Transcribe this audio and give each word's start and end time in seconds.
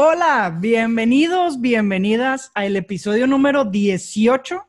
Hola, 0.00 0.56
bienvenidos, 0.60 1.60
bienvenidas 1.60 2.52
al 2.54 2.76
episodio 2.76 3.26
número 3.26 3.64
18 3.64 4.64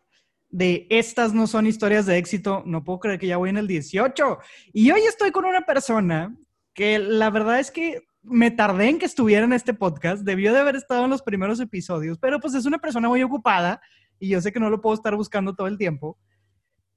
de 0.49 0.87
Estas 0.89 1.35
no 1.35 1.45
son 1.45 1.67
historias 1.67 2.07
de 2.07 2.17
éxito. 2.17 2.63
No 2.65 2.83
puedo 2.83 2.97
creer 2.97 3.19
que 3.19 3.27
ya 3.27 3.37
voy 3.37 3.51
en 3.51 3.57
el 3.57 3.67
18. 3.67 4.39
Y 4.73 4.89
hoy 4.89 5.01
estoy 5.01 5.29
con 5.29 5.45
una 5.45 5.67
persona 5.67 6.35
que 6.73 6.97
la 6.97 7.29
verdad 7.29 7.59
es 7.59 7.69
que 7.69 8.01
me 8.23 8.49
tardé 8.49 8.89
en 8.89 8.97
que 8.97 9.05
estuviera 9.05 9.45
en 9.45 9.53
este 9.53 9.75
podcast. 9.75 10.23
Debió 10.23 10.51
de 10.51 10.61
haber 10.61 10.75
estado 10.75 11.03
en 11.03 11.11
los 11.11 11.21
primeros 11.21 11.59
episodios, 11.59 12.17
pero 12.17 12.39
pues 12.39 12.55
es 12.55 12.65
una 12.65 12.79
persona 12.79 13.07
muy 13.07 13.21
ocupada 13.21 13.79
y 14.19 14.29
yo 14.29 14.41
sé 14.41 14.51
que 14.51 14.59
no 14.59 14.71
lo 14.71 14.81
puedo 14.81 14.95
estar 14.95 15.15
buscando 15.15 15.53
todo 15.53 15.67
el 15.67 15.77
tiempo. 15.77 16.17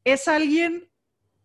Es 0.05 0.27
alguien 0.27 0.89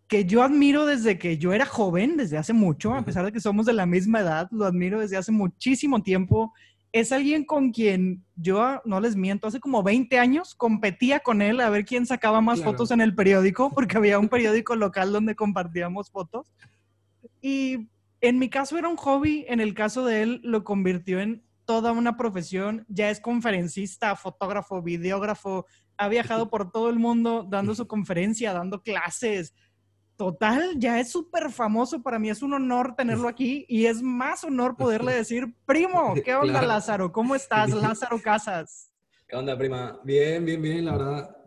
que 0.07 0.23
yo 0.23 0.41
admiro 0.41 0.85
desde 0.85 1.19
que 1.19 1.37
yo 1.37 1.51
era 1.51 1.65
joven, 1.65 2.15
desde 2.15 2.37
hace 2.37 2.53
mucho, 2.53 2.93
a 2.93 3.03
pesar 3.03 3.25
de 3.25 3.33
que 3.33 3.41
somos 3.41 3.65
de 3.65 3.73
la 3.73 3.85
misma 3.85 4.21
edad, 4.21 4.47
lo 4.51 4.63
admiro 4.63 5.01
desde 5.01 5.17
hace 5.17 5.33
muchísimo 5.33 6.01
tiempo 6.01 6.53
es 6.99 7.11
alguien 7.11 7.45
con 7.45 7.71
quien 7.71 8.23
yo, 8.35 8.81
no 8.85 8.99
les 8.99 9.15
miento, 9.15 9.47
hace 9.47 9.59
como 9.59 9.83
20 9.83 10.17
años 10.19 10.55
competía 10.55 11.19
con 11.19 11.41
él 11.41 11.59
a 11.61 11.69
ver 11.69 11.85
quién 11.85 12.05
sacaba 12.05 12.41
más 12.41 12.61
fotos 12.61 12.91
en 12.91 13.01
el 13.01 13.15
periódico, 13.15 13.71
porque 13.75 13.97
había 13.97 14.19
un 14.19 14.29
periódico 14.29 14.75
local 14.75 15.11
donde 15.11 15.35
compartíamos 15.35 16.09
fotos. 16.11 16.51
Y 17.41 17.89
en 18.21 18.39
mi 18.39 18.49
caso 18.49 18.77
era 18.77 18.87
un 18.87 18.97
hobby, 18.97 19.45
en 19.47 19.59
el 19.59 19.73
caso 19.73 20.05
de 20.05 20.23
él 20.23 20.41
lo 20.43 20.63
convirtió 20.63 21.19
en 21.19 21.43
toda 21.65 21.91
una 21.91 22.15
profesión, 22.15 22.85
ya 22.87 23.09
es 23.09 23.19
conferencista, 23.19 24.15
fotógrafo, 24.15 24.81
videógrafo, 24.81 25.65
ha 25.97 26.07
viajado 26.07 26.49
por 26.49 26.71
todo 26.71 26.89
el 26.89 26.97
mundo 26.97 27.45
dando 27.47 27.75
su 27.75 27.87
conferencia, 27.87 28.53
dando 28.53 28.81
clases, 28.81 29.53
total, 30.17 30.73
ya 30.77 30.99
es 30.99 31.11
súper 31.11 31.51
famoso. 31.51 32.01
Para 32.01 32.19
mí 32.19 32.29
es 32.29 32.41
un 32.41 32.53
honor 32.53 32.95
tenerlo 32.95 33.27
aquí 33.27 33.65
y 33.69 33.85
es 33.85 34.01
más 34.01 34.43
honor 34.43 34.75
poderle 34.75 35.13
decir, 35.13 35.53
primo, 35.65 36.15
¿qué 36.25 36.35
onda, 36.35 36.61
Lázaro? 36.63 37.11
¿Cómo 37.11 37.35
estás, 37.35 37.69
Lázaro 37.73 38.21
Casas? 38.21 38.91
¿Qué 39.27 39.35
onda, 39.35 39.57
prima? 39.57 39.99
Bien, 40.03 40.43
bien, 40.43 40.61
bien, 40.61 40.85
la 40.85 40.97
verdad. 40.97 41.37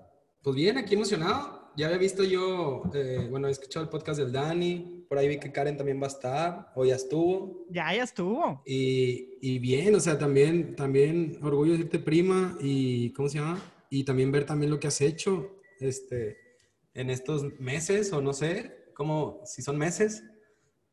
Pues 0.43 0.57
bien, 0.57 0.79
aquí 0.79 0.95
emocionado. 0.95 1.61
Ya 1.77 1.87
había 1.87 1.99
visto 1.99 2.25
yo, 2.25 2.83
eh, 2.95 3.27
bueno, 3.31 3.49
he 3.49 3.51
escuchado 3.51 3.85
el 3.85 3.91
podcast 3.91 4.19
del 4.19 4.33
Dani, 4.33 5.07
por 5.09 5.19
ahí 5.19 5.29
vi 5.29 5.39
que 5.39 5.53
Karen 5.53 5.77
también 5.77 6.01
va 6.01 6.07
a 6.07 6.11
estar, 6.11 6.73
o 6.75 6.85
ya 6.85 6.97
estuvo. 6.97 7.67
Ya, 7.71 7.95
ya 7.95 8.03
estuvo. 8.03 8.63
Y, 8.67 9.39
y 9.41 9.59
bien, 9.61 9.95
o 9.95 10.01
sea, 10.01 10.19
también, 10.19 10.75
también 10.75 11.39
orgullo 11.43 11.73
de 11.73 11.79
decirte 11.79 12.01
prima 12.01 12.57
y, 12.61 13.13
¿cómo 13.13 13.29
se 13.29 13.39
llama? 13.39 13.61
Y 13.89 14.05
también 14.05 14.31
ver 14.31 14.45
también 14.45 14.71
lo 14.71 14.81
que 14.81 14.89
has 14.89 15.01
hecho. 15.01 15.61
Este, 15.79 16.50
en 16.95 17.11
estos 17.11 17.45
meses, 17.59 18.13
o 18.13 18.21
no 18.21 18.33
sé, 18.33 18.93
como 18.95 19.41
si 19.45 19.63
son 19.63 19.79
meses, 19.79 20.23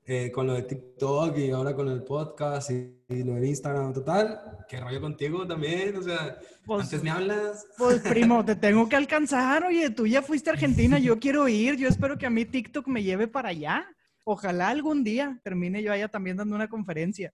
eh, 0.09 0.31
con 0.31 0.47
lo 0.47 0.53
de 0.53 0.63
TikTok 0.63 1.37
y 1.37 1.51
ahora 1.51 1.75
con 1.75 1.89
el 1.89 2.01
podcast 2.01 2.71
y, 2.71 2.95
lo 3.09 3.35
de 3.35 3.47
Instagram, 3.49 3.93
total, 3.93 4.39
qué 4.69 4.79
rollo 4.79 5.01
contigo 5.01 5.45
también, 5.45 5.97
o 5.97 6.01
sea, 6.01 6.39
pues, 6.65 6.83
antes 6.85 7.03
me 7.03 7.09
hablas. 7.09 7.65
Pues 7.77 7.99
primo, 8.09 8.45
te 8.45 8.55
tengo 8.55 8.87
que 8.87 8.95
alcanzar, 8.95 9.65
oye, 9.65 9.89
tú 9.89 10.07
ya 10.07 10.21
fuiste 10.21 10.49
a 10.49 10.53
Argentina, 10.53 10.97
yo 10.97 11.19
quiero 11.19 11.47
ir, 11.49 11.75
yo 11.75 11.89
espero 11.89 12.17
que 12.17 12.25
a 12.25 12.29
mí 12.29 12.45
TikTok 12.45 12.87
me 12.87 13.03
lleve 13.03 13.27
para 13.27 13.49
allá. 13.49 13.85
Ojalá 14.23 14.69
algún 14.69 15.03
día 15.03 15.39
termine 15.43 15.83
yo 15.83 15.91
allá 15.91 16.07
también 16.07 16.37
dando 16.37 16.55
una 16.55 16.69
conferencia. 16.69 17.33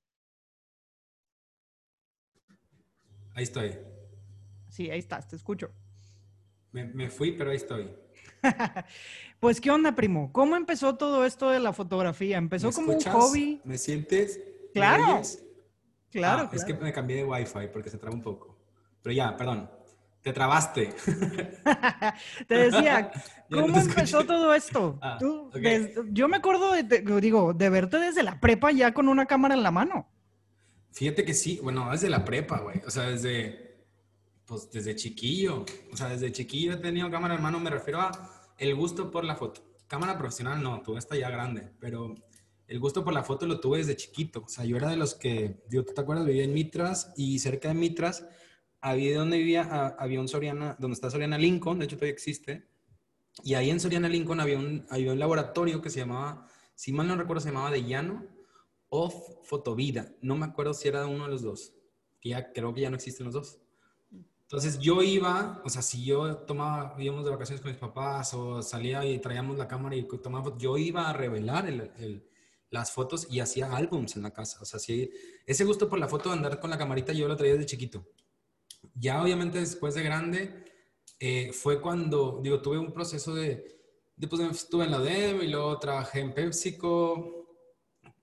Ahí 3.35 3.43
estoy. 3.43 3.77
Sí, 4.69 4.89
ahí 4.89 4.99
estás, 4.99 5.27
te 5.27 5.35
escucho. 5.35 5.71
Me, 6.71 6.85
me 6.85 7.11
fui, 7.11 7.33
pero 7.33 7.51
ahí 7.51 7.57
estoy. 7.57 8.02
pues, 9.39 9.61
¿qué 9.61 9.71
onda, 9.71 9.95
primo? 9.95 10.31
¿Cómo 10.31 10.55
empezó 10.55 10.95
todo 10.95 11.25
esto 11.25 11.49
de 11.49 11.59
la 11.59 11.73
fotografía? 11.73 12.37
¿Empezó 12.37 12.71
como 12.71 12.93
un 12.93 13.01
hobby? 13.01 13.61
¿Me 13.63 13.77
sientes? 13.77 14.39
Claro. 14.73 15.21
Claro, 16.11 16.49
ah, 16.51 16.55
Es 16.55 16.63
que 16.63 16.75
me 16.75 16.93
cambié 16.93 17.17
de 17.17 17.25
Wi-Fi 17.25 17.69
porque 17.71 17.89
se 17.89 17.97
traba 17.97 18.15
un 18.15 18.21
poco. 18.21 18.55
Pero 19.01 19.13
ya, 19.15 19.35
perdón. 19.35 19.69
Te 20.21 20.31
trabaste. 20.31 20.93
te 22.47 22.55
decía, 22.55 23.11
¿cómo 23.51 23.77
empezó 23.77 24.23
todo 24.23 24.53
esto? 24.53 24.97
Ah, 25.01 25.17
yo 26.11 26.27
me 26.29 26.37
acuerdo, 26.37 26.71
de, 26.71 26.83
digo, 27.19 27.53
de 27.53 27.69
verte 27.69 27.99
desde 27.99 28.23
la 28.23 28.39
prepa 28.39 28.71
ya 28.71 28.93
con 28.93 29.09
una 29.09 29.25
cámara 29.25 29.53
en 29.53 29.63
la 29.63 29.71
mano. 29.71 30.07
Fíjate 30.91 31.25
que 31.25 31.33
sí, 31.33 31.59
bueno, 31.61 31.91
desde 31.91 32.09
la 32.09 32.23
prepa, 32.23 32.59
güey. 32.59 32.79
O 32.85 32.91
sea, 32.91 33.09
desde, 33.09 33.87
pues 34.45 34.71
desde 34.71 34.95
chiquillo, 34.95 35.65
o 35.91 35.97
sea, 35.97 36.07
desde 36.09 36.31
chiquillo 36.31 36.73
he 36.73 36.77
tenido 36.77 37.09
cámara 37.09 37.35
en 37.35 37.41
mano, 37.41 37.59
me 37.59 37.71
refiero 37.71 37.99
a 37.99 38.11
el 38.57 38.75
gusto 38.75 39.11
por 39.11 39.23
la 39.23 39.35
foto. 39.35 39.61
Cámara 39.87 40.17
profesional 40.17 40.61
no, 40.61 40.81
tuve 40.81 40.99
esta 40.99 41.15
ya 41.15 41.29
grande, 41.29 41.71
pero 41.79 42.15
el 42.67 42.79
gusto 42.79 43.03
por 43.03 43.13
la 43.13 43.23
foto 43.23 43.45
lo 43.45 43.59
tuve 43.59 43.79
desde 43.79 43.95
chiquito. 43.95 44.43
O 44.45 44.49
sea, 44.49 44.65
yo 44.65 44.77
era 44.77 44.89
de 44.89 44.97
los 44.97 45.15
que, 45.15 45.63
¿tú 45.69 45.83
te 45.83 46.01
acuerdas? 46.01 46.25
Vivía 46.25 46.43
en 46.43 46.53
Mitras 46.53 47.13
y 47.15 47.39
cerca 47.39 47.67
de 47.67 47.73
Mitras, 47.75 48.25
había 48.81 49.17
donde 49.17 49.37
vivía, 49.37 49.95
había 49.97 50.19
un 50.19 50.27
Soriana, 50.27 50.75
donde 50.79 50.95
está 50.95 51.09
Soriana 51.09 51.37
Lincoln, 51.37 51.79
de 51.79 51.85
hecho 51.85 51.95
todavía 51.95 52.13
existe. 52.13 52.67
Y 53.43 53.55
ahí 53.55 53.69
en 53.69 53.79
Soriana 53.79 54.09
Lincoln 54.09 54.39
había 54.39 54.57
un, 54.57 54.85
había 54.89 55.11
un 55.11 55.19
laboratorio 55.19 55.81
que 55.81 55.89
se 55.89 55.99
llamaba, 55.99 56.47
si 56.75 56.91
mal 56.91 57.07
no 57.07 57.15
recuerdo, 57.15 57.41
se 57.41 57.49
llamaba 57.49 57.71
De 57.71 57.83
Llano 57.83 58.25
o 58.89 59.09
Fotovida. 59.43 60.13
No 60.21 60.35
me 60.35 60.45
acuerdo 60.45 60.73
si 60.73 60.87
era 60.87 61.07
uno 61.07 61.23
de 61.23 61.31
los 61.31 61.41
dos. 61.41 61.73
ya 62.23 62.53
creo 62.53 62.73
que 62.73 62.81
ya 62.81 62.89
no 62.89 62.95
existen 62.95 63.25
los 63.25 63.33
dos. 63.33 63.62
Entonces 64.53 64.77
yo 64.77 65.01
iba, 65.01 65.59
o 65.65 65.69
sea, 65.69 65.81
si 65.81 66.05
yo 66.05 66.37
tomaba, 66.37 66.95
íbamos 66.99 67.25
de 67.25 67.31
vacaciones 67.31 67.59
con 67.59 67.71
mis 67.71 67.79
papás 67.79 68.35
o 68.35 68.61
salía 68.61 69.03
y 69.03 69.17
traíamos 69.17 69.57
la 69.57 69.67
cámara 69.67 69.95
y 69.95 70.07
tomaba 70.21 70.55
yo 70.59 70.77
iba 70.77 71.09
a 71.09 71.13
revelar 71.13 71.91
las 72.69 72.91
fotos 72.91 73.25
y 73.31 73.39
hacía 73.39 73.75
álbums 73.75 74.15
en 74.15 74.21
la 74.21 74.29
casa. 74.29 74.59
O 74.61 74.65
sea, 74.65 74.79
sí, 74.79 75.09
ese 75.47 75.65
gusto 75.65 75.89
por 75.89 75.97
la 75.97 76.07
foto 76.07 76.29
de 76.29 76.35
andar 76.35 76.59
con 76.59 76.69
la 76.69 76.77
camarita 76.77 77.13
yo 77.13 77.27
lo 77.27 77.35
traía 77.35 77.53
desde 77.53 77.65
chiquito. 77.65 78.05
Ya 78.93 79.23
obviamente 79.23 79.57
después 79.57 79.95
de 79.95 80.03
grande 80.03 80.65
eh, 81.19 81.51
fue 81.51 81.81
cuando, 81.81 82.39
digo, 82.43 82.61
tuve 82.61 82.77
un 82.77 82.93
proceso 82.93 83.33
de, 83.33 83.65
después 84.15 84.39
estuve 84.51 84.85
en 84.85 84.91
la 84.91 84.99
DEM 84.99 85.41
y 85.41 85.47
luego 85.47 85.79
trabajé 85.79 86.19
en 86.19 86.31
PepsiCo, 86.31 87.57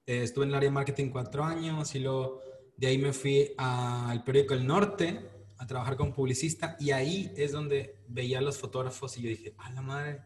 eh, 0.07 0.23
estuve 0.23 0.45
en 0.45 0.51
el 0.51 0.55
área 0.55 0.69
de 0.69 0.75
marketing 0.75 1.11
cuatro 1.11 1.43
años 1.43 1.93
y 1.97 1.99
luego 1.99 2.41
de 2.77 2.87
ahí 2.87 2.99
me 2.99 3.13
fui 3.13 3.53
al 3.59 4.23
periódico 4.23 4.55
El 4.55 4.65
Norte 4.65 5.30
a 5.61 5.67
trabajar 5.67 5.97
como 5.99 6.15
publicista 6.15 6.75
y 6.81 6.91
ahí 6.91 7.33
es 7.37 7.53
donde 7.53 8.03
veía 8.09 8.39
a 8.39 8.41
los 8.41 8.57
fotógrafos 8.57 9.19
y 9.19 9.23
yo 9.23 9.29
dije, 9.29 9.55
a 9.59 9.71
la 9.73 9.83
madre, 9.83 10.23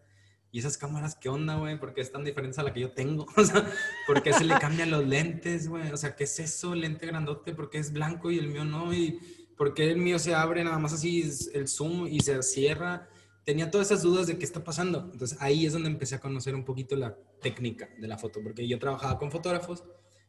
¿y 0.52 0.60
esas 0.60 0.78
cámaras 0.78 1.16
qué 1.16 1.28
onda, 1.28 1.56
güey? 1.56 1.76
¿Por 1.76 1.92
qué 1.92 2.02
es 2.02 2.12
tan 2.12 2.22
diferente 2.22 2.60
a 2.60 2.62
la 2.62 2.72
que 2.72 2.78
yo 2.78 2.92
tengo? 2.92 3.26
O 3.36 3.44
sea, 3.44 3.68
¿por 4.06 4.22
qué 4.22 4.32
se 4.32 4.44
le 4.44 4.56
cambian 4.60 4.92
los 4.92 5.04
lentes, 5.04 5.68
güey? 5.68 5.90
O 5.90 5.96
sea, 5.96 6.14
¿qué 6.14 6.22
es 6.22 6.38
eso, 6.38 6.76
lente 6.76 7.06
grandote? 7.08 7.52
¿Por 7.52 7.68
qué 7.68 7.78
es 7.78 7.92
blanco 7.92 8.30
y 8.30 8.38
el 8.38 8.46
mío 8.46 8.64
no? 8.64 8.94
¿Y 8.94 9.18
por 9.56 9.74
qué 9.74 9.90
el 9.90 9.98
mío 9.98 10.20
se 10.20 10.36
abre 10.36 10.62
nada 10.62 10.78
más 10.78 10.92
así 10.92 11.28
el 11.52 11.66
zoom 11.66 12.06
y 12.06 12.20
se 12.20 12.40
cierra? 12.44 13.08
Tenía 13.44 13.72
todas 13.72 13.88
esas 13.88 14.02
dudas 14.02 14.28
de 14.28 14.38
qué 14.38 14.44
está 14.44 14.62
pasando. 14.62 15.10
Entonces 15.12 15.36
ahí 15.40 15.66
es 15.66 15.72
donde 15.72 15.88
empecé 15.88 16.14
a 16.14 16.20
conocer 16.20 16.54
un 16.54 16.64
poquito 16.64 16.94
la 16.94 17.18
técnica 17.42 17.88
de 17.98 18.06
la 18.06 18.18
foto, 18.18 18.38
porque 18.40 18.68
yo 18.68 18.78
trabajaba 18.78 19.18
con 19.18 19.32
fotógrafos 19.32 19.82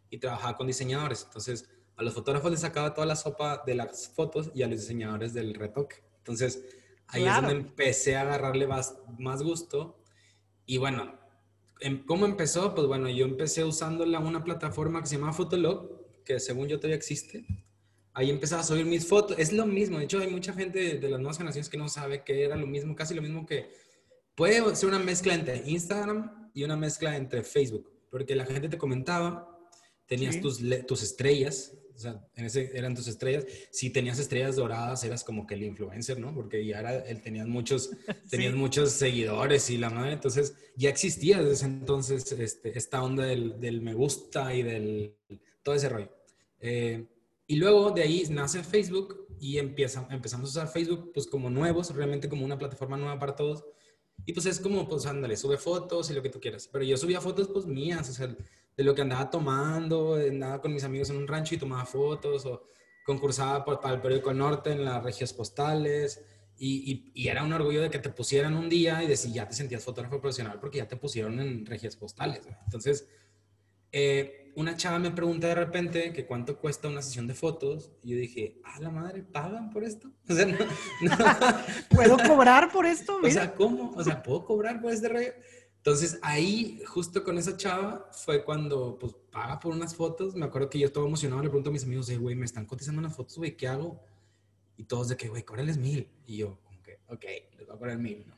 y 0.10 0.18
trabajaba 0.18 0.58
con 0.58 0.66
diseñadores. 0.66 1.26
Entonces 1.28 1.70
a 1.98 2.04
los 2.04 2.14
fotógrafos 2.14 2.52
les 2.52 2.62
sacaba 2.62 2.94
toda 2.94 3.08
la 3.08 3.16
sopa 3.16 3.64
de 3.66 3.76
las 3.76 4.10
fotos 4.10 4.52
y 4.54 4.64
a 4.64 4.68
los 4.68 4.82
diseñadores 4.82 5.34
del 5.34 5.54
retoque. 5.54 5.98
Entonces, 6.18 6.64
ahí 7.08 7.26
es 7.26 7.36
donde 7.36 7.54
empecé 7.54 8.16
a 8.18 8.22
agarrarle 8.22 8.68
más, 8.68 8.98
más 9.18 9.42
gusto. 9.42 10.04
Y 10.66 10.78
bueno, 10.78 11.18
em, 11.80 12.06
¿cómo 12.06 12.26
empezó? 12.26 12.76
Pues 12.76 12.88
bueno, 12.88 13.10
yo 13.10 13.26
empecé 13.26 13.64
usando 13.64 14.04
una 14.04 14.44
plataforma 14.44 15.02
que 15.02 15.08
se 15.08 15.18
llama 15.18 15.34
Fotolog, 15.34 16.24
que 16.26 16.40
según 16.40 16.68
yo 16.68 16.78
todavía 16.78 16.98
existe. 16.98 17.46
Ahí 18.14 18.30
empezaba 18.30 18.62
a 18.62 18.66
subir 18.66 18.86
mis 18.86 19.08
fotos. 19.08 19.38
Es 19.40 19.54
lo 19.54 19.66
mismo. 19.66 19.98
De 19.98 20.06
hecho, 20.06 20.20
hay 20.20 20.30
mucha 20.30 20.54
gente 20.54 20.98
de 20.98 21.10
las 21.10 21.20
nuevas 21.20 21.38
generaciones 21.38 21.70
que 21.70 21.78
no 21.78 21.88
sabe 21.88 22.24
que 22.24 22.44
era 22.44 22.56
lo 22.56 22.68
mismo, 22.68 22.96
casi 22.96 23.14
lo 23.14 23.22
mismo 23.22 23.46
que... 23.46 23.70
Puede 24.36 24.76
ser 24.76 24.90
una 24.90 25.00
mezcla 25.00 25.34
entre 25.34 25.64
Instagram 25.66 26.52
y 26.54 26.64
una 26.64 26.76
mezcla 26.76 27.16
entre 27.16 27.44
Facebook. 27.44 27.90
Porque 28.10 28.36
la 28.36 28.46
gente 28.46 28.68
te 28.68 28.78
comentaba, 28.78 29.50
tenías 30.08 30.42
tus, 30.42 30.62
tus 30.88 31.04
estrellas, 31.04 31.74
o 31.96 32.00
sea, 32.00 32.28
en 32.36 32.46
ese 32.46 32.72
eran 32.78 32.94
tus 32.94 33.08
estrellas. 33.08 33.46
Si 33.72 33.90
tenías 33.90 34.20
estrellas 34.20 34.58
doradas, 34.58 35.04
eras 35.04 35.24
como 35.24 35.48
que 35.48 35.56
el 35.56 35.64
influencer, 35.64 36.20
¿no? 36.20 36.34
Porque 36.34 36.66
ya 36.66 36.80
era, 36.80 36.98
él 37.00 37.22
tenías 37.22 37.48
muchos, 37.48 37.92
tenías 38.30 38.54
muchos 38.54 38.92
seguidores 38.92 39.70
y 39.70 39.78
la 39.78 39.90
madre. 39.90 40.14
Entonces, 40.14 40.56
ya 40.76 40.90
existía 40.90 41.38
desde 41.38 41.54
ese 41.54 41.66
entonces 41.66 42.32
este, 42.34 42.78
esta 42.78 43.02
onda 43.02 43.24
del, 43.26 43.60
del, 43.60 43.82
me 43.82 43.94
gusta 43.94 44.54
y 44.54 44.64
del 44.64 45.16
todo 45.64 45.76
ese 45.76 45.90
rollo. 45.90 46.12
Eh, 46.60 47.06
y 47.48 47.56
luego 47.56 47.92
de 47.92 48.02
ahí 48.02 48.24
nace 48.30 48.64
Facebook 48.64 49.28
y 49.40 49.58
empieza, 49.58 50.08
empezamos 50.10 50.50
a 50.50 50.52
usar 50.52 50.68
Facebook 50.74 51.12
pues 51.14 51.28
como 51.28 51.50
nuevos, 51.50 51.94
realmente 51.96 52.28
como 52.28 52.44
una 52.44 52.58
plataforma 52.58 52.98
nueva 52.98 53.20
para 53.20 53.36
todos. 53.36 53.64
Y 54.26 54.34
pues 54.34 54.46
es 54.46 54.60
como, 54.60 54.88
pues 54.88 55.06
ándale, 55.06 55.38
sube 55.38 55.58
fotos 55.58 56.10
y 56.10 56.14
lo 56.14 56.22
que 56.22 56.30
tú 56.30 56.40
quieras. 56.40 56.68
Pero 56.72 56.84
yo 56.84 56.98
subía 56.98 57.22
fotos 57.22 57.50
pues 57.50 57.66
mías, 57.66 58.10
o 58.10 58.14
sea, 58.14 58.36
de 58.76 58.84
lo 58.84 58.94
que 58.94 59.02
andaba 59.02 59.30
tomando, 59.30 60.16
andaba 60.16 60.62
con 60.62 60.74
mis 60.74 60.84
amigos 60.84 61.10
en 61.10 61.18
un 61.18 61.28
rancho 61.28 61.56
y 61.56 61.58
tomaba 61.58 61.86
fotos, 61.86 62.46
o 62.46 62.68
concursaba 63.06 63.64
por, 63.64 63.80
para 63.80 63.96
el 63.96 64.02
periódico 64.02 64.34
Norte 64.34 64.72
en 64.72 64.84
las 64.84 65.04
regias 65.04 65.34
postales, 65.34 66.26
y, 66.58 67.12
y, 67.14 67.28
era 67.28 67.44
un 67.44 67.52
orgullo 67.52 67.82
de 67.82 67.90
que 67.90 68.00
te 68.00 68.10
pusieran 68.10 68.56
un 68.56 68.70
día 68.70 69.04
y 69.04 69.08
decir, 69.08 69.34
ya 69.34 69.46
te 69.48 69.54
sentías 69.54 69.84
fotógrafo 69.84 70.22
profesional 70.22 70.58
porque 70.62 70.78
ya 70.78 70.88
te 70.88 70.96
pusieron 70.96 71.40
en 71.42 71.66
regias 71.66 71.98
postales. 71.98 72.48
Entonces, 72.64 73.10
eh, 73.92 74.52
una 74.56 74.76
chava 74.76 75.00
me 75.00 75.12
pregunta 75.12 75.48
de 75.48 75.56
repente 75.56 76.14
que 76.14 76.26
cuánto 76.26 76.58
cuesta 76.58 76.88
una 76.88 77.02
sesión 77.02 77.28
de 77.28 77.34
fotos 77.34 77.92
y 78.04 78.12
yo 78.12 78.18
dije, 78.18 78.62
ah, 78.64 78.80
la 78.80 78.90
madre, 78.90 79.24
¿pagan 79.24 79.70
por 79.70 79.84
esto? 79.84 80.12
O 80.30 80.34
sea, 80.34 80.46
no, 80.46 80.58
¿Puedo 81.90 82.18
cobrar 82.18 82.72
por 82.72 82.86
esto? 82.86 83.20
O 83.22 83.30
sea, 83.30 83.54
¿cómo? 83.54 83.92
O 83.92 84.04
sea, 84.04 84.24
¿puedo 84.24 84.46
cobrar 84.46 84.82
por 84.82 84.92
este 84.92 85.10
rollo? 85.10 85.34
Entonces 85.86 86.18
ahí, 86.24 86.82
justo 86.88 87.24
con 87.24 87.38
esa 87.38 87.56
chava, 87.58 88.10
fue 88.12 88.44
cuando, 88.44 88.98
pues, 88.98 89.14
paga 89.32 89.60
por 89.60 89.72
unas 89.72 89.96
fotos. 89.96 90.34
Me 90.36 90.44
acuerdo 90.44 90.68
que 90.68 90.80
yo 90.80 90.88
estaba 90.88 91.06
emocionado, 91.06 91.44
le 91.44 91.50
pregunto 91.50 91.70
a 91.70 91.74
mis 91.74 91.84
amigos, 91.84 92.10
güey, 92.18 92.36
me 92.36 92.46
están 92.46 92.66
cotizando 92.66 92.98
unas 92.98 93.16
fotos, 93.16 93.38
güey, 93.38 93.56
¿qué 93.56 93.68
hago? 93.68 94.02
Y 94.78 94.86
todos 94.86 95.10
de 95.10 95.16
que, 95.16 95.28
güey, 95.28 95.44
cóbrales 95.44 95.78
mil. 95.78 96.10
Y 96.26 96.38
yo, 96.38 96.60
como 96.64 96.82
que, 96.82 96.98
ok, 97.08 97.24
les 97.56 97.68
voy 97.68 97.76
a 97.76 97.78
cobrar 97.78 98.00
mil, 98.00 98.26
¿no? 98.26 98.36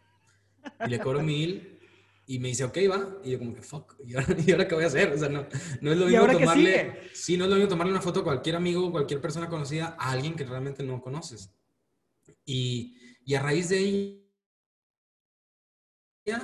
Y 0.86 0.90
le 0.90 1.00
cobro 1.00 1.24
mil 1.24 1.80
y 2.26 2.38
me 2.40 2.50
dice, 2.50 2.66
ok, 2.66 2.80
va. 2.92 3.18
Y 3.24 3.32
yo 3.32 3.40
como 3.40 3.56
que, 3.56 3.62
fuck, 3.62 3.96
¿y 4.06 4.14
ahora, 4.16 4.68
qué 4.68 4.76
voy 4.76 4.84
a 4.84 4.88
hacer? 4.88 5.14
O 5.14 5.18
sea, 5.18 5.30
no, 5.30 5.48
no 5.80 5.92
es 5.94 5.98
lo 5.98 6.08
mismo 6.08 6.28
tomarle... 6.28 7.12
Sí, 7.14 7.38
no 7.38 7.46
es 7.46 7.50
lo 7.50 7.56
mismo 7.56 7.70
tomarle 7.70 7.94
una 7.94 8.02
foto 8.02 8.20
a 8.20 8.24
cualquier 8.26 8.58
amigo, 8.58 8.92
cualquier 8.92 9.22
persona 9.22 9.48
conocida, 9.48 9.96
a 9.98 10.12
alguien 10.12 10.36
que 10.36 10.44
realmente 10.44 10.84
no 10.84 11.00
conoces. 11.00 11.50
Y, 12.44 12.98
y 13.24 13.36
a 13.36 13.42
raíz 13.42 13.70
de 13.70 13.78
ahí, 13.78 14.34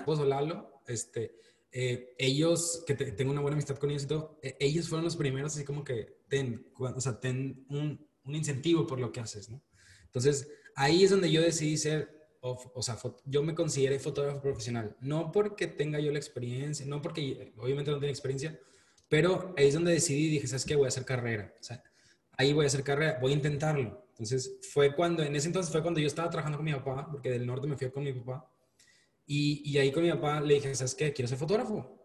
pues 0.06 0.18
Lalo, 0.20 0.73
este, 0.88 1.36
eh, 1.72 2.14
ellos, 2.20 2.84
que 2.86 2.94
tengo 2.94 3.32
una 3.32 3.42
buena 3.42 3.56
amistad 3.56 3.78
con 3.78 3.90
ellos 3.90 4.04
y 4.04 4.08
todo, 4.08 4.40
eh, 4.44 4.56
ellos 4.60 4.88
fueron 4.88 5.06
los 5.06 5.16
primeros 5.16 5.56
así 5.56 5.66
como 5.66 5.84
que 5.84 6.20
ten, 6.28 6.68
o 6.78 7.02
sea, 7.02 7.20
ten 7.20 7.66
un, 7.70 8.08
un, 8.24 8.36
incentivo 8.36 8.86
por 8.86 9.00
lo 9.00 9.12
que 9.12 9.20
haces, 9.20 9.50
¿no? 9.50 9.62
Entonces, 10.06 10.48
ahí 10.76 11.04
es 11.04 11.10
donde 11.10 11.32
yo 11.32 11.42
decidí 11.42 11.78
ser, 11.78 12.28
o, 12.42 12.82
sea, 12.82 12.98
yo 13.26 13.42
me 13.42 13.56
consideré 13.56 13.98
fotógrafo 14.00 14.42
profesional, 14.42 14.96
no 15.02 15.32
porque 15.32 15.66
tenga 15.66 16.00
yo 16.00 16.12
la 16.12 16.20
experiencia, 16.20 16.86
no 16.86 17.02
porque 17.02 17.54
obviamente 17.58 17.90
no 17.90 18.00
tengo 18.00 18.12
experiencia, 18.12 18.60
pero 19.10 19.54
ahí 19.58 19.68
es 19.68 19.74
donde 19.74 19.94
decidí, 19.94 20.30
dije, 20.30 20.48
¿sabes 20.48 20.66
qué? 20.66 20.76
Voy 20.76 20.86
a 20.86 20.90
hacer 20.90 21.06
carrera, 21.06 21.54
o 21.60 21.64
sea, 21.64 21.82
ahí 22.38 22.54
voy 22.54 22.66
a 22.66 22.68
hacer 22.68 22.84
carrera, 22.84 23.18
voy 23.20 23.32
a 23.32 23.36
intentarlo. 23.36 24.06
Entonces, 24.10 24.60
fue 24.72 24.94
cuando, 24.96 25.24
en 25.24 25.36
ese 25.36 25.48
entonces 25.48 25.72
fue 25.72 25.82
cuando 25.82 26.00
yo 26.00 26.06
estaba 26.06 26.30
trabajando 26.30 26.60
con 26.60 26.66
mi 26.66 26.74
papá, 26.74 27.10
porque 27.10 27.32
del 27.32 27.48
norte 27.48 27.66
me 27.66 27.78
fui 27.78 27.90
con 27.90 28.04
mi 28.04 28.14
papá, 28.14 28.48
y, 29.26 29.62
y, 29.72 29.78
ahí 29.78 29.92
con 29.92 30.04
mi 30.04 30.12
papá 30.12 30.42
le 30.42 30.56
dije, 30.56 30.76
¿sabes 30.76 30.96
qué? 30.96 31.14
Quiero 31.14 31.28
ser 31.28 31.38
fotógrafo. 31.38 32.00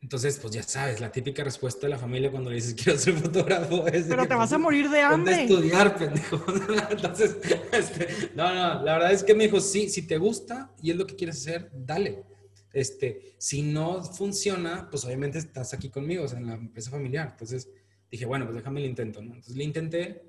Entonces, 0.00 0.38
pues 0.38 0.54
ya 0.54 0.62
sabes, 0.62 1.00
la 1.00 1.10
típica 1.10 1.42
respuesta 1.42 1.86
de 1.86 1.90
la 1.90 1.98
familia 1.98 2.30
cuando 2.30 2.50
le 2.50 2.56
dices 2.56 2.74
quiero 2.74 2.98
ser 2.98 3.14
fotógrafo 3.14 3.86
es... 3.92 4.06
Pero 4.06 4.26
te 4.26 4.34
vas 4.34 4.52
a 4.52 4.58
morir 4.58 4.88
de 4.88 5.00
hambre. 5.00 5.42
Estudiar, 5.42 5.96
pendejo. 5.96 6.44
Entonces, 6.90 7.36
este, 7.72 8.30
no, 8.34 8.54
no, 8.54 8.84
la 8.84 8.92
verdad 8.92 9.12
es 9.12 9.24
que 9.24 9.34
me 9.34 9.44
dijo, 9.44 9.60
sí, 9.60 9.88
si 9.88 10.02
te 10.06 10.16
gusta 10.18 10.72
y 10.82 10.90
es 10.90 10.96
lo 10.96 11.06
que 11.06 11.16
quieres 11.16 11.38
hacer, 11.38 11.70
dale. 11.74 12.24
Este, 12.72 13.34
si 13.38 13.62
no 13.62 14.02
funciona, 14.04 14.88
pues 14.90 15.04
obviamente 15.04 15.38
estás 15.38 15.74
aquí 15.74 15.88
conmigo, 15.88 16.24
o 16.24 16.28
sea, 16.28 16.38
en 16.38 16.46
la 16.46 16.54
empresa 16.54 16.90
familiar. 16.90 17.28
Entonces, 17.32 17.68
dije, 18.10 18.26
bueno, 18.26 18.44
pues 18.44 18.56
déjame 18.56 18.80
el 18.80 18.86
intento, 18.86 19.20
¿no? 19.22 19.34
Entonces 19.34 19.56
le 19.56 19.64
intenté 19.64 20.22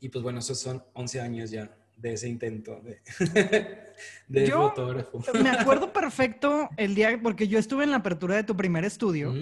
y 0.00 0.08
pues 0.08 0.22
bueno, 0.22 0.40
esos 0.40 0.58
son 0.58 0.84
11 0.92 1.20
años 1.20 1.50
ya 1.50 1.74
de 2.04 2.12
ese 2.12 2.28
intento 2.28 2.82
de, 2.82 3.00
de 4.28 4.50
fotógrafo. 4.50 5.22
Me 5.42 5.48
acuerdo 5.48 5.90
perfecto 5.94 6.68
el 6.76 6.94
día, 6.94 7.18
porque 7.22 7.48
yo 7.48 7.58
estuve 7.58 7.84
en 7.84 7.92
la 7.92 7.96
apertura 7.96 8.36
de 8.36 8.44
tu 8.44 8.54
primer 8.54 8.84
estudio. 8.84 9.32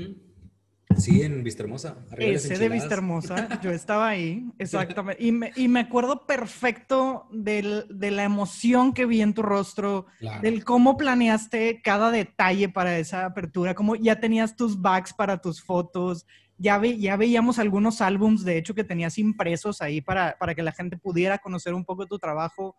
Sí, 0.97 1.23
en 1.23 1.43
Vista 1.43 1.65
Hermosa. 1.65 1.97
Ese 2.17 2.59
de 2.59 2.69
Vista 2.69 2.95
Hermosa, 2.95 3.61
yo 3.61 3.71
estaba 3.73 4.07
ahí, 4.07 4.45
exactamente. 4.59 5.25
Y 5.25 5.33
me, 5.33 5.51
y 5.57 5.67
me 5.67 5.81
acuerdo 5.81 6.25
perfecto 6.25 7.27
del, 7.33 7.85
de 7.89 8.13
la 8.13 8.23
emoción 8.23 8.93
que 8.93 9.07
vi 9.07 9.23
en 9.23 9.35
tu 9.35 9.43
rostro, 9.43 10.07
del 10.41 10.65
cómo 10.65 10.97
planeaste 10.97 11.83
cada 11.83 12.13
detalle 12.13 12.69
para 12.69 12.97
esa 12.97 13.27
apertura, 13.27 13.75
cómo 13.75 13.97
ya 13.97 14.21
tenías 14.21 14.55
tus 14.55 14.81
bags 14.81 15.13
para 15.13 15.39
tus 15.39 15.61
fotos, 15.65 16.27
ya, 16.63 16.81
ya 16.81 17.17
veíamos 17.17 17.59
algunos 17.59 18.01
álbums, 18.01 18.45
de 18.45 18.57
hecho, 18.57 18.75
que 18.75 18.85
tenías 18.85 19.19
impresos 19.19 19.83
ahí 19.83 20.01
para, 20.01 20.37
para 20.39 20.55
que 20.55 20.63
la 20.63 20.71
gente 20.73 20.97
pudiera 20.97 21.39
conocer 21.39 21.75
un 21.75 21.85
poco 21.85 22.07
tu 22.07 22.19
trabajo. 22.19 22.77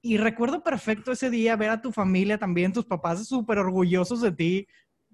Y 0.00 0.16
recuerdo 0.16 0.62
perfecto 0.62 1.12
ese 1.12 1.28
día 1.28 1.54
ver 1.56 1.70
a 1.70 1.82
tu 1.82 1.92
familia 1.92 2.38
también, 2.38 2.72
tus 2.72 2.86
papás 2.86 3.28
súper 3.28 3.58
orgullosos 3.58 4.22
de 4.22 4.32
ti. 4.32 4.66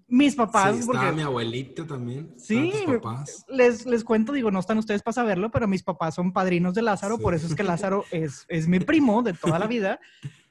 Mis 0.06 0.36
papás. 0.36 0.76
Sí, 0.76 0.80
estaba 0.80 1.12
mi 1.12 1.22
abuelito 1.22 1.84
también. 1.84 2.32
Sí, 2.38 2.72
Les, 3.48 3.84
les 3.84 4.04
cuento, 4.04 4.32
digo, 4.32 4.50
no 4.50 4.60
están 4.60 4.78
ustedes 4.78 5.02
para 5.02 5.14
saberlo, 5.14 5.50
pero 5.50 5.66
mis 5.66 5.82
papás 5.82 6.14
son 6.14 6.32
padrinos 6.32 6.74
de 6.74 6.82
Lázaro, 6.82 7.18
por 7.18 7.34
eso 7.34 7.48
es 7.48 7.54
que 7.54 7.64
Lázaro 7.64 8.04
es, 8.12 8.46
es 8.48 8.68
mi 8.68 8.78
primo 8.78 9.22
de 9.22 9.32
toda 9.34 9.58
la 9.58 9.66
vida. 9.66 9.98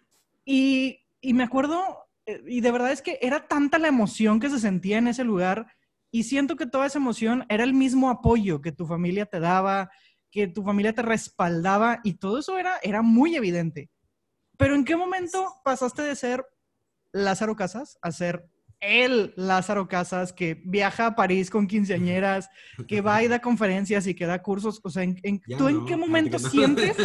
Y, 0.50 1.02
y 1.20 1.34
me 1.34 1.44
acuerdo, 1.44 2.08
eh, 2.26 2.42
y 2.48 2.62
de 2.62 2.72
verdad 2.72 2.94
es 2.94 3.02
que 3.02 3.20
era 3.22 3.50
tanta 3.50 3.80
la 3.80 3.90
emoción 3.90 4.40
que 4.40 4.50
se 4.50 4.62
sentía 4.62 4.98
en 4.98 5.10
ese 5.10 5.26
lugar 5.26 5.68
y 6.12 6.24
siento 6.24 6.56
que 6.56 6.66
toda 6.66 6.86
esa 6.86 7.00
emoción 7.00 7.46
era 7.50 7.64
el 7.64 7.74
mismo 7.74 8.10
apoyo 8.10 8.62
que 8.62 8.72
tu 8.72 8.86
familia 8.86 9.26
te 9.26 9.40
daba, 9.40 9.90
que 10.32 10.48
tu 10.48 10.64
familia 10.64 10.94
te 10.94 11.02
respaldaba 11.02 12.00
y 12.04 12.16
todo 12.16 12.40
eso 12.40 12.58
era, 12.58 12.78
era 12.82 13.02
muy 13.02 13.36
evidente. 13.36 13.90
Pero 14.58 14.76
¿en 14.76 14.86
qué 14.86 14.96
momento 14.96 15.54
pasaste 15.64 16.02
de 16.02 16.16
ser 16.16 16.46
Lázaro 17.12 17.56
Casas 17.56 17.98
a 18.02 18.12
ser 18.12 18.50
el 18.80 19.34
Lázaro 19.36 19.88
Casas 19.88 20.34
que 20.34 20.62
viaja 20.66 21.08
a 21.08 21.16
París 21.16 21.50
con 21.50 21.68
quinceañeras, 21.68 22.50
que 22.88 23.02
va 23.02 23.24
y 23.24 23.28
da 23.28 23.40
conferencias 23.40 24.08
y 24.08 24.14
que 24.14 24.26
da 24.26 24.42
cursos? 24.42 24.80
O 24.84 24.90
sea, 24.90 25.04
¿en, 25.04 25.42
¿tú 25.58 25.68
en 25.68 25.86
qué 25.86 25.98
momento 25.98 26.40
sientes? 26.40 26.96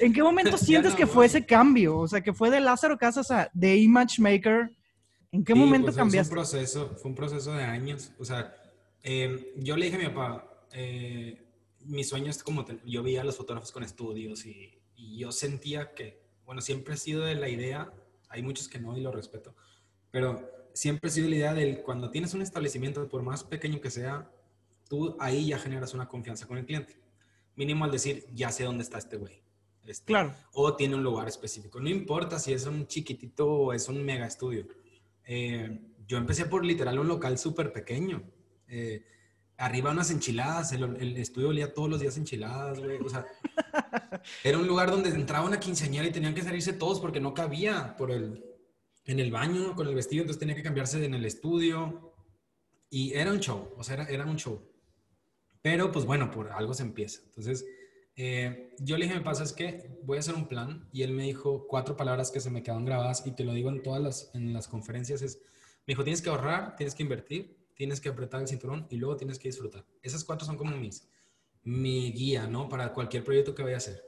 ¿En 0.00 0.12
qué 0.12 0.22
momento 0.22 0.56
sientes 0.56 0.94
que 0.94 1.06
fue 1.06 1.26
ese 1.26 1.44
cambio? 1.44 1.98
O 1.98 2.08
sea, 2.08 2.20
que 2.20 2.32
fue 2.32 2.50
de 2.50 2.60
Lázaro 2.60 2.98
Casas 2.98 3.30
a 3.30 3.50
The 3.58 3.76
Image 3.76 4.20
Maker 4.20 4.70
¿En 5.32 5.44
qué 5.44 5.54
momento 5.54 5.86
pues, 5.86 5.96
cambiaste? 5.96 6.28
Fue 6.28 6.38
un, 6.38 6.44
proceso, 6.44 6.94
fue 6.96 7.10
un 7.10 7.14
proceso 7.14 7.52
de 7.54 7.64
años. 7.64 8.12
O 8.18 8.24
sea, 8.24 8.54
em, 9.02 9.40
yo 9.56 9.76
le 9.76 9.86
dije 9.86 9.96
a 9.96 10.00
mi 10.00 10.14
papá, 10.14 10.66
eh, 10.72 11.42
mi 11.86 12.04
sueño 12.04 12.30
es 12.30 12.42
como, 12.42 12.66
yo 12.84 13.02
veía 13.02 13.22
a 13.22 13.24
los 13.24 13.36
fotógrafos 13.36 13.72
con 13.72 13.82
estudios 13.82 14.44
y, 14.44 14.78
y, 14.94 15.18
yo 15.18 15.32
sentía 15.32 15.94
que, 15.94 16.22
bueno, 16.44 16.60
siempre 16.60 16.94
he 16.94 16.96
sido 16.98 17.24
de 17.24 17.34
la 17.34 17.48
idea, 17.48 17.92
hay 18.28 18.42
muchos 18.42 18.68
que 18.68 18.78
no 18.78 18.96
y 18.96 19.00
lo 19.00 19.10
respeto, 19.10 19.54
pero 20.10 20.48
siempre 20.74 21.08
he 21.08 21.12
sido 21.12 21.28
la 21.30 21.36
idea 21.36 21.54
de 21.54 21.82
cuando 21.82 22.10
tienes 22.10 22.34
un 22.34 22.42
establecimiento, 22.42 23.08
por 23.08 23.22
más 23.22 23.42
pequeño 23.42 23.80
que 23.80 23.90
sea, 23.90 24.30
tú 24.88 25.16
ahí 25.18 25.46
ya 25.46 25.58
generas 25.58 25.94
una 25.94 26.08
confianza 26.08 26.46
con 26.46 26.58
el 26.58 26.66
cliente. 26.66 27.00
Mínimo 27.56 27.86
al 27.86 27.90
decir, 27.90 28.26
ya 28.34 28.50
sé 28.52 28.64
dónde 28.64 28.82
está 28.82 28.98
este 28.98 29.16
güey. 29.16 29.42
Este, 29.84 30.04
claro. 30.04 30.34
O 30.52 30.76
tiene 30.76 30.94
un 30.94 31.02
lugar 31.02 31.26
específico. 31.26 31.80
No 31.80 31.88
importa 31.88 32.38
si 32.38 32.52
es 32.52 32.66
un 32.66 32.86
chiquitito 32.86 33.50
o 33.50 33.72
es 33.72 33.88
un 33.88 34.04
mega 34.04 34.26
estudio 34.26 34.66
eh, 35.24 35.80
yo 36.06 36.18
empecé 36.18 36.46
por 36.46 36.64
literal 36.64 36.98
un 36.98 37.08
local 37.08 37.38
súper 37.38 37.72
pequeño. 37.72 38.22
Eh, 38.68 39.04
arriba 39.56 39.90
unas 39.90 40.10
enchiladas, 40.10 40.72
el, 40.72 41.16
estudio 41.16 41.48
olía 41.48 41.72
todos 41.72 41.88
los 41.88 42.00
días 42.00 42.16
enchiladas, 42.16 42.80
güey. 42.80 42.98
O 42.98 43.08
sea, 43.08 43.24
era 44.44 44.58
un 44.58 44.66
lugar 44.66 44.90
donde 44.90 45.10
entraba 45.10 45.46
una 45.46 45.60
quinceañera 45.60 46.06
y 46.06 46.12
tenían 46.12 46.34
que 46.34 46.42
salirse 46.42 46.72
todos 46.72 47.00
porque 47.00 47.20
no 47.20 47.34
cabía 47.34 47.96
por 47.96 48.10
el, 48.10 48.44
en 49.04 49.20
el 49.20 49.30
baño 49.30 49.74
con 49.74 49.86
el 49.88 49.94
vestido, 49.94 50.22
entonces 50.22 50.40
tenía 50.40 50.54
que 50.54 50.62
cambiarse 50.62 51.04
en 51.04 51.14
el 51.14 51.24
estudio. 51.24 52.14
Y 52.90 53.14
era 53.14 53.32
un 53.32 53.40
show, 53.40 53.72
o 53.76 53.82
sea, 53.82 53.94
era, 53.94 54.04
era 54.04 54.26
un 54.26 54.36
show. 54.36 54.68
Pero 55.62 55.92
pues 55.92 56.04
bueno, 56.04 56.30
por 56.30 56.50
algo 56.50 56.74
se 56.74 56.82
empieza. 56.82 57.22
Entonces, 57.24 57.64
eh, 58.16 58.74
yo 58.78 58.98
le 58.98 59.06
dije, 59.06 59.16
me 59.16 59.24
pasa 59.24 59.42
es 59.42 59.52
que 59.52 59.98
voy 60.02 60.18
a 60.18 60.20
hacer 60.20 60.34
un 60.34 60.46
plan 60.46 60.88
y 60.92 61.02
él 61.02 61.12
me 61.12 61.24
dijo 61.24 61.66
cuatro 61.66 61.96
palabras 61.96 62.30
que 62.30 62.40
se 62.40 62.50
me 62.50 62.62
quedan 62.62 62.84
grabadas 62.84 63.26
y 63.26 63.32
te 63.32 63.44
lo 63.44 63.54
digo 63.54 63.70
en 63.70 63.82
todas 63.82 64.02
las, 64.02 64.30
en 64.34 64.52
las 64.52 64.68
conferencias 64.68 65.22
es, 65.22 65.40
me 65.86 65.92
dijo, 65.92 66.04
tienes 66.04 66.20
que 66.20 66.30
ahorrar, 66.30 66.76
tienes 66.76 66.94
que 66.94 67.02
invertir, 67.02 67.56
tienes 67.74 68.00
que 68.00 68.08
apretar 68.08 68.42
el 68.42 68.48
cinturón 68.48 68.86
y 68.90 68.96
luego 68.96 69.16
tienes 69.16 69.38
que 69.38 69.48
disfrutar. 69.48 69.86
Esas 70.02 70.24
cuatro 70.24 70.46
son 70.46 70.56
como 70.56 70.76
mis, 70.76 71.08
mi 71.64 72.12
guía, 72.12 72.46
¿no? 72.46 72.68
Para 72.68 72.92
cualquier 72.92 73.24
proyecto 73.24 73.54
que 73.54 73.62
vaya 73.62 73.76
a 73.76 73.78
hacer. 73.78 74.02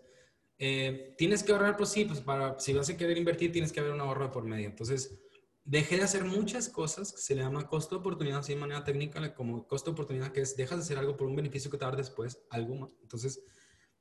Eh, 0.59 1.15
tienes 1.19 1.43
que 1.43 1.53
ahorrar, 1.53 1.77
pues 1.77 1.89
sí, 1.89 2.05
pues 2.05 2.21
para, 2.21 2.59
si 2.61 2.73
vas 2.73 2.89
a 2.89 2.97
querer 2.97 3.17
invertir, 3.19 3.53
tienes 3.53 3.73
que 3.73 3.81
haber 3.81 3.93
un 3.93 4.01
ahorro 4.01 4.31
por 4.31 4.45
medio. 4.45 4.69
Entonces, 4.69 5.19
dejé 5.65 5.97
de 5.97 6.03
hacer 6.03 6.25
muchas 6.25 6.69
cosas 6.69 7.13
que 7.13 7.21
se 7.21 7.35
le 7.35 7.43
llama 7.43 7.69
costo 7.69 7.97
oportunidad, 7.97 8.41
así 8.41 8.55
de 8.55 8.61
manera 8.61 8.85
técnica, 8.85 9.35
como 9.35 9.67
costo 9.67 9.93
oportunidad, 9.93 10.31
que 10.31 10.43
es 10.43 10.57
dejas 10.57 10.79
de 10.79 10.83
hacer 10.85 10.99
algo 10.99 11.17
por 11.17 11.27
un 11.27 11.37
beneficio 11.37 11.71
que 11.71 11.79
te 11.79 11.85
va 11.85 11.89
a 11.89 11.93
dar 11.93 11.99
después, 11.99 12.39
algo 12.51 12.77
más. 12.77 12.95
Entonces, 13.03 13.43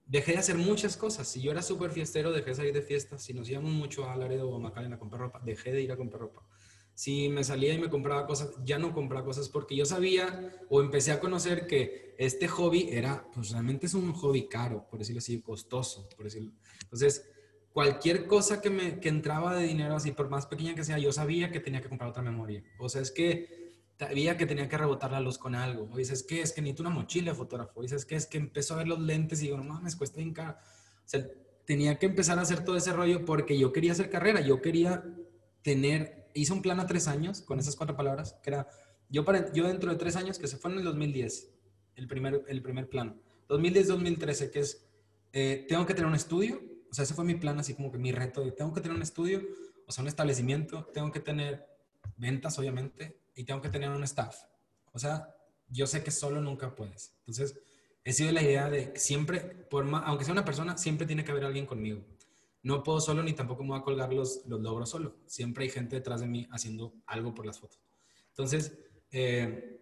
dejé 0.06 0.34
de 0.34 0.40
hacer 0.40 0.58
muchas 0.58 0.98
cosas. 0.98 1.28
Si 1.28 1.42
yo 1.42 1.52
era 1.52 1.62
súper 1.62 1.92
fiestero, 1.92 2.32
dejé 2.32 2.52
de 2.52 2.56
salir 2.56 2.74
de 2.74 2.82
fiestas. 2.82 3.24
Si 3.24 3.34
nos 3.34 3.50
íbamos 3.50 3.72
mucho 3.72 4.10
a 4.10 4.16
Laredo 4.16 4.50
o 4.50 4.56
a 4.56 4.60
Macalena 4.60 4.96
a 4.96 5.00
comprar 5.00 5.22
ropa, 5.22 5.42
dejé 5.44 5.72
de 5.72 5.82
ir 5.82 5.92
a 5.92 5.98
comprar 5.98 6.22
ropa. 6.22 6.46
Si 6.96 7.28
me 7.30 7.44
salía 7.44 7.74
y 7.74 7.80
me 7.80 7.90
compraba 7.90 8.28
cosas, 8.28 8.52
ya 8.64 8.78
no 8.78 8.94
compraba 8.94 9.26
cosas 9.26 9.50
porque 9.50 9.76
yo 9.76 9.86
sabía 9.86 10.52
o 10.70 10.82
empecé 10.82 11.12
a 11.12 11.20
conocer 11.20 11.66
que 11.66 12.16
este 12.20 12.48
hobby 12.48 12.90
era, 12.92 13.26
pues 13.34 13.50
realmente 13.50 13.88
es 13.88 13.96
un 13.96 14.14
hobby 14.14 14.48
caro, 14.48 14.86
por 14.88 15.00
decirlo 15.00 15.18
así, 15.18 15.42
costoso, 15.42 16.08
por 16.16 16.26
decirlo. 16.26 16.52
Entonces, 16.84 17.28
cualquier 17.72 18.28
cosa 18.28 18.62
que 18.62 18.70
me 18.70 19.00
que 19.00 19.10
entraba 19.10 19.56
de 19.56 19.66
dinero, 19.66 19.96
así 19.96 20.12
por 20.12 20.30
más 20.30 20.46
pequeña 20.46 20.76
que 20.76 20.84
sea, 20.84 21.00
yo 21.00 21.12
sabía 21.12 21.52
que 21.52 21.60
tenía 21.60 21.82
que 21.82 21.90
comprar 21.90 22.12
otra 22.12 22.22
memoria. 22.22 22.64
O 22.78 22.88
sea, 22.90 23.02
es 23.02 23.10
que 23.10 23.63
sabía 24.00 24.38
que 24.38 24.46
tenía 24.46 24.68
que 24.68 24.78
rebotar 24.78 25.12
la 25.12 25.20
luz 25.20 25.38
con 25.38 25.56
algo. 25.56 25.90
O 25.92 25.98
dices, 25.98 26.24
¿qué? 26.24 26.42
Es 26.42 26.54
que 26.54 26.62
necesito 26.62 26.84
una 26.84 26.90
mochila 26.90 27.32
de 27.32 27.38
fotógrafo. 27.38 27.80
O 27.80 27.82
dices, 27.82 28.06
¿qué? 28.06 28.16
Es 28.16 28.26
que 28.26 28.38
empezó 28.38 28.74
a 28.74 28.78
ver 28.78 28.88
los 28.88 29.00
lentes 29.00 29.42
y 29.42 29.46
digo, 29.46 29.58
no 29.58 29.64
mames, 29.64 29.96
cuesta 29.96 30.18
bien 30.18 30.34
caro. 30.34 30.58
O 30.58 31.08
sea, 31.08 31.26
tenía 31.66 31.98
que 31.98 32.06
empezar 32.06 32.38
a 32.40 32.42
hacer 32.42 32.64
todo 32.64 32.76
ese 32.76 32.94
rollo 32.94 33.26
porque 33.26 33.58
yo 33.58 33.72
quería 33.72 33.94
hacer 33.94 34.10
carrera. 34.10 34.42
Yo 34.42 34.62
quería 34.62 35.04
tener, 35.62 36.30
hice 36.34 36.54
un 36.54 36.62
plan 36.62 36.80
a 36.80 36.88
tres 36.88 37.08
años 37.08 37.42
con 37.42 37.60
esas 37.60 37.76
cuatro 37.76 37.96
palabras, 37.96 38.38
que 38.44 38.50
era, 38.50 38.68
yo, 39.10 39.26
para, 39.26 39.52
yo 39.54 39.68
dentro 39.68 39.92
de 39.92 39.98
tres 39.98 40.16
años, 40.16 40.38
que 40.38 40.48
se 40.48 40.58
fue 40.58 40.72
en 40.72 40.80
el 40.80 40.84
2010, 40.84 41.50
el 41.96 42.08
primer, 42.08 42.44
el 42.48 42.62
primer 42.62 42.90
plan. 42.90 43.20
2010-2013, 43.50 44.52
que 44.52 44.60
es, 44.60 44.86
eh, 45.32 45.66
tengo 45.68 45.86
que 45.86 45.94
tener 45.94 46.08
un 46.08 46.16
estudio, 46.16 46.62
o 46.90 46.94
sea, 46.94 47.04
ese 47.04 47.14
fue 47.14 47.26
mi 47.26 47.36
plan, 47.36 47.60
así 47.60 47.74
como 47.74 47.92
que 47.92 47.98
mi 47.98 48.12
reto, 48.12 48.44
de, 48.44 48.52
tengo 48.52 48.74
que 48.74 48.82
tener 48.82 48.96
un 48.96 49.02
estudio, 49.02 49.42
o 49.88 49.92
sea, 49.92 50.04
un 50.04 50.08
establecimiento, 50.08 50.86
tengo 50.94 51.12
que 51.12 51.20
tener 51.20 51.66
ventas, 52.18 52.58
obviamente, 52.60 53.18
y 53.36 53.44
tengo 53.44 53.62
que 53.62 53.70
tener 53.70 53.90
un 53.90 54.04
staff. 54.04 54.44
O 54.92 55.00
sea, 55.00 55.36
yo 55.68 55.88
sé 55.88 56.04
que 56.04 56.12
solo 56.12 56.42
nunca 56.42 56.76
puedes. 56.76 57.14
Entonces, 57.20 57.60
he 58.04 58.14
sido 58.14 58.32
la 58.32 58.42
idea 58.42 58.70
de 58.70 58.94
siempre, 58.96 59.40
por 59.40 59.88
aunque 60.06 60.26
sea 60.26 60.34
una 60.34 60.46
persona, 60.46 60.78
siempre 60.78 61.08
tiene 61.08 61.24
que 61.24 61.32
haber 61.32 61.46
alguien 61.46 61.66
conmigo. 61.66 62.04
No 62.62 62.84
puedo 62.84 63.02
solo 63.02 63.24
ni 63.24 63.34
tampoco 63.34 63.64
me 63.64 63.72
voy 63.72 63.80
a 63.80 63.84
colgar 63.84 64.14
los, 64.14 64.46
los 64.46 64.62
logros 64.62 64.90
solo. 64.90 65.18
Siempre 65.26 65.66
hay 65.66 65.70
gente 65.70 65.98
detrás 65.98 66.22
de 66.22 66.28
mí 66.28 66.48
haciendo 66.52 66.94
algo 67.06 67.34
por 67.34 67.46
las 67.46 67.60
fotos. 67.60 67.80
Entonces, 68.30 68.74
eh, 69.12 69.82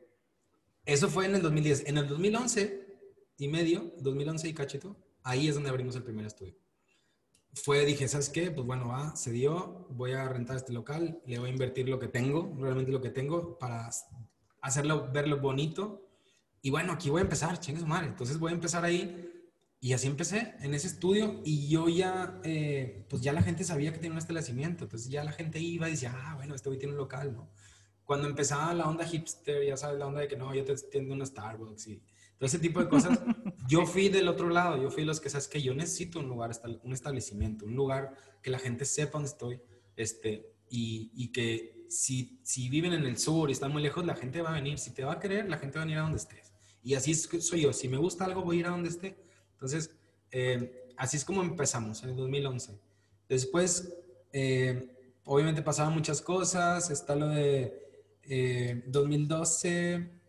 eso 0.86 1.10
fue 1.10 1.25
en 1.25 1.36
el 1.36 1.41
2010. 1.41 1.88
En 1.88 1.98
el 1.98 2.08
2011 2.08 2.88
y 3.38 3.48
medio, 3.48 3.93
2011 4.00 4.50
y 4.50 4.53
cachito, 4.53 4.96
ahí 5.24 5.48
es 5.48 5.55
donde 5.55 5.70
abrimos 5.70 5.96
el 5.96 6.03
primer 6.03 6.25
estudio. 6.25 6.55
Fue, 7.53 7.86
dije, 7.86 8.08
¿sabes 8.08 8.29
qué? 8.29 8.50
Pues 8.50 8.65
bueno, 8.65 8.88
va, 8.88 9.15
se 9.15 9.31
dio, 9.31 9.88
voy 9.89 10.13
a 10.13 10.27
rentar 10.29 10.55
este 10.55 10.72
local, 10.72 11.22
le 11.25 11.38
voy 11.38 11.50
a 11.50 11.51
invertir 11.51 11.89
lo 11.89 12.00
que 12.00 12.08
tengo, 12.08 12.55
realmente 12.58 12.91
lo 12.91 13.01
que 13.01 13.10
tengo, 13.10 13.58
para 13.60 13.89
hacerlo, 14.62 15.10
verlo 15.12 15.39
bonito. 15.39 16.08
Y 16.62 16.70
bueno, 16.70 16.93
aquí 16.93 17.10
voy 17.10 17.20
a 17.20 17.24
empezar, 17.24 17.60
chingue 17.60 17.84
madre. 17.86 18.08
Entonces 18.08 18.39
voy 18.39 18.51
a 18.51 18.55
empezar 18.55 18.86
ahí. 18.86 19.27
Y 19.79 19.93
así 19.93 20.08
empecé 20.08 20.53
en 20.62 20.75
ese 20.75 20.88
estudio 20.88 21.41
y 21.43 21.67
yo 21.67 21.89
ya, 21.89 22.39
eh, 22.43 23.05
pues 23.10 23.24
ya 23.24 23.34
la 23.34 23.41
gente 23.41 23.63
sabía 23.63 23.91
que 23.91 23.98
tenía 23.98 24.12
un 24.12 24.20
establecimiento. 24.20 24.84
Entonces 24.86 25.10
ya 25.10 25.24
la 25.24 25.31
gente 25.31 25.60
iba 25.60 25.88
y 25.88 25.91
decía, 25.91 26.13
ah, 26.15 26.36
bueno, 26.36 26.55
este 26.55 26.70
güey 26.70 26.79
tiene 26.79 26.93
un 26.93 27.00
local, 27.00 27.34
¿no? 27.34 27.50
Cuando 28.05 28.27
empezaba 28.27 28.74
la 28.74 28.88
onda 28.88 29.05
hipster, 29.05 29.65
ya 29.65 29.77
sabes, 29.77 29.98
la 29.98 30.05
onda 30.05 30.22
de 30.22 30.27
que 30.27 30.38
no, 30.38 30.53
yo 30.53 30.63
te 30.63 30.74
entiendo 30.74 31.15
una 31.15 31.25
Starbucks 31.25 31.88
y 31.88 32.03
todo 32.41 32.48
ese 32.48 32.57
tipo 32.57 32.79
de 32.79 32.89
cosas, 32.89 33.19
yo 33.69 33.86
fui 33.86 34.10
del 34.10 34.27
otro 34.27 34.50
lado, 34.50 34.81
yo 34.81 34.89
fui 34.89 35.05
los 35.05 35.21
que, 35.21 35.29
sabes 35.29 35.48
que 35.48 35.62
yo 35.62 35.75
necesito 35.75 36.17
un 36.17 36.27
lugar, 36.27 36.50
un 36.81 36.91
establecimiento, 36.91 37.67
un 37.67 37.75
lugar 37.75 38.15
que 38.41 38.50
la 38.50 38.57
gente 38.57 38.83
sepa 38.83 39.19
dónde 39.19 39.29
estoy, 39.29 39.62
este, 39.95 40.51
y, 40.67 41.12
y 41.13 41.31
que 41.31 41.86
si, 41.88 42.39
si 42.41 42.67
viven 42.67 42.93
en 42.93 43.05
el 43.05 43.19
sur 43.19 43.48
y 43.48 43.53
están 43.53 43.71
muy 43.71 43.83
lejos, 43.83 44.03
la 44.07 44.15
gente 44.15 44.41
va 44.41 44.50
a 44.50 44.53
venir. 44.53 44.79
Si 44.79 44.91
te 44.91 45.03
va 45.03 45.13
a 45.13 45.19
querer, 45.19 45.48
la 45.48 45.60
gente 45.60 45.77
va 45.77 45.83
a 45.83 45.86
venir 45.86 46.00
a 46.00 46.01
donde 46.01 46.17
estés. 46.17 46.51
Y 46.81 46.95
así 46.95 47.13
soy 47.13 47.62
yo. 47.62 47.74
Si 47.74 47.88
me 47.88 47.98
gusta 47.98 48.25
algo, 48.25 48.41
voy 48.41 48.57
a 48.57 48.60
ir 48.62 48.65
a 48.65 48.71
donde 48.71 48.89
esté. 48.89 49.24
Entonces, 49.51 49.91
eh, 50.31 50.89
así 50.98 51.17
es 51.17 51.24
como 51.24 51.43
empezamos 51.43 52.01
en 52.01 52.10
el 52.10 52.15
2011. 52.15 52.79
Después, 53.29 53.93
eh, 54.33 54.95
obviamente 55.25 55.62
pasaban 55.62 55.93
muchas 55.93 56.24
cosas. 56.24 56.89
Está 56.89 57.15
lo 57.15 57.27
de 57.27 58.81
2012. 58.88 60.21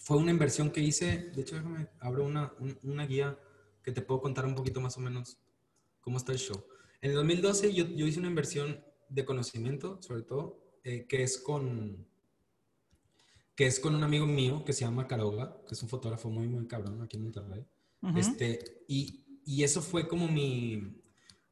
Fue 0.00 0.16
una 0.16 0.30
inversión 0.30 0.70
que 0.70 0.80
hice. 0.80 1.30
De 1.34 1.42
hecho, 1.42 1.56
déjame, 1.56 1.88
abro 2.00 2.24
una, 2.24 2.54
una, 2.82 3.06
guía 3.06 3.38
que 3.82 3.92
te 3.92 4.00
puedo 4.00 4.22
contar 4.22 4.46
un 4.46 4.54
poquito 4.54 4.80
más 4.80 4.96
o 4.96 5.00
menos 5.00 5.38
cómo 6.00 6.16
está 6.16 6.32
el 6.32 6.38
show. 6.38 6.64
En 7.02 7.10
el 7.10 7.16
2012 7.16 7.74
yo, 7.74 7.86
yo 7.86 8.06
hice 8.06 8.18
una 8.18 8.28
inversión 8.28 8.82
de 9.10 9.26
conocimiento, 9.26 10.00
sobre 10.00 10.22
todo, 10.22 10.58
eh, 10.84 11.06
que 11.06 11.22
es 11.22 11.38
con 11.38 12.08
que 13.54 13.66
es 13.66 13.78
con 13.78 13.94
un 13.94 14.02
amigo 14.02 14.26
mío 14.26 14.64
que 14.64 14.72
se 14.72 14.86
llama 14.86 15.06
Caroga, 15.06 15.54
que 15.68 15.74
es 15.74 15.82
un 15.82 15.90
fotógrafo 15.90 16.30
muy, 16.30 16.48
muy 16.48 16.66
cabrón 16.66 17.02
aquí 17.02 17.18
en 17.18 17.24
Monterrey. 17.24 17.66
este, 18.16 18.84
y, 18.88 19.42
y, 19.44 19.64
eso 19.64 19.82
fue 19.82 20.08
como 20.08 20.26
mi, 20.28 21.02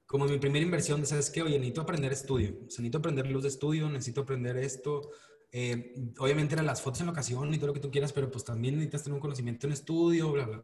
como 0.06 0.24
mi 0.24 0.38
primera 0.38 0.64
inversión 0.64 1.02
de, 1.02 1.06
¿sabes 1.06 1.28
qué? 1.28 1.42
Oye, 1.42 1.58
necesito 1.58 1.82
aprender 1.82 2.10
estudio. 2.10 2.52
O 2.66 2.70
sea, 2.70 2.80
necesito 2.80 2.96
aprender 2.96 3.26
luz 3.26 3.42
de 3.42 3.50
estudio, 3.50 3.90
necesito 3.90 4.22
aprender 4.22 4.56
esto. 4.56 5.10
Eh, 5.50 5.94
obviamente 6.18 6.54
eran 6.54 6.66
las 6.66 6.82
fotos 6.82 7.00
en 7.00 7.06
locación 7.06 7.52
y 7.54 7.58
todo 7.58 7.68
lo 7.68 7.74
que 7.74 7.80
tú 7.80 7.90
quieras, 7.90 8.12
pero 8.12 8.30
pues 8.30 8.44
también 8.44 8.74
necesitas 8.74 9.04
tener 9.04 9.14
un 9.14 9.20
conocimiento 9.20 9.66
en 9.66 9.72
estudio, 9.72 10.32
bla, 10.32 10.46
bla. 10.46 10.62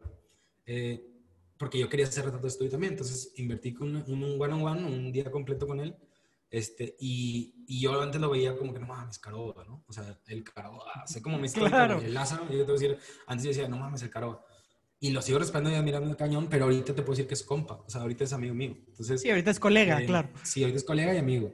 Eh, 0.65 1.11
porque 1.57 1.79
yo 1.79 1.89
quería 1.89 2.05
hacer 2.05 2.25
retrato 2.25 2.43
de 2.43 2.49
estudio 2.49 2.71
también. 2.71 2.93
Entonces 2.93 3.33
invertí 3.37 3.73
con 3.73 3.95
un 3.95 4.41
one-on-one, 4.41 4.85
un 4.85 5.11
día 5.11 5.31
completo 5.31 5.67
con 5.67 5.79
él. 5.79 5.95
Este, 6.49 6.95
y, 6.99 7.65
y, 7.67 7.81
yo 7.81 7.99
antes 7.99 8.21
lo 8.21 8.29
veía 8.29 8.55
como 8.55 8.71
que 8.71 8.79
no 8.79 8.87
mames, 8.87 9.19
Caroba, 9.19 9.65
¿no? 9.65 9.83
O 9.87 9.91
sea, 9.91 10.17
el 10.27 10.43
Caroba, 10.43 11.05
sé 11.05 11.21
como 11.21 11.37
me 11.37 11.49
claro. 11.49 11.99
el 11.99 12.13
Lázaro, 12.13 12.43
yo 12.43 12.59
te 12.59 12.71
voy 12.71 12.77
a 12.77 12.79
decir, 12.79 12.97
antes 13.27 13.43
yo 13.43 13.49
decía, 13.49 13.67
no 13.67 13.77
mames, 13.77 14.03
el 14.03 14.09
Caroba. 14.09 14.45
Y 14.99 15.09
lo 15.09 15.21
sigo 15.21 15.39
respetando 15.39 15.69
y 15.69 15.73
admirando 15.73 16.09
el 16.09 16.15
cañón, 16.15 16.47
pero 16.49 16.65
ahorita 16.65 16.95
te 16.95 17.01
puedo 17.01 17.11
decir 17.11 17.27
que 17.27 17.33
es 17.33 17.43
compa, 17.43 17.83
o 17.85 17.89
sea, 17.89 18.01
ahorita 18.01 18.23
es 18.23 18.31
amigo 18.31 18.53
mío. 18.53 18.77
Entonces, 18.87 19.21
sí, 19.21 19.29
ahorita 19.29 19.51
es 19.51 19.59
colega, 19.59 20.01
eh, 20.01 20.05
claro. 20.05 20.29
Sí, 20.43 20.61
ahorita 20.61 20.77
es 20.77 20.85
colega 20.85 21.13
y 21.13 21.17
amigo. 21.17 21.51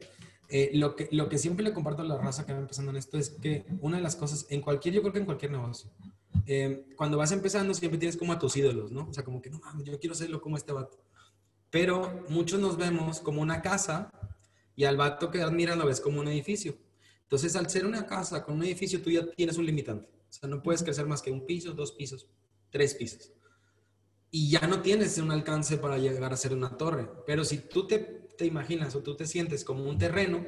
Eh, 0.54 0.72
lo, 0.74 0.98
que, 0.98 1.08
lo 1.12 1.30
que 1.30 1.38
siempre 1.38 1.64
le 1.64 1.72
comparto 1.72 2.02
a 2.02 2.06
la 2.06 2.18
raza 2.18 2.46
que 2.46 2.52
va 2.52 2.60
empezando 2.60 2.92
en 2.92 2.98
esto 2.98 3.18
es 3.18 3.30
que 3.30 3.66
una 3.80 3.96
de 3.96 4.04
las 4.04 4.18
cosas, 4.18 4.46
en 4.50 4.60
cualquier, 4.60 4.94
yo 4.94 5.02
creo 5.02 5.14
que 5.14 5.20
en 5.20 5.26
cualquier 5.26 5.52
negocio, 5.52 5.90
eh, 6.46 6.88
cuando 6.98 7.18
vas 7.18 7.32
empezando 7.32 7.74
siempre 7.74 7.98
tienes 7.98 8.18
como 8.18 8.34
a 8.34 8.40
tus 8.40 8.58
ídolos, 8.58 8.92
¿no? 8.92 9.08
O 9.10 9.14
sea, 9.14 9.24
como 9.24 9.42
que 9.42 9.50
no 9.50 9.60
mames, 9.60 9.86
yo 9.86 9.98
quiero 9.98 10.14
hacerlo 10.14 10.42
como 10.42 10.58
este 10.58 10.74
vato. 10.74 10.98
Pero 11.70 12.26
muchos 12.28 12.60
nos 12.60 12.76
vemos 12.76 13.22
como 13.22 13.42
una 13.42 13.62
casa 13.62 14.12
y 14.76 14.84
al 14.84 14.98
vato 14.98 15.32
que 15.32 15.42
admiras 15.42 15.78
lo 15.78 15.86
ves 15.86 16.02
como 16.02 16.20
un 16.20 16.28
edificio. 16.28 16.76
Entonces, 17.24 17.56
al 17.56 17.70
ser 17.70 17.86
una 17.86 18.06
casa 18.06 18.44
con 18.44 18.56
un 18.56 18.66
edificio, 18.66 19.02
tú 19.02 19.10
ya 19.10 19.26
tienes 19.32 19.58
un 19.58 19.66
limitante. 19.66 20.10
O 20.30 20.34
sea, 20.34 20.50
no 20.50 20.62
puedes 20.62 20.84
crecer 20.84 21.06
más 21.06 21.22
que 21.22 21.32
un 21.32 21.46
piso, 21.46 21.72
dos 21.72 21.94
pisos, 21.94 22.28
tres 22.70 22.94
pisos. 22.96 23.32
Y 24.30 24.50
ya 24.50 24.68
no 24.68 24.82
tienes 24.82 25.18
un 25.18 25.32
alcance 25.32 25.78
para 25.78 25.98
llegar 25.98 26.34
a 26.34 26.38
ser 26.38 26.54
una 26.54 26.76
torre. 26.76 27.10
Pero 27.26 27.46
si 27.46 27.60
tú 27.60 27.88
te, 27.88 28.21
te 28.38 28.46
imaginas 28.46 28.96
o 28.96 29.02
tú 29.02 29.16
te 29.16 29.26
sientes 29.26 29.64
como 29.64 29.84
un 29.84 29.98
terreno, 29.98 30.44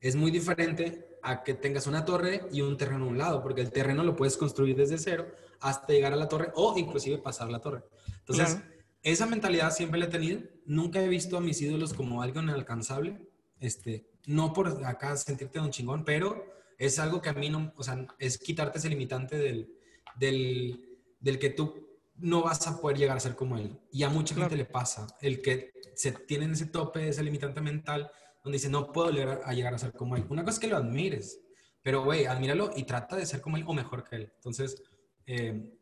es 0.00 0.16
muy 0.16 0.30
diferente 0.30 1.18
a 1.22 1.42
que 1.42 1.54
tengas 1.54 1.86
una 1.86 2.04
torre 2.04 2.42
y 2.52 2.60
un 2.60 2.76
terreno 2.76 3.06
a 3.06 3.08
un 3.08 3.18
lado, 3.18 3.42
porque 3.42 3.62
el 3.62 3.72
terreno 3.72 4.04
lo 4.04 4.14
puedes 4.14 4.36
construir 4.36 4.76
desde 4.76 4.98
cero 4.98 5.26
hasta 5.60 5.92
llegar 5.92 6.12
a 6.12 6.16
la 6.16 6.28
torre 6.28 6.52
o 6.54 6.76
inclusive 6.78 7.18
pasar 7.18 7.50
la 7.50 7.60
torre. 7.60 7.84
Entonces, 8.18 8.58
esa 9.02 9.26
mentalidad 9.26 9.72
siempre 9.72 9.98
la 9.98 10.06
he 10.06 10.10
tenido. 10.10 10.42
Nunca 10.66 11.02
he 11.02 11.08
visto 11.08 11.36
a 11.36 11.40
mis 11.40 11.60
ídolos 11.62 11.94
como 11.94 12.22
algo 12.22 12.42
inalcanzable. 12.42 13.18
Este, 13.60 14.06
no 14.26 14.52
por 14.52 14.68
acá 14.84 15.16
sentirte 15.16 15.60
un 15.60 15.70
chingón, 15.70 16.04
pero 16.04 16.44
es 16.78 16.98
algo 16.98 17.22
que 17.22 17.30
a 17.30 17.34
mí 17.34 17.48
no, 17.48 17.72
o 17.76 17.82
sea, 17.82 18.06
es 18.18 18.38
quitarte 18.38 18.78
ese 18.78 18.88
limitante 18.88 19.38
del, 19.38 19.72
del, 20.16 20.98
del 21.20 21.38
que 21.38 21.50
tú 21.50 21.84
no 22.16 22.42
vas 22.42 22.66
a 22.66 22.80
poder 22.80 22.98
llegar 22.98 23.16
a 23.16 23.20
ser 23.20 23.34
como 23.34 23.58
él. 23.58 23.78
Y 23.90 24.02
a 24.02 24.08
mucha 24.08 24.34
gente 24.34 24.56
le 24.56 24.64
pasa, 24.64 25.06
el 25.20 25.42
que 25.42 25.72
se 25.96 26.12
tienen 26.12 26.52
ese 26.52 26.66
tope, 26.66 27.08
ese 27.08 27.22
limitante 27.22 27.60
mental, 27.60 28.10
donde 28.42 28.56
dice, 28.56 28.68
no 28.68 28.92
puedo 28.92 29.10
llegar 29.10 29.40
a, 29.44 29.52
llegar 29.54 29.74
a 29.74 29.78
ser 29.78 29.92
como 29.92 30.16
él. 30.16 30.26
Una 30.28 30.44
cosa 30.44 30.56
es 30.56 30.60
que 30.60 30.66
lo 30.68 30.76
admires, 30.76 31.40
pero 31.82 32.04
güey, 32.04 32.26
admíralo 32.26 32.70
y 32.76 32.84
trata 32.84 33.16
de 33.16 33.26
ser 33.26 33.40
como 33.40 33.56
él 33.56 33.64
o 33.66 33.72
mejor 33.72 34.04
que 34.04 34.16
él. 34.16 34.32
Entonces, 34.34 34.82
eh, 35.26 35.72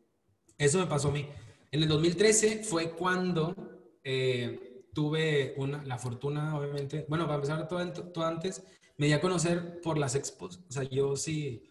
eso 0.57 0.79
me 0.79 0.87
pasó 0.87 1.09
a 1.09 1.11
mí. 1.11 1.27
En 1.71 1.81
el 1.81 1.89
2013 1.89 2.63
fue 2.63 2.91
cuando 2.91 3.55
eh, 4.03 4.85
tuve 4.93 5.53
una, 5.57 5.83
la 5.83 5.97
fortuna, 5.97 6.57
obviamente, 6.57 7.05
bueno, 7.09 7.25
para 7.25 7.35
empezar 7.35 7.67
todo, 7.67 7.91
todo, 7.91 8.25
antes, 8.25 8.63
me 8.97 9.07
di 9.07 9.13
a 9.13 9.21
conocer 9.21 9.81
por 9.81 9.97
las 9.97 10.15
expos. 10.15 10.61
O 10.69 10.71
sea, 10.71 10.83
yo 10.83 11.15
sí, 11.15 11.63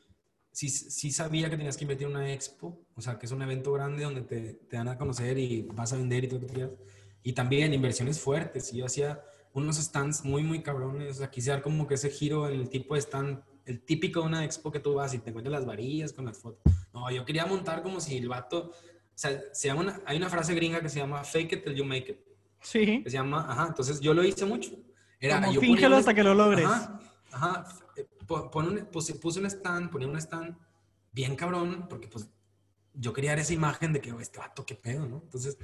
sí, 0.51 0.69
sí 0.69 1.11
sabía 1.11 1.49
que 1.49 1.57
tenías 1.57 1.77
que 1.77 1.85
invertir 1.85 2.07
en 2.07 2.17
una 2.17 2.33
expo, 2.33 2.85
o 2.95 3.01
sea, 3.01 3.19
que 3.19 3.27
es 3.27 3.33
un 3.33 3.43
evento 3.43 3.73
grande 3.73 4.05
donde 4.05 4.23
te, 4.23 4.55
te 4.55 4.77
dan 4.77 4.89
a 4.89 4.99
conocer 4.99 5.39
y 5.39 5.63
vas 5.63 5.93
a 5.93 5.97
vender 5.97 6.25
y 6.25 6.29
todo 6.29 6.41
lo 6.41 6.47
que 6.47 6.55
quieras. 6.55 6.73
Y 7.23 7.33
también 7.33 7.73
inversiones 7.73 8.21
fuertes. 8.21 8.73
Y 8.73 8.79
yo 8.79 8.87
hacía 8.87 9.23
unos 9.53 9.77
stands 9.77 10.25
muy, 10.25 10.43
muy 10.43 10.63
cabrones. 10.63 11.17
O 11.17 11.19
sea, 11.19 11.31
quise 11.31 11.51
dar 11.51 11.63
como 11.63 11.87
que 11.87 11.95
ese 11.95 12.11
giro 12.11 12.49
en 12.49 12.61
el 12.61 12.69
tipo 12.69 12.95
de 12.95 13.01
stand, 13.01 13.43
el 13.65 13.81
típico 13.81 14.21
de 14.21 14.27
una 14.27 14.45
expo 14.45 14.73
que 14.73 14.81
tú 14.81 14.95
vas 14.95 15.15
y 15.15 15.19
te 15.19 15.31
encuentras 15.31 15.53
las 15.53 15.67
varillas 15.67 16.13
con 16.13 16.25
las 16.25 16.39
fotos. 16.39 16.61
No, 16.93 17.11
yo 17.11 17.25
quería 17.25 17.47
montar 17.47 17.83
como 17.83 18.01
si 18.01 18.17
el 18.17 18.29
vato, 18.29 18.71
o 18.71 18.73
sea, 19.15 19.41
se 19.53 19.69
llama 19.69 19.81
una, 19.83 20.01
hay 20.05 20.17
una 20.17 20.29
frase 20.29 20.55
gringa 20.55 20.81
que 20.81 20.89
se 20.89 20.99
llama 20.99 21.23
fake 21.25 21.53
it 21.53 21.65
till 21.65 21.75
you 21.75 21.85
make 21.85 22.11
it. 22.11 22.19
Sí. 22.61 23.03
se 23.05 23.11
llama, 23.11 23.45
ajá, 23.49 23.67
entonces 23.69 24.01
yo 24.01 24.15
lo 24.15 24.23
hice 24.25 24.45
mucho. 24.45 24.71
Era, 25.21 25.41
Como 25.41 25.61
fíngelo 25.61 25.97
hasta 25.97 26.15
que 26.15 26.23
lo 26.23 26.35
logres. 26.35 26.65
Ajá, 26.65 27.01
ajá. 27.33 27.67
Eh, 27.97 28.07
un, 28.29 28.87
puse, 28.91 29.15
puse, 29.15 29.41
un 29.41 29.47
stand, 29.47 29.91
ponía 29.91 30.09
un 30.09 30.17
stand 30.17 30.57
bien 31.13 31.37
cabrón, 31.37 31.87
porque 31.89 32.09
pues 32.09 32.29
yo 32.95 33.13
quería 33.13 33.31
dar 33.31 33.41
esa 33.41 33.53
imagen 33.53 33.93
de 33.93 34.01
que, 34.01 34.11
este 34.21 34.39
vato, 34.39 34.65
qué 34.65 34.75
pedo, 34.75 35.07
¿no? 35.07 35.21
Entonces, 35.25 35.59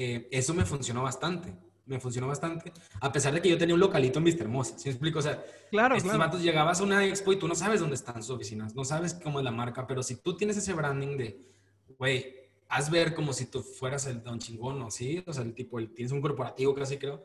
eh, 0.00 0.28
eso 0.30 0.54
me 0.54 0.64
funcionó 0.64 1.02
bastante. 1.02 1.52
Me 1.86 1.98
funcionó 1.98 2.28
bastante, 2.28 2.70
a 3.00 3.10
pesar 3.10 3.32
de 3.32 3.40
que 3.40 3.48
yo 3.48 3.56
tenía 3.56 3.74
un 3.74 3.80
localito 3.80 4.18
en 4.18 4.26
Vista 4.26 4.44
Hermosa, 4.44 4.78
¿sí 4.78 4.88
me 4.88 4.90
explico? 4.90 5.20
O 5.20 5.22
sea, 5.22 5.42
claro, 5.70 5.96
estos 5.96 6.10
claro. 6.10 6.26
vatos 6.26 6.42
llegabas 6.42 6.80
a 6.80 6.84
una 6.84 7.06
expo 7.06 7.32
y 7.32 7.38
tú 7.38 7.48
no 7.48 7.54
sabes 7.54 7.80
dónde 7.80 7.94
están 7.94 8.22
sus 8.22 8.36
oficinas, 8.36 8.74
no 8.74 8.84
sabes 8.84 9.14
cómo 9.14 9.38
es 9.38 9.44
la 9.44 9.52
marca, 9.52 9.86
pero 9.86 10.02
si 10.02 10.16
tú 10.16 10.36
tienes 10.36 10.58
ese 10.58 10.74
branding 10.74 11.16
de, 11.16 11.40
güey, 11.98 12.36
haz 12.68 12.90
ver 12.90 13.14
como 13.14 13.32
si 13.32 13.46
tú 13.46 13.62
fueras 13.62 14.06
el 14.06 14.22
don 14.22 14.38
chingón, 14.38 14.78
¿no? 14.78 14.90
¿Sí? 14.90 15.24
O 15.26 15.32
sea, 15.32 15.42
el 15.42 15.54
tipo, 15.54 15.78
el, 15.78 15.94
tienes 15.94 16.12
un 16.12 16.20
corporativo 16.20 16.74
casi 16.74 16.98
creo. 16.98 17.24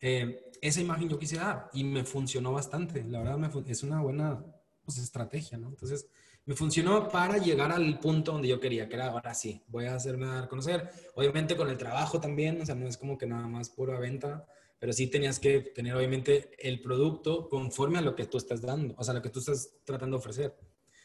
Eh, 0.00 0.50
esa 0.60 0.80
imagen 0.80 1.08
yo 1.08 1.16
quise 1.16 1.36
dar 1.36 1.70
y 1.72 1.84
me 1.84 2.02
funcionó 2.02 2.52
bastante. 2.52 3.04
La 3.04 3.20
verdad, 3.20 3.38
me, 3.38 3.70
es 3.70 3.82
una 3.84 4.00
buena 4.00 4.44
pues, 4.84 4.98
estrategia, 4.98 5.56
¿no? 5.56 5.68
Entonces, 5.68 6.08
me 6.50 6.56
funcionó 6.56 7.08
para 7.08 7.38
llegar 7.38 7.70
al 7.70 8.00
punto 8.00 8.32
donde 8.32 8.48
yo 8.48 8.58
quería, 8.58 8.88
que 8.88 8.96
era 8.96 9.06
ahora 9.06 9.34
sí, 9.34 9.62
voy 9.68 9.84
a 9.84 9.94
hacerme 9.94 10.26
dar 10.26 10.42
a 10.42 10.48
conocer. 10.48 10.90
Obviamente 11.14 11.54
con 11.54 11.70
el 11.70 11.78
trabajo 11.78 12.20
también, 12.20 12.60
o 12.60 12.66
sea, 12.66 12.74
no 12.74 12.88
es 12.88 12.96
como 12.96 13.16
que 13.16 13.24
nada 13.24 13.46
más 13.46 13.70
pura 13.70 14.00
venta, 14.00 14.44
pero 14.76 14.92
sí 14.92 15.06
tenías 15.06 15.38
que 15.38 15.60
tener 15.60 15.94
obviamente 15.94 16.50
el 16.58 16.80
producto 16.80 17.48
conforme 17.48 17.98
a 17.98 18.00
lo 18.00 18.16
que 18.16 18.26
tú 18.26 18.36
estás 18.36 18.62
dando, 18.62 18.96
o 18.98 19.04
sea, 19.04 19.14
lo 19.14 19.22
que 19.22 19.28
tú 19.30 19.38
estás 19.38 19.76
tratando 19.84 20.16
de 20.16 20.18
ofrecer. 20.18 20.58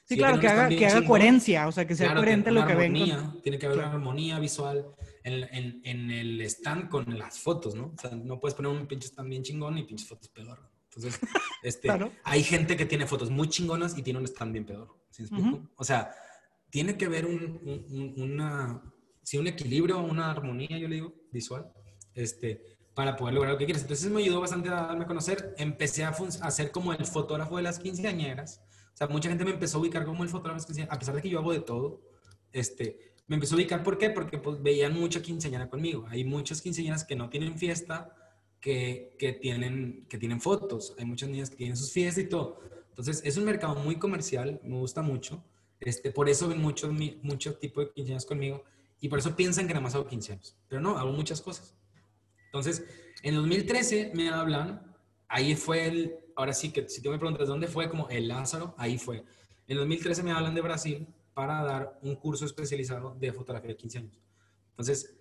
Sí, 0.06 0.18
claro, 0.18 0.40
que 0.40 0.48
haga, 0.48 0.68
que 0.68 0.88
haga 0.88 1.06
coherencia, 1.06 1.68
o 1.68 1.72
sea, 1.72 1.86
que 1.86 1.94
sea 1.94 2.16
coherente 2.16 2.50
lo 2.50 2.66
que 2.66 2.74
venga. 2.74 3.36
Tiene 3.44 3.60
que 3.60 3.68
haber 3.68 3.78
una 3.78 3.92
armonía 3.92 4.40
visual 4.40 4.96
en, 5.24 5.44
en, 5.52 5.82
en, 5.84 6.10
el 6.10 6.42
stand 6.42 6.90
con 6.90 7.20
las 7.20 7.38
fotos, 7.38 7.76
¿no? 7.76 7.94
O 7.96 8.02
sea, 8.02 8.10
no 8.16 8.40
puedes 8.40 8.56
poner 8.56 8.72
un 8.72 8.88
pinche 8.88 9.10
stand 9.10 9.30
bien 9.30 9.44
chingón 9.44 9.78
y 9.78 9.84
pinches 9.84 10.08
fotos 10.08 10.28
peor. 10.30 10.75
Entonces, 10.96 11.20
este, 11.64 11.90
hay 12.24 12.44
gente 12.44 12.78
que 12.78 12.86
tiene 12.86 13.06
fotos 13.08 13.30
muy 13.30 13.50
chingonas 13.50 13.98
y 13.98 14.02
tiene 14.02 14.20
un 14.20 14.26
stand 14.26 14.54
bien 14.54 14.66
peor. 14.66 14.96
¿sí 15.10 15.28
O 15.76 15.84
sea, 15.84 16.12
tiene 16.70 16.98
que 16.98 17.06
haber 17.06 17.26
un, 17.26 17.84
un, 17.90 18.22
una, 18.22 18.82
sí, 19.24 19.38
un 19.38 19.48
equilibrio, 19.48 20.00
una 20.00 20.32
armonía, 20.32 20.78
yo 20.78 20.88
le 20.88 20.96
digo, 20.96 21.14
visual, 21.32 21.72
este, 22.14 22.78
para 22.94 23.16
poder 23.16 23.34
lograr 23.34 23.54
lo 23.54 23.58
que 23.58 23.66
quieres. 23.66 23.84
Entonces 23.84 24.10
me 24.12 24.22
ayudó 24.22 24.42
bastante 24.42 24.70
a 24.70 24.88
darme 24.88 25.04
a 25.06 25.08
conocer. 25.08 25.54
Empecé 25.58 26.04
a, 26.04 26.10
a 26.42 26.52
ser 26.52 26.72
como 26.72 26.94
el 26.94 27.06
fotógrafo 27.06 27.58
de 27.58 27.64
las 27.64 27.80
quinceañeras 27.80 28.62
o 28.96 28.98
sea, 28.98 29.08
mucha 29.08 29.28
gente 29.28 29.44
me 29.44 29.52
empezó 29.52 29.78
a 29.78 29.82
ubicar 29.82 30.06
como 30.06 30.24
el 30.24 30.30
fotógrafo, 30.30 30.66
a 30.90 30.98
pesar 31.00 31.16
de 31.16 31.22
que 31.22 31.28
yo 31.28 31.40
hago 31.40 31.52
de 31.52 31.60
todo, 31.60 32.00
este, 32.54 33.14
me 33.28 33.36
empezó 33.36 33.56
a 33.56 33.58
ubicar, 33.58 33.84
¿por 33.84 33.98
qué? 33.98 34.10
Porque 34.10 34.38
pues, 34.38 34.64
veían 34.64 34.94
mucha 34.94 35.22
quinceañera 35.22 35.70
conmigo. 35.70 36.06
Hay 36.08 36.24
muchas 36.24 36.62
quinceañeras 36.62 37.04
que 37.04 37.18
no 37.18 37.30
tienen 37.30 37.58
fiesta, 37.58 38.16
que, 38.66 39.16
que, 39.20 39.32
tienen, 39.32 40.08
que 40.10 40.18
tienen 40.18 40.42
fotos. 40.42 40.96
Hay 40.98 41.06
muchas 41.06 41.30
niñas 41.30 41.52
que 41.52 41.56
tienen 41.56 41.78
sus 41.78 41.92
fiestas 41.92 42.24
y 42.24 42.28
todo. 42.28 42.62
Entonces, 42.90 43.22
es 43.24 43.38
un 43.38 43.46
mercado 43.46 43.76
muy 43.76 43.98
comercial, 43.98 44.60
me 44.64 44.76
gusta 44.78 45.04
mucho. 45.04 45.46
Este, 45.80 46.10
por 46.10 46.28
eso 46.30 46.48
ven 46.48 46.60
muchos 46.60 46.92
mucho 47.22 47.60
tipo 47.60 47.82
de 47.82 47.92
quinceañeras 47.92 48.26
conmigo 48.26 48.64
y 49.00 49.08
por 49.08 49.20
eso 49.20 49.36
piensan 49.36 49.68
que 49.68 49.74
nada 49.76 49.84
más 49.84 49.94
hago 49.94 50.08
15 50.08 50.34
años. 50.34 50.58
Pero 50.68 50.82
no, 50.82 50.98
hago 50.98 51.12
muchas 51.12 51.42
cosas. 51.42 51.76
Entonces, 52.46 52.84
en 53.22 53.36
2013 53.36 54.14
me 54.16 54.30
hablan, 54.30 54.96
ahí 55.28 55.56
fue 55.56 55.86
el, 55.86 56.16
ahora 56.36 56.54
sí 56.54 56.72
que 56.72 56.90
si 56.90 57.04
tú 57.04 57.12
me 57.12 57.20
preguntas 57.20 57.48
dónde 57.48 57.68
fue, 57.68 57.88
como 57.88 58.10
el 58.10 58.28
Lázaro, 58.28 58.74
ahí 58.80 58.98
fue. 58.98 59.24
En 59.68 59.78
2013 59.78 60.24
me 60.24 60.32
hablan 60.32 60.56
de 60.56 60.62
Brasil 60.62 61.08
para 61.36 61.64
dar 61.64 62.00
un 62.02 62.16
curso 62.16 62.46
especializado 62.46 63.14
de 63.20 63.32
fotografía 63.32 63.70
de 63.70 63.78
15 63.78 63.98
años. 64.00 64.20
Entonces, 64.72 65.16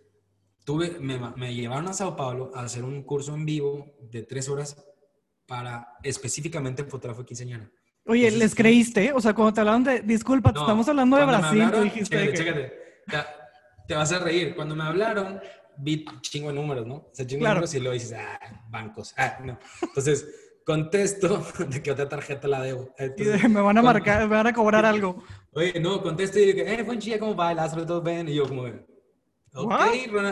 tuve, 0.65 0.99
me, 1.01 1.19
me 1.37 1.55
llevaron 1.55 1.89
a 1.89 1.93
Sao 1.93 2.17
Paulo 2.17 2.51
a 2.55 2.63
hacer 2.63 2.85
un 2.85 3.03
curso 3.03 3.35
en 3.35 3.45
vivo 3.45 3.95
de 4.11 4.23
tres 4.23 4.49
horas 4.49 4.85
para 5.47 5.89
específicamente 6.03 6.85
fotografía 6.85 7.23
de 7.23 7.27
quinceañera. 7.27 7.71
Oye, 8.07 8.31
¿les 8.31 8.55
creíste? 8.55 9.13
O 9.13 9.21
sea, 9.21 9.33
cuando 9.33 9.55
te 9.55 9.61
hablaron 9.61 9.85
de, 9.85 10.01
disculpa, 10.01 10.51
estamos 10.51 10.89
hablando 10.89 11.17
de 11.17 11.25
Brasil, 11.25 11.71
tú 11.73 11.81
dijiste 11.81 12.33
chécate, 12.35 12.73
te, 13.07 13.17
te, 13.89 13.95
vas 13.95 14.13
a 14.13 14.19
reír. 14.19 14.55
Cuando 14.55 14.77
me 14.77 14.85
hablaron, 14.85 15.41
vi 15.79 16.05
chingo 16.21 16.49
de 16.49 16.55
números, 16.55 16.87
¿no? 16.87 16.97
O 16.97 17.11
sea, 17.13 17.27
chingo 17.27 17.45
de 17.45 17.51
números 17.51 17.75
y 17.75 17.81
luego 17.81 17.95
dices, 17.95 18.13
ah, 18.13 18.39
bancos. 18.69 19.15
Ah, 19.17 19.39
no. 19.43 19.59
Entonces, 19.81 20.27
contesto 20.67 21.47
de 21.69 21.83
que 21.83 21.91
otra 21.91 22.09
tarjeta 22.09 22.47
la 22.47 22.61
debo. 22.61 22.95
me 23.49 23.61
van 23.61 23.79
a 23.79 23.83
marcar, 23.83 24.21
me 24.29 24.37
van 24.37 24.49
a 24.49 24.53
cobrar 24.53 24.85
algo. 24.85 25.25
Oye, 25.53 25.81
no, 25.81 26.03
contesto 26.03 26.39
y 26.39 26.53
digo, 26.53 26.67
eh, 26.67 26.83
buen 26.83 26.99
chía, 26.99 27.19
¿cómo 27.19 27.35
va? 27.35 27.55
Lázaro, 27.55 27.87
todo 27.87 28.03
bien. 28.03 28.29
Y 28.29 28.35
yo 28.35 28.47
como, 28.47 28.67
ok, 29.55 29.73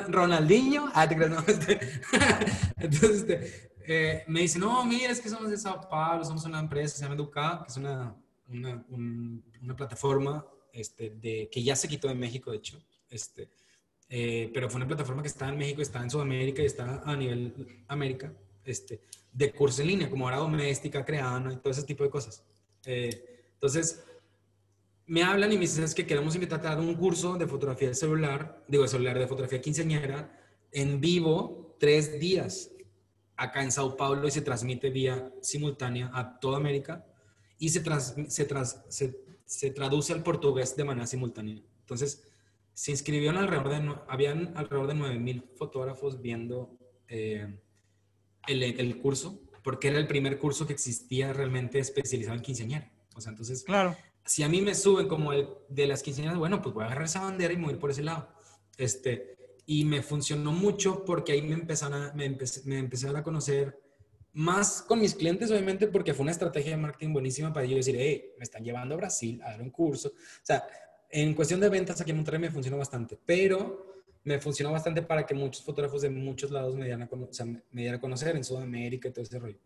Ronaldinho. 0.09 0.91
Ah, 0.95 1.09
te 1.09 1.17
crees, 1.17 1.31
no. 1.31 1.41
Este, 1.47 1.81
entonces, 2.77 3.21
este, 3.21 3.73
eh, 3.87 4.25
me 4.27 4.41
dice, 4.41 4.59
no, 4.59 4.85
mira, 4.85 5.11
es 5.11 5.21
que 5.21 5.29
somos 5.29 5.51
de 5.51 5.57
Sao 5.57 5.89
Paulo, 5.89 6.25
somos 6.25 6.45
una 6.45 6.61
empresa, 6.61 6.97
se 6.97 7.03
llama 7.03 7.15
Educa, 7.15 7.63
que 7.65 7.71
es 7.71 7.77
una, 7.77 8.15
una, 8.49 8.85
una 8.89 9.77
plataforma 9.77 10.47
este, 10.73 11.11
de, 11.11 11.49
que 11.51 11.63
ya 11.63 11.77
se 11.77 11.89
quitó 11.89 12.09
de 12.09 12.15
México, 12.15 12.51
de 12.51 12.57
hecho. 12.59 12.83
Este, 13.11 13.51
eh, 14.09 14.51
pero 14.53 14.69
fue 14.69 14.77
una 14.77 14.87
plataforma 14.87 15.23
que 15.23 15.29
está 15.29 15.49
en 15.49 15.59
México, 15.59 15.83
está 15.83 16.03
en 16.03 16.11
Sudamérica 16.11 16.63
y 16.63 16.67
está 16.67 17.03
a 17.05 17.17
nivel 17.17 17.85
América. 17.89 18.33
Este, 18.65 19.01
de 19.33 19.53
curso 19.53 19.83
en 19.83 19.89
línea, 19.89 20.11
como 20.11 20.27
hora 20.27 20.37
doméstica, 20.37 21.05
creana 21.05 21.53
y 21.53 21.57
todo 21.57 21.71
ese 21.71 21.85
tipo 21.85 22.05
de 22.05 22.11
cosas. 22.11 22.45
Eh, 22.85 23.49
entonces, 23.55 24.05
me 25.13 25.23
hablan 25.23 25.53
y 25.53 25.57
me 25.57 25.61
dicen, 25.61 25.85
es 25.85 25.95
que 25.95 26.07
queremos 26.07 26.35
invitarte 26.37 26.69
a 26.69 26.71
dar 26.71 26.81
un 26.81 26.95
curso 26.95 27.37
de 27.37 27.47
fotografía 27.47 27.89
de 27.89 27.95
celular, 27.95 28.65
digo, 28.67 28.85
de 28.85 28.89
celular, 28.89 29.19
de 29.19 29.27
fotografía 29.27 29.61
quinceañera, 29.61 30.41
en 30.71 31.03
vivo, 31.03 31.77
tres 31.79 32.19
días, 32.19 32.71
acá 33.37 33.63
en 33.63 33.71
Sao 33.71 33.95
Paulo, 33.95 34.27
y 34.27 34.31
se 34.31 34.41
transmite 34.41 34.89
vía 34.89 35.31
simultánea 35.43 36.11
a 36.15 36.41
toda 36.41 36.57
América, 36.57 37.05
y 37.59 37.69
se, 37.69 37.85
se, 38.31 39.15
se, 39.45 39.71
traduce 39.73 40.15
al 40.15 40.23
portugués 40.23 40.75
de 40.77 40.85
manera 40.85 41.07
simultánea. 41.07 41.63
Entonces, 41.81 42.27
se 42.73 42.93
inscribieron 42.93 43.37
alrededor 43.37 43.69
de, 43.69 43.95
habían 44.09 44.57
alrededor 44.57 44.87
de 44.87 44.95
9.000 44.95 45.45
fotógrafos 45.57 46.23
viendo 46.23 46.79
eh, 47.09 47.55
el, 48.47 48.63
el, 48.63 48.97
curso, 48.97 49.43
porque 49.63 49.89
era 49.89 49.99
el 49.99 50.07
primer 50.07 50.39
curso 50.39 50.67
que 50.67 50.73
existía 50.73 51.35
realmente 51.35 51.79
especializado 51.79 52.35
en 52.35 52.43
quinceañera. 52.43 52.91
O 53.15 53.21
sea, 53.21 53.29
entonces, 53.29 53.63
claro. 53.63 53.95
Si 54.25 54.43
a 54.43 54.49
mí 54.49 54.61
me 54.61 54.75
suben 54.75 55.09
como 55.09 55.33
el 55.33 55.49
de 55.69 55.87
las 55.87 56.03
quinceañeras, 56.03 56.39
bueno, 56.39 56.63
pues 56.63 56.75
voy 56.75 56.85
a 56.85 56.87
agarrar 56.87 57.05
esa 57.05 57.23
bandera 57.23 57.53
y 57.53 57.57
mover 57.57 57.79
por 57.79 57.91
ese 57.91 58.03
lado. 58.03 58.29
Este, 58.77 59.37
y 59.67 59.85
me 59.85 60.03
funcionó 60.03 60.53
mucho 60.53 61.05
porque 61.05 61.33
ahí 61.33 61.43
me 61.43 61.55
empezaron 61.55 62.03
a, 62.03 62.13
me, 62.15 62.25
empecé, 62.27 63.09
a 63.09 63.23
conocer 63.23 63.79
más 64.33 64.83
con 64.83 65.01
mis 65.01 65.15
clientes, 65.15 65.51
obviamente, 65.51 65.87
porque 65.89 66.15
fue 66.15 66.23
una 66.23 66.33
estrategia 66.33 66.73
de 66.73 66.77
marketing 66.79 67.13
buenísima 67.13 67.53
para 67.53 67.67
ellos 67.67 67.85
decir, 67.85 67.97
hey, 67.99 68.33
me 68.39 68.45
están 68.45 68.65
llevando 68.65 68.95
a 68.95 68.99
Brasil 68.99 69.41
a 69.43 69.51
dar 69.51 69.63
un 69.63 69.71
curso. 69.71 70.09
O 70.09 70.45
sea, 70.45 70.67
en 71.11 71.35
cuestión 71.35 71.61
de 71.61 71.69
ventas 71.69 72.01
aquí 72.01 72.11
en 72.11 72.17
Monterrey 72.17 72.41
me 72.41 72.51
funcionó 72.51 72.79
bastante, 72.79 73.19
pero 73.25 73.93
me 74.25 74.39
funcionó 74.39 74.73
bastante 74.73 75.03
para 75.03 75.27
que 75.27 75.35
muchos 75.35 75.63
fotógrafos 75.63 76.03
de 76.03 76.11
muchos 76.11 76.51
lados 76.51 76.75
me 76.75 76.85
dieran 76.85 77.03
a, 77.03 77.09
o 77.11 77.33
sea, 77.33 77.45
me 77.45 77.61
dieran 77.73 77.99
a 77.99 78.01
conocer 78.01 78.37
en 78.37 78.45
Sudamérica 78.45 79.09
y 79.09 79.13
todo 79.13 79.25
ese 79.25 79.39
rollo. 79.39 79.59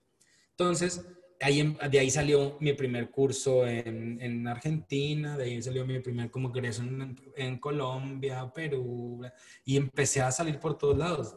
Entonces, 0.51 1.03
ahí, 1.41 1.77
de 1.91 1.99
ahí 1.99 2.11
salió 2.11 2.57
mi 2.61 2.73
primer 2.73 3.11
curso 3.11 3.67
en, 3.67 4.21
en, 4.21 4.47
Argentina, 4.49 5.37
de 5.37 5.45
ahí 5.45 5.63
salió 5.63 5.85
mi 5.87 6.01
primer 6.01 6.31
congreso 6.31 6.83
en, 6.83 7.17
en, 7.37 7.59
Colombia, 7.59 8.51
Perú, 8.55 9.23
y 9.65 9.77
empecé 9.77 10.23
a 10.23 10.31
salir 10.31 10.59
por 10.59 10.79
todos 10.79 10.97
lados, 10.97 11.37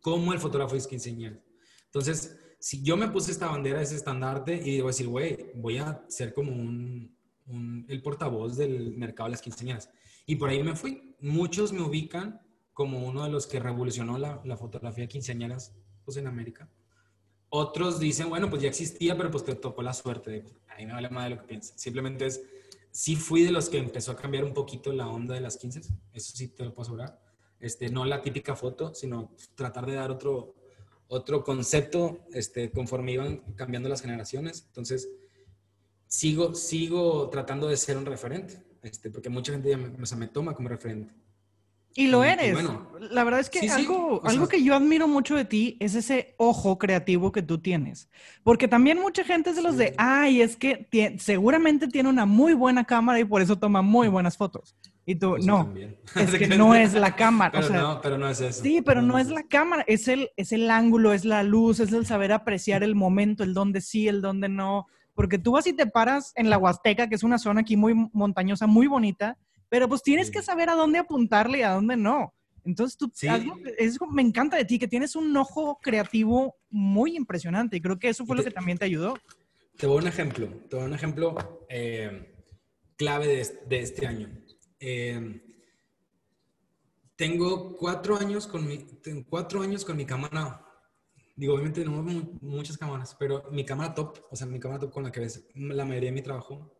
como 0.00 0.32
el 0.32 0.38
fotógrafo 0.38 0.76
es 0.76 0.86
quinceañera. 0.86 1.40
Entonces, 1.86 2.38
si 2.58 2.82
yo 2.82 2.96
me 2.96 3.08
puse 3.08 3.32
esta 3.32 3.48
bandera, 3.48 3.80
ese 3.80 3.96
estandarte, 3.96 4.54
y 4.54 4.72
digo 4.72 4.88
decir, 4.88 5.08
güey, 5.08 5.52
voy 5.54 5.78
a 5.78 6.04
ser 6.08 6.32
como 6.32 6.52
un, 6.52 7.16
un, 7.46 7.86
el 7.88 8.02
portavoz 8.02 8.56
del 8.56 8.96
mercado 8.96 9.28
de 9.28 9.32
las 9.32 9.42
quinceañeras. 9.42 9.90
Y 10.26 10.36
por 10.36 10.48
ahí 10.48 10.62
me 10.62 10.74
fui. 10.74 11.14
Muchos 11.20 11.72
me 11.72 11.80
ubican 11.80 12.40
como 12.72 13.06
uno 13.06 13.24
de 13.24 13.30
los 13.30 13.46
que 13.46 13.60
revolucionó 13.60 14.18
la, 14.18 14.42
la 14.44 14.56
fotografía 14.56 15.04
de 15.04 15.08
quinceañeras 15.08 15.74
pues, 16.04 16.16
en 16.16 16.26
América. 16.26 16.68
Otros 17.48 18.00
dicen, 18.00 18.28
bueno, 18.28 18.50
pues 18.50 18.62
ya 18.62 18.68
existía, 18.68 19.16
pero 19.16 19.30
pues 19.30 19.44
te 19.44 19.54
tocó 19.54 19.82
la 19.82 19.94
suerte. 19.94 20.44
Ahí 20.68 20.86
me 20.86 20.92
vale 20.92 21.08
más 21.10 21.24
de 21.24 21.30
lo 21.30 21.40
que 21.40 21.46
piensas. 21.46 21.80
Simplemente 21.80 22.26
es, 22.26 22.42
sí 22.90 23.16
fui 23.16 23.42
de 23.42 23.52
los 23.52 23.68
que 23.68 23.78
empezó 23.78 24.12
a 24.12 24.16
cambiar 24.16 24.44
un 24.44 24.52
poquito 24.52 24.92
la 24.92 25.08
onda 25.08 25.34
de 25.34 25.40
las 25.40 25.56
quince. 25.56 25.80
Eso 26.12 26.36
sí 26.36 26.48
te 26.48 26.64
lo 26.64 26.72
puedo 26.72 26.82
asegurar. 26.82 27.20
Este, 27.60 27.88
no 27.88 28.04
la 28.04 28.20
típica 28.20 28.56
foto, 28.56 28.94
sino 28.94 29.32
tratar 29.54 29.86
de 29.86 29.94
dar 29.94 30.10
otro, 30.10 30.54
otro 31.08 31.44
concepto 31.44 32.26
este, 32.32 32.70
conforme 32.70 33.12
iban 33.12 33.38
cambiando 33.54 33.88
las 33.88 34.02
generaciones. 34.02 34.64
Entonces, 34.66 35.08
sigo, 36.08 36.54
sigo 36.54 37.30
tratando 37.30 37.68
de 37.68 37.76
ser 37.76 37.96
un 37.96 38.06
referente. 38.06 38.62
Este, 38.82 39.10
porque 39.10 39.28
mucha 39.28 39.52
gente 39.52 39.70
ya 39.70 39.76
me, 39.76 39.88
me 39.88 40.28
toma 40.28 40.54
como 40.54 40.68
referente. 40.68 41.14
Y 41.96 42.08
lo 42.08 42.24
eres. 42.24 42.52
bueno, 42.52 42.90
la 43.10 43.24
verdad 43.24 43.40
es 43.40 43.48
que 43.48 43.68
algo, 43.70 44.20
algo 44.24 44.48
que 44.48 44.62
yo 44.62 44.74
admiro 44.74 45.08
mucho 45.08 45.34
de 45.34 45.46
ti 45.46 45.76
es 45.80 45.94
ese 45.94 46.34
ojo 46.36 46.78
creativo 46.78 47.32
que 47.32 47.42
tú 47.42 47.58
tienes. 47.58 48.10
Porque 48.42 48.68
también 48.68 49.00
mucha 49.00 49.24
gente 49.24 49.50
es 49.50 49.56
de 49.56 49.62
los 49.62 49.78
de, 49.78 49.94
ay, 49.96 50.42
es 50.42 50.56
que 50.56 51.16
seguramente 51.18 51.88
tiene 51.88 52.08
una 52.08 52.26
muy 52.26 52.52
buena 52.52 52.84
cámara 52.84 53.18
y 53.18 53.24
por 53.24 53.40
eso 53.40 53.58
toma 53.58 53.80
muy 53.80 54.08
buenas 54.08 54.36
fotos. 54.36 54.76
Y 55.06 55.14
tú, 55.14 55.30
pues 55.30 55.46
no, 55.46 55.72
es 56.16 56.34
que 56.34 56.48
no 56.48 56.74
es 56.74 56.92
la 56.92 57.16
cámara. 57.16 57.60
Pero, 57.60 57.80
no, 57.80 58.00
pero 58.02 58.18
no 58.18 58.28
es 58.28 58.40
eso. 58.40 58.62
Sí, 58.62 58.82
pero 58.82 59.00
no, 59.00 59.18
es 59.18 59.28
la 59.28 59.44
cámara, 59.44 59.84
es 59.86 60.08
el, 60.08 60.30
es 60.36 60.52
el 60.52 60.70
ángulo, 60.70 61.14
es 61.14 61.24
la 61.24 61.44
luz, 61.44 61.80
es 61.80 61.92
el 61.92 62.04
saber 62.04 62.32
apreciar 62.32 62.82
el 62.82 62.94
momento, 62.94 63.42
el 63.42 63.54
dónde 63.54 63.80
sí, 63.80 64.06
el 64.06 64.20
dónde 64.20 64.48
no. 64.48 64.86
Porque 65.14 65.38
tú 65.38 65.52
vas 65.52 65.66
y 65.66 65.72
te 65.72 65.86
paras 65.86 66.32
en 66.34 66.50
la 66.50 66.58
Huasteca, 66.58 67.08
que 67.08 67.14
es 67.14 67.22
una 67.22 67.38
zona 67.38 67.62
aquí 67.62 67.76
muy 67.76 67.94
montañosa, 68.12 68.66
muy 68.66 68.86
bonita, 68.86 69.38
pero 69.68 69.88
pues 69.88 70.02
tienes 70.02 70.30
que 70.30 70.42
saber 70.42 70.70
a 70.70 70.74
dónde 70.74 70.98
apuntarle 70.98 71.58
y 71.58 71.62
a 71.62 71.72
dónde 71.72 71.96
no. 71.96 72.32
Entonces, 72.64 72.98
tú, 72.98 73.12
es, 73.78 73.98
me 74.10 74.22
encanta 74.22 74.56
de 74.56 74.64
ti, 74.64 74.78
que 74.78 74.88
tienes 74.88 75.14
un 75.14 75.36
ojo 75.36 75.78
creativo 75.80 76.56
muy 76.68 77.16
impresionante 77.16 77.76
y 77.76 77.80
creo 77.80 77.98
que 77.98 78.08
eso 78.08 78.26
fue 78.26 78.36
lo 78.36 78.42
que 78.42 78.50
también 78.50 78.76
te 78.76 78.84
ayudó. 78.84 79.16
Te 79.76 79.86
voy 79.86 79.98
a 79.98 80.00
un 80.02 80.08
ejemplo, 80.08 80.48
te 80.68 80.76
voy 80.76 80.84
a 80.84 80.88
un 80.88 80.94
ejemplo 80.94 81.66
eh, 81.68 82.34
clave 82.96 83.44
de, 83.68 83.78
este 83.78 84.06
año. 84.06 84.28
Eh, 84.80 85.42
tengo 87.14 87.76
cuatro 87.76 88.16
años 88.16 88.46
con 88.46 88.66
mi, 88.66 88.84
cuatro 89.28 89.62
años 89.62 89.84
con 89.84 89.96
mi 89.96 90.04
cámara 90.04 90.66
digo, 91.36 91.54
obviamente 91.54 91.84
no 91.84 92.02
muchas 92.40 92.78
cámaras, 92.78 93.14
pero 93.18 93.44
mi 93.50 93.64
cámara 93.64 93.94
top, 93.94 94.18
o 94.30 94.36
sea, 94.36 94.46
mi 94.46 94.58
cámara 94.58 94.80
top 94.80 94.92
con 94.92 95.04
la 95.04 95.12
que 95.12 95.20
ves 95.20 95.46
la 95.54 95.84
mayoría 95.84 96.08
de 96.08 96.14
mi 96.14 96.22
trabajo, 96.22 96.74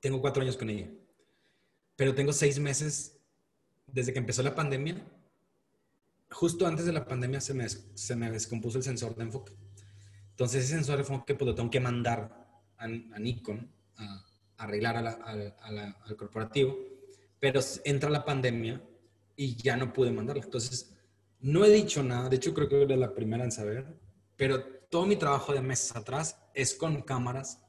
tengo 0.00 0.20
cuatro 0.20 0.42
años 0.42 0.56
con 0.56 0.70
ella. 0.70 0.90
Pero 1.96 2.14
tengo 2.14 2.32
seis 2.32 2.58
meses 2.58 3.18
desde 3.86 4.12
que 4.12 4.18
empezó 4.18 4.42
la 4.42 4.54
pandemia. 4.54 5.04
Justo 6.30 6.66
antes 6.66 6.86
de 6.86 6.92
la 6.92 7.06
pandemia 7.06 7.40
se 7.40 7.54
me, 7.54 7.68
se 7.68 8.16
me 8.16 8.30
descompuso 8.30 8.78
el 8.78 8.84
sensor 8.84 9.14
de 9.14 9.22
enfoque. 9.22 9.52
Entonces 10.30 10.64
ese 10.64 10.74
sensor 10.74 10.96
de 10.96 11.02
enfoque 11.02 11.34
pues 11.34 11.46
lo 11.46 11.54
tengo 11.54 11.70
que 11.70 11.80
mandar 11.80 12.44
a, 12.76 12.88
Nikon 13.18 13.70
a, 13.96 14.24
arreglar 14.56 14.96
al 14.96 16.16
corporativo, 16.16 16.76
pero 17.38 17.60
entra 17.84 18.10
la 18.10 18.24
pandemia 18.24 18.82
y 19.36 19.56
ya 19.56 19.76
no 19.76 19.92
pude 19.92 20.10
mandarla. 20.10 20.44
Entonces, 20.44 20.94
no 21.40 21.64
he 21.64 21.70
dicho 21.70 22.02
nada, 22.02 22.28
de 22.28 22.36
hecho 22.36 22.54
creo 22.54 22.68
que 22.68 22.82
era 22.82 22.96
la 22.96 23.14
primera 23.14 23.44
en 23.44 23.52
saber, 23.52 23.86
pero 24.36 24.64
todo 24.90 25.06
mi 25.06 25.16
trabajo 25.16 25.52
de 25.52 25.60
meses 25.60 25.94
atrás 25.94 26.38
es 26.54 26.74
con 26.74 27.02
cámaras 27.02 27.60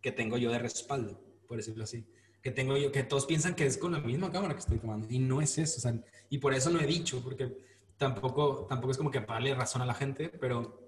que 0.00 0.12
tengo 0.12 0.36
yo 0.36 0.50
de 0.50 0.58
respaldo, 0.58 1.20
por 1.46 1.56
decirlo 1.56 1.84
así. 1.84 2.06
Que 2.44 2.50
tengo 2.50 2.76
yo, 2.76 2.92
que 2.92 3.02
todos 3.02 3.24
piensan 3.24 3.54
que 3.54 3.64
es 3.64 3.78
con 3.78 3.92
la 3.92 3.98
misma 3.98 4.30
cámara 4.30 4.52
que 4.52 4.60
estoy 4.60 4.78
tomando 4.78 5.08
y 5.10 5.18
no 5.18 5.40
es 5.40 5.56
eso. 5.56 5.78
O 5.78 5.80
sea, 5.80 5.98
y 6.28 6.38
por 6.38 6.52
eso 6.52 6.68
no 6.68 6.78
he 6.78 6.86
dicho, 6.86 7.22
porque 7.24 7.56
tampoco, 7.96 8.66
tampoco 8.68 8.92
es 8.92 8.98
como 8.98 9.10
que 9.10 9.20
darle 9.20 9.54
razón 9.54 9.80
a 9.80 9.86
la 9.86 9.94
gente, 9.94 10.28
pero 10.28 10.84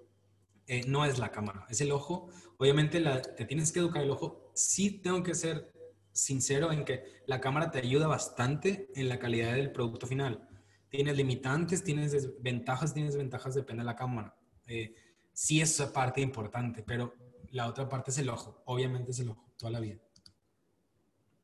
eh, 0.67 0.85
no 0.87 1.05
es 1.07 1.19
la 1.19 1.31
cámara, 1.31 1.67
es 1.71 1.81
el 1.81 1.93
ojo. 1.93 2.29
Obviamente 2.59 3.01
la, 3.01 3.23
te 3.23 3.47
tienes 3.47 3.73
que 3.73 3.79
educar 3.79 4.03
el 4.03 4.11
ojo. 4.11 4.53
Sí 4.55 4.91
tengo 5.01 5.23
que 5.23 5.35
ser 5.35 5.73
sincero 6.13 6.73
en 6.73 6.85
que 6.85 7.05
la 7.27 7.41
cámara 7.41 7.71
te 7.71 7.79
ayuda 7.79 8.07
bastante 8.07 8.91
en 8.95 9.09
la 9.09 9.19
calidad 9.19 9.55
del 9.55 9.73
producto 9.73 10.07
final. 10.07 10.49
Tienes 10.91 11.17
limitantes, 11.17 11.83
tienes 11.83 12.13
desventajas, 12.13 12.95
tienes 12.95 13.15
desventajas, 13.15 13.55
depende 13.55 13.83
de 13.83 13.87
la 13.87 13.97
cámara. 13.97 14.37
Eh, 14.67 14.95
sí 15.33 15.61
es 15.61 15.81
parte 15.95 16.21
importante, 16.21 16.83
pero 16.83 17.15
la 17.51 17.67
otra 17.67 17.89
parte 17.89 18.11
es 18.11 18.19
el 18.19 18.29
ojo. 18.29 18.63
Obviamente 18.67 19.13
es 19.13 19.21
el 19.21 19.31
ojo, 19.31 19.53
toda 19.57 19.73
la 19.73 19.81
vida. 19.81 20.01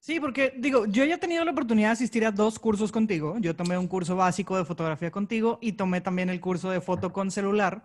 Sí, 0.03 0.19
porque 0.19 0.53
digo, 0.59 0.85
yo 0.87 1.05
ya 1.05 1.15
he 1.15 1.19
tenido 1.19 1.45
la 1.45 1.53
oportunidad 1.53 1.91
de 1.91 1.93
asistir 1.93 2.27
a 2.27 2.33
dos 2.33 2.59
cursos 2.59 2.91
contigo. 2.91 3.37
Yo 3.39 3.55
tomé 3.55 3.79
un 3.79 3.87
curso 3.87 4.17
básico 4.17 4.57
de 4.57 4.65
fotografía 4.65 5.13
contigo 5.13 5.61
y 5.63 5.75
tomé 5.75 6.01
también 6.01 6.29
el 6.29 6.41
curso 6.41 6.73
de 6.73 6.81
foto 6.81 7.13
con 7.13 7.31
celular. 7.31 7.85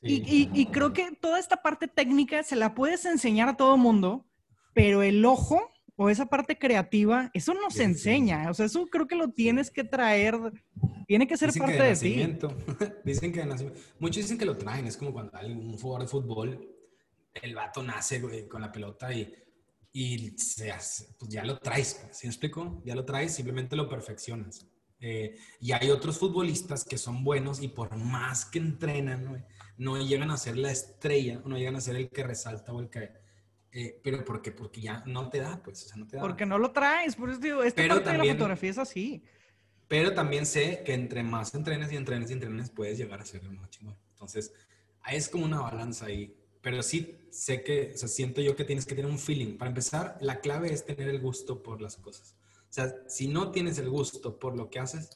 Y, 0.00 0.48
y, 0.54 0.66
creo 0.66 0.94
que 0.94 1.12
toda 1.20 1.38
esta 1.38 1.60
parte 1.60 1.88
técnica 1.88 2.42
se 2.42 2.56
la 2.56 2.74
puedes 2.74 3.04
enseñar 3.04 3.50
a 3.50 3.56
todo 3.58 3.76
mundo, 3.76 4.24
pero 4.72 5.02
el 5.02 5.22
ojo 5.26 5.60
o 5.94 6.08
esa 6.08 6.24
parte 6.24 6.56
creativa, 6.56 7.30
eso 7.34 7.52
no 7.52 7.70
se 7.70 7.82
enseña. 7.84 8.48
O 8.48 8.54
sea, 8.54 8.64
eso 8.64 8.86
creo 8.86 9.06
que 9.06 9.14
lo 9.14 9.28
tienes 9.28 9.70
que 9.70 9.84
traer, 9.84 10.38
tiene 11.06 11.26
que 11.26 11.36
ser 11.36 11.52
parte 11.52 11.82
de, 11.82 11.96
ti. 11.96 12.38
dicen 13.04 13.30
que 13.30 13.40
de 13.40 13.46
nacimiento. 13.46 13.78
Muchos 13.98 14.22
dicen 14.22 14.38
que 14.38 14.46
lo 14.46 14.56
traen, 14.56 14.86
es 14.86 14.96
como 14.96 15.12
cuando 15.12 15.36
hay 15.36 15.52
un 15.52 15.76
jugador 15.76 16.00
de 16.00 16.08
fútbol, 16.08 16.66
el 17.34 17.54
vato 17.54 17.82
nace 17.82 18.48
con 18.48 18.62
la 18.62 18.72
pelota 18.72 19.12
y, 19.12 19.30
y 19.92 20.30
se 20.38 20.72
pues 21.18 21.30
ya 21.30 21.44
lo 21.44 21.58
traes. 21.58 22.06
¿Sí 22.12 22.26
me 22.26 22.30
explico? 22.30 22.82
Ya 22.84 22.94
lo 22.94 23.04
traes, 23.04 23.34
simplemente 23.34 23.76
lo 23.76 23.88
perfeccionas. 23.88 24.66
Eh, 25.00 25.36
y 25.60 25.72
hay 25.72 25.90
otros 25.90 26.18
futbolistas 26.18 26.84
que 26.84 26.98
son 26.98 27.24
buenos 27.24 27.62
y 27.62 27.68
por 27.68 27.96
más 27.96 28.44
que 28.44 28.58
entrenan, 28.58 29.46
no 29.78 29.96
llegan 29.96 30.30
a 30.30 30.36
ser 30.36 30.58
la 30.58 30.70
estrella, 30.70 31.40
no 31.44 31.56
llegan 31.56 31.76
a 31.76 31.80
ser 31.80 31.96
el 31.96 32.10
que 32.10 32.22
resalta 32.22 32.72
o 32.72 32.80
el 32.80 32.90
que 32.90 33.10
eh, 33.72 34.00
pero 34.02 34.24
porque 34.24 34.50
porque 34.50 34.80
ya 34.80 35.02
no 35.06 35.28
te 35.30 35.38
da, 35.38 35.62
pues, 35.62 35.84
o 35.84 35.88
sea, 35.88 35.96
no 35.96 36.06
te 36.06 36.16
da. 36.16 36.22
Porque 36.22 36.44
no 36.44 36.58
lo 36.58 36.72
traes, 36.72 37.14
por 37.14 37.30
eso 37.30 37.38
digo, 37.38 37.62
esta 37.62 37.86
parte 37.86 38.10
de 38.10 38.18
la 38.18 38.24
fotografía 38.24 38.70
es 38.70 38.78
así. 38.78 39.22
Pero 39.86 40.12
también 40.12 40.46
sé 40.46 40.82
que 40.84 40.94
entre 40.94 41.22
más 41.22 41.54
entrenes 41.54 41.92
y 41.92 41.96
entrenes 41.96 42.30
y 42.30 42.34
entrenes 42.34 42.70
puedes 42.70 42.98
llegar 42.98 43.20
a 43.20 43.24
ser 43.24 43.42
el 43.42 43.52
más 43.52 43.70
chingón. 43.70 43.96
Entonces, 44.10 44.52
es 45.10 45.28
como 45.28 45.44
una 45.44 45.60
balanza 45.60 46.06
ahí. 46.06 46.36
Pero 46.62 46.82
sí 46.82 47.16
sé 47.30 47.62
que, 47.62 47.92
o 47.94 47.98
sea, 47.98 48.08
siento 48.08 48.40
yo 48.40 48.56
que 48.56 48.64
tienes 48.64 48.86
que 48.86 48.94
tener 48.94 49.10
un 49.10 49.18
feeling. 49.18 49.56
Para 49.56 49.70
empezar, 49.70 50.18
la 50.20 50.40
clave 50.40 50.72
es 50.72 50.84
tener 50.84 51.08
el 51.08 51.20
gusto 51.20 51.62
por 51.62 51.80
las 51.80 51.96
cosas. 51.96 52.36
O 52.68 52.72
sea, 52.72 52.94
si 53.08 53.28
no 53.28 53.50
tienes 53.50 53.78
el 53.78 53.88
gusto 53.88 54.38
por 54.38 54.56
lo 54.56 54.70
que 54.70 54.78
haces, 54.78 55.10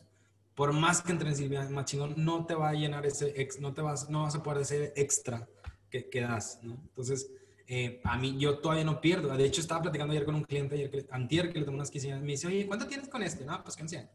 por 0.55 0.73
más 0.73 1.03
que 1.03 1.13
entrenes 1.13 1.41
y 1.41 1.49
más 1.49 1.85
chingón, 1.85 2.15
no 2.17 2.47
te 2.47 2.55
va 2.55 2.71
a 2.71 2.75
llenar 2.75 3.07
ese, 3.07 3.41
ex, 3.41 3.61
no 3.61 3.75
te 3.75 3.83
vas, 3.83 4.09
no 4.09 4.23
vas 4.23 4.35
a 4.35 4.43
poder 4.43 4.63
hacer 4.63 4.93
extra 4.97 5.49
que, 5.91 6.09
que 6.09 6.21
das, 6.21 6.61
¿no? 6.63 6.75
Entonces, 6.75 7.31
eh, 7.67 8.01
a 8.05 8.19
mí, 8.19 8.37
yo 8.39 8.59
todavía 8.59 8.85
no 8.85 9.01
pierdo. 9.01 9.35
De 9.37 9.45
hecho, 9.45 9.61
estaba 9.61 9.83
platicando 9.83 10.13
ayer 10.13 10.25
con 10.25 10.35
un 10.35 10.45
cliente, 10.45 10.75
ayer 10.75 10.91
que, 10.91 11.07
antier, 11.11 11.53
que 11.53 11.59
le 11.59 11.65
tomé 11.65 11.77
unas 11.77 11.91
quincenias, 11.91 12.21
me 12.21 12.33
dice, 12.33 12.47
oye, 12.47 12.67
¿cuánto 12.67 12.87
tienes 12.87 13.09
con 13.09 13.23
este? 13.23 13.45
No, 13.45 13.63
pues 13.63 13.77
15 13.77 14.09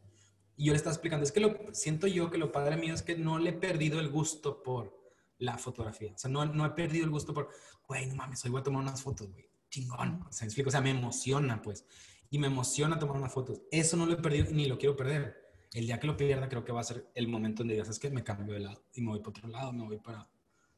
Y 0.56 0.66
yo 0.66 0.72
le 0.72 0.76
estaba 0.76 0.94
explicando, 0.94 1.24
es 1.24 1.32
que 1.32 1.40
lo, 1.40 1.56
siento 1.72 2.06
yo 2.06 2.30
que 2.30 2.38
lo 2.38 2.52
padre 2.52 2.76
mío 2.76 2.94
es 2.94 3.02
que 3.02 3.16
no 3.16 3.38
le 3.38 3.50
he 3.50 3.54
perdido 3.54 3.98
el 4.00 4.08
gusto 4.08 4.62
por 4.62 4.99
la 5.40 5.58
fotografía. 5.58 6.12
O 6.14 6.18
sea, 6.18 6.30
no, 6.30 6.44
no 6.44 6.64
he 6.64 6.70
perdido 6.70 7.04
el 7.04 7.10
gusto 7.10 7.34
por, 7.34 7.48
güey, 7.86 8.06
no 8.06 8.14
mames, 8.14 8.44
hoy 8.44 8.50
voy 8.50 8.60
a 8.60 8.64
tomar 8.64 8.82
unas 8.82 9.02
fotos, 9.02 9.30
güey. 9.30 9.48
Chingón. 9.68 10.22
O 10.28 10.32
sea, 10.32 10.46
explico, 10.46 10.68
o 10.68 10.72
sea, 10.72 10.80
me 10.80 10.90
emociona, 10.90 11.60
pues. 11.62 11.84
Y 12.30 12.38
me 12.38 12.46
emociona 12.46 12.98
tomar 12.98 13.16
unas 13.16 13.32
fotos. 13.32 13.62
Eso 13.70 13.96
no 13.96 14.06
lo 14.06 14.14
he 14.14 14.16
perdido 14.16 14.46
ni 14.52 14.66
lo 14.66 14.78
quiero 14.78 14.96
perder. 14.96 15.36
El 15.72 15.86
día 15.86 16.00
que 16.00 16.06
lo 16.06 16.16
pierda, 16.16 16.48
creo 16.48 16.64
que 16.64 16.72
va 16.72 16.80
a 16.80 16.84
ser 16.84 17.10
el 17.14 17.28
momento 17.28 17.58
donde 17.58 17.74
digas, 17.74 17.88
es 17.88 17.98
que 17.98 18.10
me 18.10 18.24
cambio 18.24 18.54
de 18.54 18.60
lado 18.60 18.84
y 18.94 19.02
me 19.02 19.10
voy 19.10 19.20
para 19.20 19.30
otro 19.30 19.48
lado, 19.48 19.72
me 19.72 19.84
voy 19.84 19.98
para, 19.98 20.28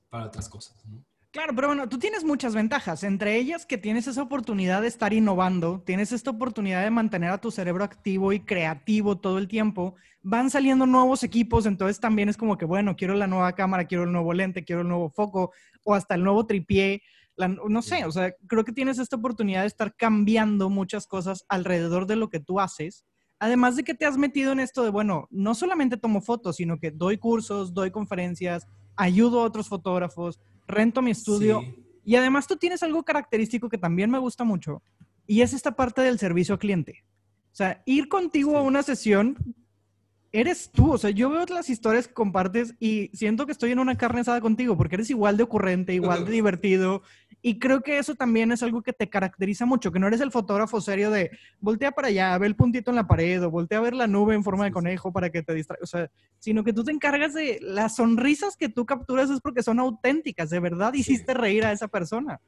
para 0.09 0.27
otras 0.27 0.49
cosas, 0.49 0.85
¿no? 0.87 1.05
Claro, 1.33 1.55
pero 1.55 1.69
bueno, 1.69 1.89
tú 1.89 1.99
tienes 1.99 2.25
muchas 2.25 2.55
ventajas, 2.55 3.03
entre 3.05 3.37
ellas 3.37 3.65
que 3.65 3.79
tienes 3.79 4.07
esa 4.07 4.21
oportunidad 4.21 4.83
de 4.83 4.89
estar 4.89 5.15
innovando, 5.15 5.81
tienes 5.81 6.13
esta 6.13 6.31
oportunidad 6.31 6.85
de 6.85 6.91
mantener 6.91 7.31
a 7.31 7.41
tu 7.41 7.51
cerebro 7.51 7.85
activo 7.85 8.35
y 8.35 8.41
creativo 8.41 9.17
todo 9.17 9.39
el 9.39 9.49
tiempo, 9.49 9.95
van 10.21 10.51
saliendo 10.51 10.85
nuevos 10.85 11.23
equipos, 11.23 11.65
entonces 11.65 12.01
también 12.01 12.29
es 12.29 12.37
como 12.37 12.59
que, 12.59 12.67
bueno, 12.67 12.97
quiero 12.97 13.15
la 13.15 13.27
nueva 13.27 13.55
cámara, 13.55 13.87
quiero 13.87 14.05
el 14.05 14.13
nuevo 14.13 14.35
lente, 14.35 14.63
quiero 14.63 14.83
el 14.83 14.89
nuevo 14.89 15.09
foco 15.09 15.53
o 15.85 15.95
hasta 15.95 16.17
el 16.17 16.23
nuevo 16.23 16.45
tripié, 16.45 17.01
no 17.39 17.81
sé, 17.81 18.05
o 18.05 18.13
sea, 18.13 18.35
creo 18.47 18.63
que 18.65 18.73
tienes 18.73 18.99
esta 18.99 19.17
oportunidad 19.17 19.63
de 19.63 19.69
estar 19.69 19.97
cambiando 19.97 20.69
muchas 20.69 21.07
cosas 21.07 21.47
alrededor 21.49 22.07
de 22.07 22.17
lo 22.17 22.29
que 22.29 22.41
tú 22.41 22.61
haces. 22.61 23.07
Además 23.39 23.75
de 23.75 23.85
que 23.85 23.95
te 23.95 24.05
has 24.05 24.19
metido 24.19 24.53
en 24.53 24.61
esto 24.61 24.85
de, 24.85 24.91
bueno, 24.91 25.29
no 25.31 25.55
solamente 25.55 25.97
tomo 25.97 26.21
fotos, 26.21 26.57
sino 26.57 26.79
que 26.79 26.91
doy 26.91 27.17
cursos, 27.17 27.73
doy 27.73 27.91
conferencias, 27.91 28.69
ayudo 28.97 29.41
a 29.41 29.45
otros 29.45 29.69
fotógrafos, 29.69 30.39
rento 30.67 31.03
mi 31.03 31.11
estudio. 31.11 31.63
Y 32.05 32.17
además 32.17 32.47
tú 32.47 32.57
tienes 32.57 32.83
algo 32.83 33.05
característico 33.05 33.69
que 33.69 33.79
también 33.79 34.11
me 34.11 34.19
gusta 34.19 34.45
mucho, 34.45 34.83
y 35.27 35.43
es 35.43 35.53
esta 35.53 35.77
parte 35.77 36.03
del 36.03 36.19
servicio 36.19 36.55
al 36.55 36.59
cliente. 36.59 37.05
O 37.53 37.55
sea, 37.55 37.83
ir 37.87 38.09
contigo 38.09 38.57
a 38.57 38.63
una 38.63 38.83
sesión, 38.83 39.37
eres 40.33 40.71
tú. 40.73 40.93
O 40.93 40.99
sea, 40.99 41.11
yo 41.11 41.31
veo 41.31 41.45
las 41.47 41.71
historias 41.71 42.09
que 42.09 42.15
compartes 42.15 42.75
y 42.81 43.11
siento 43.13 43.47
que 43.47 43.53
estoy 43.53 43.73
en 43.73 43.79
una 43.79 43.97
carne 43.97 44.21
asada 44.21 44.41
contigo, 44.41 44.77
porque 44.77 44.97
eres 44.97 45.11
igual 45.11 45.37
de 45.37 45.43
ocurrente, 45.43 45.95
igual 45.95 46.25
de 46.25 46.33
divertido, 46.33 47.03
y 47.43 47.59
creo 47.59 47.83
que 47.83 47.99
eso 47.99 48.15
también 48.15 48.53
es 48.53 48.63
algo 48.63 48.83
que 48.83 48.93
te 48.93 49.11
caracteriza 49.11 49.67
mucho, 49.67 49.93
que 49.93 49.99
no 49.99 50.07
eres 50.07 50.21
el 50.21 50.31
fotógrafo 50.31 50.81
serio 50.81 51.11
de 51.11 51.31
voltea 51.61 51.91
para 51.93 52.09
allá, 52.09 52.39
ve 52.39 52.47
el 52.47 52.57
puntito 52.57 52.91
en 52.91 52.97
la 52.97 53.07
pared 53.07 53.43
o 53.45 53.51
voltea 53.51 53.79
a 53.79 53.83
ver 53.83 53.95
la 53.95 54.07
nube 54.07 54.35
en 54.35 54.45
forma 54.45 54.65
de 54.65 54.73
conejo 54.73 55.13
para 55.13 55.31
que 55.31 55.43
te 55.43 55.53
distraiga, 55.53 55.83
o 55.83 55.87
sea, 55.87 56.11
sino 56.39 56.65
que 56.65 56.73
tú 56.73 56.85
te 56.85 56.93
encargas 56.93 57.35
de 57.35 57.59
las 57.61 57.97
sonrisas 57.97 58.57
que 58.57 58.69
tú 58.69 58.87
capturas 58.87 59.29
es 59.29 59.41
porque 59.41 59.63
son 59.63 59.81
auténticas, 59.81 60.51
de 60.51 60.61
verdad 60.61 60.95
hiciste 60.95 61.35
reír 61.35 61.65
a 61.65 61.73
esa 61.73 61.89
persona. 61.89 62.41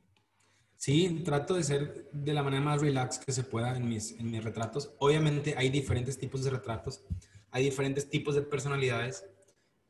Sí, 0.77 1.23
trato 1.25 1.55
de 1.55 1.63
ser 1.63 2.11
de 2.13 2.35
la 2.35 2.43
manera 2.43 2.63
más 2.63 2.81
relax 2.81 3.19
que 3.19 3.33
se 3.33 3.43
pueda 3.43 3.75
en 3.75 3.89
mis, 3.89 4.13
en 4.21 4.31
mis 4.31 4.45
retratos. 4.45 4.93
Obviamente 4.99 5.55
hay 5.57 5.71
diferentes 5.71 6.19
tipos 6.19 6.45
de 6.45 6.51
retratos, 6.51 7.03
hay 7.55 7.63
diferentes 7.63 8.11
tipos 8.11 8.35
de 8.35 8.43
personalidades 8.43 9.25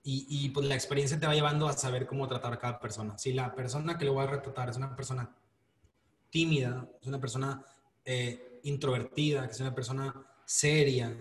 y, 0.07 0.51
pues 0.51 0.67
la 0.67 0.75
experiencia 0.75 1.19
te 1.19 1.27
va 1.27 1.35
llevando 1.35 1.67
a 1.67 1.73
saber 1.73 2.07
cómo 2.07 2.29
tratar 2.29 2.53
a 2.53 2.59
cada 2.59 2.79
persona. 2.79 3.17
Si 3.17 3.33
la 3.33 3.55
persona 3.55 3.97
que 3.97 4.05
lo 4.05 4.13
voy 4.13 4.25
a 4.25 4.27
retratar 4.27 4.69
es 4.69 4.77
una 4.77 4.95
persona 4.95 5.35
tímida, 6.29 6.87
es 7.01 7.09
una 7.09 7.19
persona 7.19 7.65
eh, 8.05 8.61
introvertida, 8.65 9.47
que 9.47 9.55
es 9.55 9.61
una 9.61 9.75
persona 9.75 10.15
seria, 10.45 11.17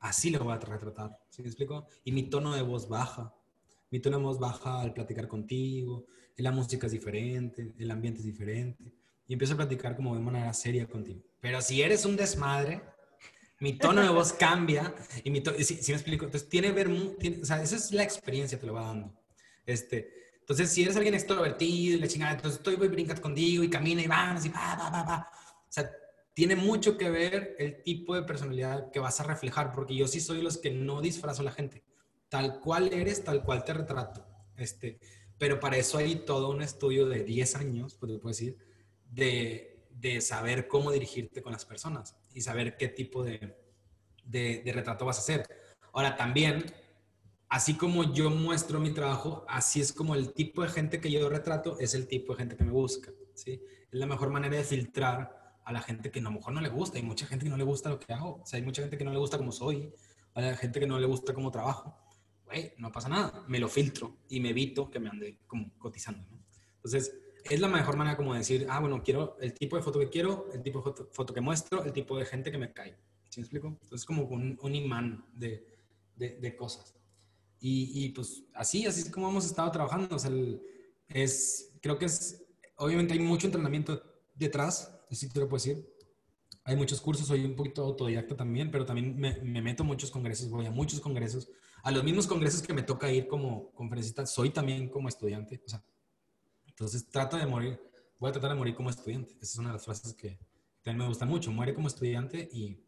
así 0.00 0.28
lo 0.28 0.44
voy 0.44 0.52
a 0.52 0.58
retratar. 0.58 1.18
¿Sí 1.30 1.40
me 1.40 1.48
explico? 1.48 1.86
Y 2.04 2.12
mi 2.12 2.24
tono 2.24 2.54
de 2.54 2.60
voz 2.60 2.86
baja. 2.86 3.34
Mi 3.90 4.00
tono 4.00 4.18
de 4.18 4.24
voz 4.24 4.38
baja 4.38 4.82
al 4.82 4.92
platicar 4.92 5.26
contigo, 5.28 6.04
la 6.36 6.52
música 6.52 6.88
es 6.88 6.92
diferente, 6.92 7.74
el 7.78 7.90
ambiente 7.90 8.20
es 8.20 8.26
diferente. 8.26 8.92
Y 9.26 9.32
empiezo 9.32 9.54
a 9.54 9.56
platicar 9.56 9.96
como 9.96 10.14
de 10.14 10.20
manera 10.20 10.52
seria 10.52 10.86
contigo. 10.86 11.22
Pero 11.40 11.62
si 11.62 11.80
eres 11.80 12.04
un 12.04 12.16
desmadre, 12.16 12.82
mi 13.60 13.74
tono 13.74 14.02
de 14.02 14.08
voz 14.08 14.32
cambia 14.32 14.94
y 15.22 15.30
mi 15.30 15.42
si, 15.58 15.92
me 15.92 15.94
explico, 15.94 16.24
entonces 16.24 16.48
tiene 16.48 16.72
ver, 16.72 16.88
o 16.88 17.44
sea, 17.44 17.62
esa 17.62 17.76
es 17.76 17.92
la 17.92 18.02
experiencia 18.02 18.58
que 18.58 18.62
te 18.62 18.66
lo 18.66 18.74
va 18.74 18.86
dando. 18.86 19.14
Este, 19.66 20.12
entonces, 20.40 20.70
si 20.70 20.82
eres 20.82 20.96
alguien 20.96 21.14
extrovertido 21.14 21.96
y 21.96 22.00
la 22.00 22.08
chingada, 22.08 22.32
entonces 22.32 22.58
estoy, 22.58 22.76
voy, 22.76 22.88
brincas 22.88 23.20
contigo 23.20 23.62
y 23.62 23.70
camina 23.70 24.02
y 24.02 24.06
vamos 24.06 24.44
y 24.46 24.48
va, 24.48 24.76
va, 24.76 24.90
va, 24.90 25.02
va. 25.04 25.30
O 25.32 25.72
sea, 25.72 25.90
tiene 26.34 26.56
mucho 26.56 26.96
que 26.96 27.10
ver 27.10 27.54
el 27.58 27.82
tipo 27.82 28.14
de 28.14 28.22
personalidad 28.22 28.90
que 28.90 28.98
vas 28.98 29.20
a 29.20 29.24
reflejar, 29.24 29.72
porque 29.72 29.94
yo 29.94 30.08
sí 30.08 30.20
soy 30.20 30.40
los 30.40 30.56
que 30.56 30.70
no 30.70 31.02
disfrazo 31.02 31.42
a 31.42 31.44
la 31.44 31.52
gente. 31.52 31.84
Tal 32.28 32.60
cual 32.60 32.92
eres, 32.92 33.22
tal 33.22 33.44
cual 33.44 33.62
te 33.64 33.74
retrato. 33.74 34.26
Este, 34.56 34.98
pero 35.36 35.60
para 35.60 35.76
eso 35.76 35.98
hay 35.98 36.16
todo 36.16 36.50
un 36.50 36.62
estudio 36.62 37.06
de 37.06 37.24
10 37.24 37.56
años, 37.56 37.94
pues 37.94 38.12
puedo 38.18 38.28
decir, 38.28 38.56
de, 39.04 39.69
de 40.00 40.20
saber 40.22 40.66
cómo 40.66 40.90
dirigirte 40.90 41.42
con 41.42 41.52
las 41.52 41.66
personas 41.66 42.16
y 42.34 42.40
saber 42.40 42.76
qué 42.78 42.88
tipo 42.88 43.22
de, 43.22 43.54
de, 44.24 44.70
retrato 44.72 45.04
vas 45.04 45.18
a 45.18 45.20
hacer. 45.20 45.46
Ahora, 45.92 46.16
también, 46.16 46.64
así 47.48 47.74
como 47.74 48.14
yo 48.14 48.30
muestro 48.30 48.80
mi 48.80 48.94
trabajo, 48.94 49.44
así 49.46 49.80
es 49.80 49.92
como 49.92 50.14
el 50.14 50.32
tipo 50.32 50.62
de 50.62 50.70
gente 50.70 51.00
que 51.00 51.10
yo 51.10 51.28
retrato 51.28 51.78
es 51.78 51.94
el 51.94 52.08
tipo 52.08 52.32
de 52.32 52.38
gente 52.38 52.56
que 52.56 52.64
me 52.64 52.72
busca. 52.72 53.12
¿sí? 53.34 53.62
Es 53.90 53.98
la 53.98 54.06
mejor 54.06 54.30
manera 54.30 54.56
de 54.56 54.64
filtrar 54.64 55.58
a 55.64 55.72
la 55.72 55.82
gente 55.82 56.10
que 56.10 56.20
a 56.20 56.22
lo 56.22 56.30
mejor 56.30 56.54
no 56.54 56.62
le 56.62 56.70
gusta. 56.70 56.96
Hay 56.96 57.04
mucha 57.04 57.26
gente 57.26 57.44
que 57.44 57.50
no 57.50 57.58
le 57.58 57.64
gusta 57.64 57.90
lo 57.90 57.98
que 57.98 58.12
hago. 58.12 58.40
O 58.42 58.46
sea, 58.46 58.58
hay 58.58 58.64
mucha 58.64 58.80
gente 58.80 58.96
que 58.96 59.04
no 59.04 59.12
le 59.12 59.18
gusta 59.18 59.36
cómo 59.36 59.52
soy. 59.52 59.92
Hay 60.32 60.56
gente 60.56 60.80
que 60.80 60.86
no 60.86 60.98
le 60.98 61.06
gusta 61.06 61.34
cómo 61.34 61.50
trabajo. 61.50 61.94
Güey, 62.46 62.72
no 62.78 62.90
pasa 62.90 63.10
nada. 63.10 63.44
Me 63.48 63.58
lo 63.58 63.68
filtro 63.68 64.16
y 64.30 64.40
me 64.40 64.50
evito 64.50 64.90
que 64.90 64.98
me 64.98 65.10
ande 65.10 65.40
como 65.46 65.76
cotizando. 65.78 66.26
Entonces, 66.76 67.12
es 67.44 67.60
la 67.60 67.68
mejor 67.68 67.96
manera 67.96 68.16
como 68.16 68.34
decir, 68.34 68.66
ah, 68.68 68.80
bueno, 68.80 69.02
quiero 69.02 69.36
el 69.40 69.54
tipo 69.54 69.76
de 69.76 69.82
foto 69.82 69.98
que 69.98 70.08
quiero, 70.08 70.48
el 70.52 70.62
tipo 70.62 70.82
de 70.82 71.04
foto, 71.10 71.34
que 71.34 71.40
muestro, 71.40 71.84
el 71.84 71.92
tipo 71.92 72.18
de 72.18 72.24
gente 72.24 72.50
que 72.50 72.58
me 72.58 72.72
cae. 72.72 72.96
¿Sí 73.28 73.40
me 73.40 73.44
explico? 73.44 73.68
Entonces, 73.82 74.04
como 74.04 74.24
un, 74.24 74.74
imán 74.74 75.24
de, 75.32 75.66
de, 76.16 76.36
de 76.36 76.56
cosas. 76.56 76.94
Y, 77.60 78.04
y, 78.04 78.08
pues 78.10 78.44
así, 78.54 78.86
así 78.86 79.02
es 79.02 79.10
como 79.10 79.28
hemos 79.28 79.44
estado 79.46 79.70
trabajando. 79.70 80.16
O 80.16 80.18
sea, 80.18 80.30
es, 81.08 81.72
creo 81.80 81.98
que 81.98 82.06
es, 82.06 82.44
obviamente 82.76 83.12
hay 83.12 83.20
mucho 83.20 83.46
entrenamiento 83.46 84.02
detrás, 84.34 84.98
así 85.10 85.28
te 85.28 85.40
lo 85.40 85.48
puedo 85.48 85.62
decir. 85.62 85.86
Hay 86.64 86.76
muchos 86.76 87.00
cursos, 87.00 87.26
soy 87.26 87.44
un 87.44 87.56
poquito 87.56 87.82
autodidacta 87.82 88.36
también, 88.36 88.70
pero 88.70 88.84
también 88.84 89.16
me, 89.16 89.40
me 89.42 89.62
meto 89.62 89.82
a 89.82 89.86
muchos 89.86 90.10
congresos, 90.10 90.48
voy 90.50 90.66
a 90.66 90.70
muchos 90.70 91.00
congresos. 91.00 91.48
A 91.82 91.90
los 91.90 92.04
mismos 92.04 92.26
congresos 92.26 92.62
que 92.62 92.74
me 92.74 92.82
toca 92.82 93.10
ir 93.10 93.26
como 93.26 93.72
conferencista, 93.72 94.26
soy 94.26 94.50
también 94.50 94.88
como 94.88 95.08
estudiante. 95.08 95.62
O 95.64 95.68
sea, 95.68 95.82
entonces 96.80 97.06
trata 97.10 97.36
de 97.36 97.44
morir, 97.44 97.78
voy 98.18 98.30
a 98.30 98.32
tratar 98.32 98.52
de 98.52 98.56
morir 98.56 98.74
como 98.74 98.88
estudiante. 98.88 99.34
Esa 99.34 99.52
es 99.52 99.58
una 99.58 99.68
de 99.68 99.74
las 99.74 99.84
frases 99.84 100.14
que 100.14 100.38
también 100.80 101.00
me 101.00 101.08
gusta 101.08 101.26
mucho. 101.26 101.52
Muere 101.52 101.74
como 101.74 101.88
estudiante 101.88 102.48
y, 102.50 102.82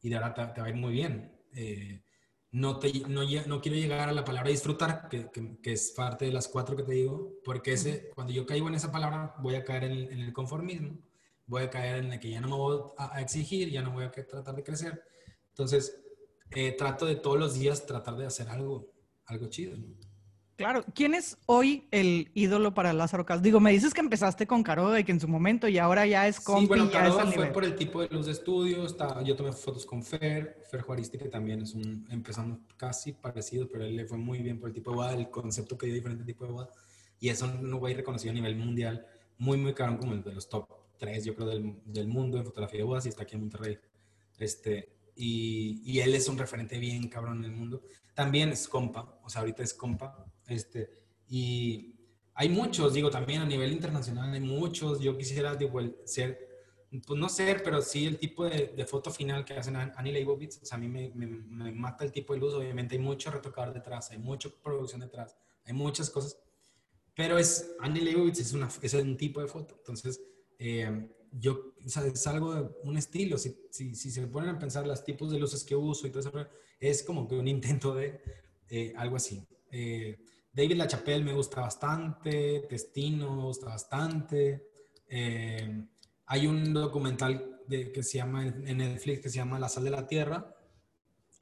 y 0.00 0.08
de 0.08 0.14
verdad 0.14 0.32
te, 0.32 0.54
te 0.54 0.60
va 0.60 0.68
a 0.68 0.70
ir 0.70 0.76
muy 0.76 0.92
bien. 0.92 1.36
Eh, 1.52 2.04
no, 2.52 2.78
te, 2.78 3.00
no, 3.08 3.22
no, 3.24 3.60
quiero 3.60 3.76
llegar 3.76 4.08
a 4.08 4.12
la 4.12 4.24
palabra 4.24 4.48
disfrutar, 4.48 5.08
que, 5.08 5.28
que, 5.60 5.72
es 5.72 5.90
parte 5.90 6.26
de 6.26 6.32
las 6.32 6.46
cuatro 6.46 6.76
que 6.76 6.84
te 6.84 6.92
digo, 6.92 7.32
porque 7.44 7.72
ese, 7.72 8.10
cuando 8.14 8.32
yo 8.32 8.46
caigo 8.46 8.68
en 8.68 8.76
esa 8.76 8.92
palabra 8.92 9.34
voy 9.40 9.56
a 9.56 9.64
caer 9.64 9.84
en 9.84 10.20
el, 10.20 10.32
conformismo, 10.32 11.00
voy 11.44 11.64
a 11.64 11.70
caer 11.70 12.04
en 12.04 12.12
el 12.12 12.20
que 12.20 12.30
ya 12.30 12.40
no 12.40 12.46
me 12.46 12.54
voy 12.54 12.80
a, 12.96 13.20
exigir, 13.20 13.70
ya 13.70 13.82
no 13.82 13.90
voy 13.90 14.04
a 14.04 14.12
tratar 14.12 14.54
de 14.54 14.62
crecer. 14.62 15.02
Entonces, 15.48 16.00
eh, 16.52 16.76
trato 16.78 17.06
de 17.06 17.16
todos 17.16 17.40
los 17.40 17.54
días 17.54 17.86
tratar 17.86 18.16
de 18.16 18.26
hacer 18.26 18.48
algo, 18.50 18.92
algo 19.26 19.48
chido. 19.48 19.76
Claro, 20.56 20.84
¿quién 20.94 21.14
es 21.14 21.38
hoy 21.46 21.88
el 21.90 22.30
ídolo 22.34 22.74
para 22.74 22.92
Lázaro 22.92 23.24
Castro? 23.24 23.42
Digo, 23.42 23.58
me 23.58 23.72
dices 23.72 23.94
que 23.94 24.00
empezaste 24.00 24.46
con 24.46 24.62
Caroga 24.62 25.00
y 25.00 25.04
que 25.04 25.12
en 25.12 25.20
su 25.20 25.26
momento 25.26 25.66
y 25.66 25.78
ahora 25.78 26.06
ya 26.06 26.28
es 26.28 26.40
con. 26.40 26.60
Sí, 26.60 26.66
bueno, 26.66 26.90
Caroga 26.90 27.26
fue 27.26 27.46
por 27.46 27.64
el 27.64 27.74
tipo 27.74 28.02
de 28.02 28.08
luz 28.08 28.26
de 28.26 28.32
estudio. 28.32 28.84
Está, 28.84 29.22
yo 29.22 29.34
tomé 29.34 29.52
fotos 29.52 29.86
con 29.86 30.02
Fer, 30.02 30.62
Fer 30.70 30.82
Juaristi, 30.82 31.18
que 31.18 31.28
también 31.28 31.62
es 31.62 31.74
un. 31.74 32.06
Empezamos 32.10 32.58
casi 32.76 33.12
parecido, 33.12 33.66
pero 33.68 33.84
él 33.84 33.96
le 33.96 34.04
fue 34.04 34.18
muy 34.18 34.40
bien 34.40 34.60
por 34.60 34.68
el 34.68 34.74
tipo 34.74 34.90
de 34.90 34.96
boda, 34.96 35.14
el 35.14 35.30
concepto 35.30 35.76
que 35.78 35.86
dio 35.86 35.94
diferente 35.94 36.24
tipo 36.24 36.44
de 36.44 36.52
boda. 36.52 36.70
Y 37.18 37.30
es 37.30 37.40
un 37.40 37.70
güey 37.78 37.94
reconocido 37.94 38.32
a 38.32 38.34
nivel 38.34 38.56
mundial, 38.56 39.06
muy, 39.38 39.56
muy 39.56 39.72
caro, 39.74 39.96
como 39.98 40.12
el 40.12 40.22
de 40.22 40.34
los 40.34 40.48
top 40.48 40.66
3, 40.98 41.24
yo 41.24 41.34
creo, 41.34 41.48
del, 41.48 41.76
del 41.86 42.08
mundo 42.08 42.36
en 42.36 42.44
fotografía 42.44 42.78
de 42.78 42.84
bodas 42.84 43.06
y 43.06 43.08
está 43.08 43.22
aquí 43.22 43.36
en 43.36 43.42
Monterrey. 43.42 43.78
Este, 44.38 44.88
y, 45.14 45.82
y, 45.84 46.00
él 46.00 46.14
es 46.14 46.28
un 46.28 46.38
referente 46.38 46.78
bien 46.78 47.08
cabrón 47.08 47.44
en 47.44 47.50
el 47.50 47.56
mundo. 47.56 47.82
También 48.14 48.50
es 48.50 48.68
compa, 48.68 49.18
o 49.22 49.28
sea, 49.28 49.40
ahorita 49.40 49.62
es 49.62 49.74
compa, 49.74 50.26
este, 50.46 50.90
y 51.28 51.94
hay 52.34 52.48
muchos, 52.48 52.94
digo, 52.94 53.10
también 53.10 53.42
a 53.42 53.46
nivel 53.46 53.72
internacional 53.72 54.32
hay 54.32 54.40
muchos. 54.40 55.00
Yo 55.00 55.16
quisiera, 55.16 55.54
digo, 55.54 55.80
ser, 56.04 56.48
pues 57.06 57.20
no 57.20 57.28
ser, 57.28 57.62
pero 57.62 57.82
sí 57.82 58.06
el 58.06 58.18
tipo 58.18 58.44
de, 58.44 58.68
de 58.68 58.86
foto 58.86 59.10
final 59.10 59.44
que 59.44 59.54
hacen 59.54 59.76
Annie 59.76 60.12
Leibovitz. 60.12 60.60
O 60.62 60.64
sea, 60.64 60.76
a 60.76 60.80
mí 60.80 60.88
me, 60.88 61.10
me, 61.14 61.72
mata 61.72 62.04
el 62.04 62.12
tipo 62.12 62.32
de 62.32 62.40
luz. 62.40 62.54
Obviamente 62.54 62.96
hay 62.96 63.02
mucho 63.02 63.30
retocador 63.30 63.74
detrás, 63.74 64.10
hay 64.10 64.18
mucha 64.18 64.48
producción 64.62 65.00
detrás, 65.00 65.36
hay 65.64 65.74
muchas 65.74 66.08
cosas. 66.10 66.38
Pero 67.14 67.36
es, 67.36 67.74
Annie 67.80 68.02
Leibovitz 68.02 68.40
es, 68.40 68.52
una, 68.54 68.68
es 68.80 68.94
un 68.94 69.16
tipo 69.16 69.40
de 69.40 69.48
foto. 69.48 69.74
Entonces, 69.76 70.22
eh, 70.58 71.10
yo, 71.32 71.74
o 71.84 71.88
sea, 71.88 72.06
es 72.06 72.26
algo 72.26 72.54
de 72.54 72.68
un 72.84 72.96
estilo. 72.96 73.38
Si, 73.38 73.56
si, 73.70 73.94
si, 73.94 74.10
se 74.10 74.26
ponen 74.26 74.50
a 74.50 74.58
pensar 74.58 74.86
los 74.86 75.04
tipos 75.04 75.30
de 75.30 75.38
luces 75.38 75.64
que 75.64 75.74
uso 75.74 76.06
y 76.06 76.10
todo 76.10 76.20
eso, 76.20 76.48
es 76.78 77.02
como 77.02 77.26
que 77.26 77.36
un 77.36 77.48
intento 77.48 77.94
de 77.94 78.20
eh, 78.68 78.92
algo 78.96 79.16
así. 79.16 79.46
Eh, 79.70 80.18
David 80.52 80.76
LaChapelle 80.76 81.24
me 81.24 81.32
gusta 81.32 81.62
bastante, 81.62 82.60
Testino 82.68 83.34
me 83.34 83.42
gusta 83.42 83.66
bastante. 83.66 84.68
Eh, 85.08 85.86
hay 86.26 86.46
un 86.46 86.72
documental 86.74 87.60
de, 87.66 87.90
que 87.90 88.02
se 88.02 88.18
llama 88.18 88.46
en 88.46 88.78
Netflix 88.78 89.20
que 89.20 89.30
se 89.30 89.36
llama 89.36 89.58
La 89.58 89.68
sal 89.68 89.84
de 89.84 89.90
la 89.90 90.06
tierra, 90.06 90.54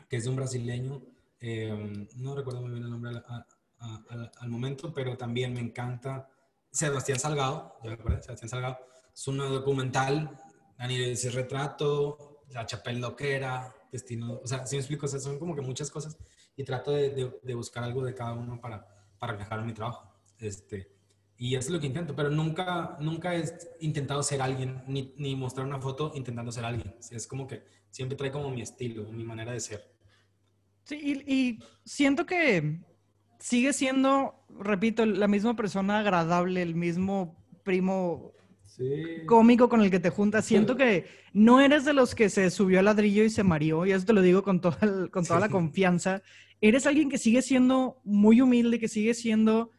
que 0.08 0.16
es 0.16 0.24
de 0.24 0.30
un 0.30 0.36
brasileño. 0.36 1.02
Eh, 1.40 2.08
no 2.16 2.34
recuerdo 2.34 2.60
muy 2.60 2.70
bien 2.70 2.84
el 2.84 2.90
nombre 2.90 3.10
al, 3.10 4.48
momento, 4.48 4.92
pero 4.92 5.16
también 5.16 5.54
me 5.54 5.60
encanta. 5.60 6.28
Sebastián 6.70 7.18
Salgado, 7.18 7.76
ya 7.82 7.96
me 7.96 8.22
Sebastián 8.22 8.48
Salgado. 8.48 8.78
Es 9.14 9.28
un 9.28 9.38
documental 9.38 10.38
de 10.78 11.12
ese 11.12 11.30
retrato, 11.30 12.42
la 12.50 12.66
Chapelle 12.66 13.00
loquera, 13.00 13.74
Destino, 13.92 14.40
o 14.42 14.46
sea, 14.46 14.66
si 14.66 14.76
me 14.76 14.80
explico, 14.80 15.08
son 15.08 15.38
como 15.38 15.54
que 15.54 15.62
muchas 15.62 15.90
cosas 15.90 16.16
y 16.56 16.64
trato 16.64 16.92
de, 16.92 17.32
de 17.42 17.54
buscar 17.54 17.84
algo 17.84 18.04
de 18.04 18.14
cada 18.14 18.32
uno 18.32 18.60
para, 18.60 18.86
para 19.18 19.32
reflejar 19.32 19.64
mi 19.64 19.72
trabajo. 19.72 20.12
Este, 20.38 20.92
y 21.36 21.54
eso 21.54 21.68
es 21.68 21.70
lo 21.70 21.80
que 21.80 21.86
intento, 21.86 22.14
pero 22.14 22.30
nunca, 22.30 22.96
nunca 23.00 23.34
he 23.34 23.44
intentado 23.80 24.22
ser 24.22 24.42
alguien, 24.42 24.82
ni, 24.86 25.14
ni 25.16 25.34
mostrar 25.34 25.66
una 25.66 25.80
foto 25.80 26.12
intentando 26.14 26.52
ser 26.52 26.64
alguien. 26.64 26.94
Es 27.10 27.26
como 27.26 27.46
que 27.46 27.64
siempre 27.88 28.16
trae 28.16 28.30
como 28.30 28.50
mi 28.50 28.60
estilo, 28.60 29.10
mi 29.10 29.24
manera 29.24 29.52
de 29.52 29.60
ser. 29.60 29.96
Sí, 30.84 30.98
y, 31.26 31.32
y 31.34 31.58
siento 31.84 32.26
que 32.26 32.80
sigue 33.38 33.72
siendo, 33.72 34.44
repito, 34.50 35.06
la 35.06 35.28
misma 35.28 35.56
persona 35.56 36.00
agradable, 36.00 36.62
el 36.62 36.74
mismo 36.74 37.42
primo 37.64 38.34
cómico 39.26 39.68
con 39.68 39.82
el 39.82 39.90
que 39.90 40.00
te 40.00 40.10
juntas. 40.10 40.44
Siento 40.44 40.76
que 40.76 41.06
no 41.32 41.60
eres 41.60 41.84
de 41.84 41.92
los 41.92 42.14
que 42.14 42.28
se 42.28 42.50
subió 42.50 42.78
al 42.78 42.86
ladrillo 42.86 43.24
y 43.24 43.30
se 43.30 43.42
mareó, 43.42 43.86
y 43.86 43.92
eso 43.92 44.06
te 44.06 44.12
lo 44.12 44.22
digo 44.22 44.42
con 44.42 44.60
toda, 44.60 45.08
con 45.10 45.24
toda 45.24 45.40
la 45.40 45.48
confianza 45.48 46.22
eres 46.60 46.86
alguien 46.86 47.08
que 47.08 47.18
sigue 47.18 47.42
siendo 47.42 48.00
muy 48.04 48.40
humilde, 48.40 48.78
que 48.78 48.88
sigue 48.88 49.14
siendo, 49.14 49.70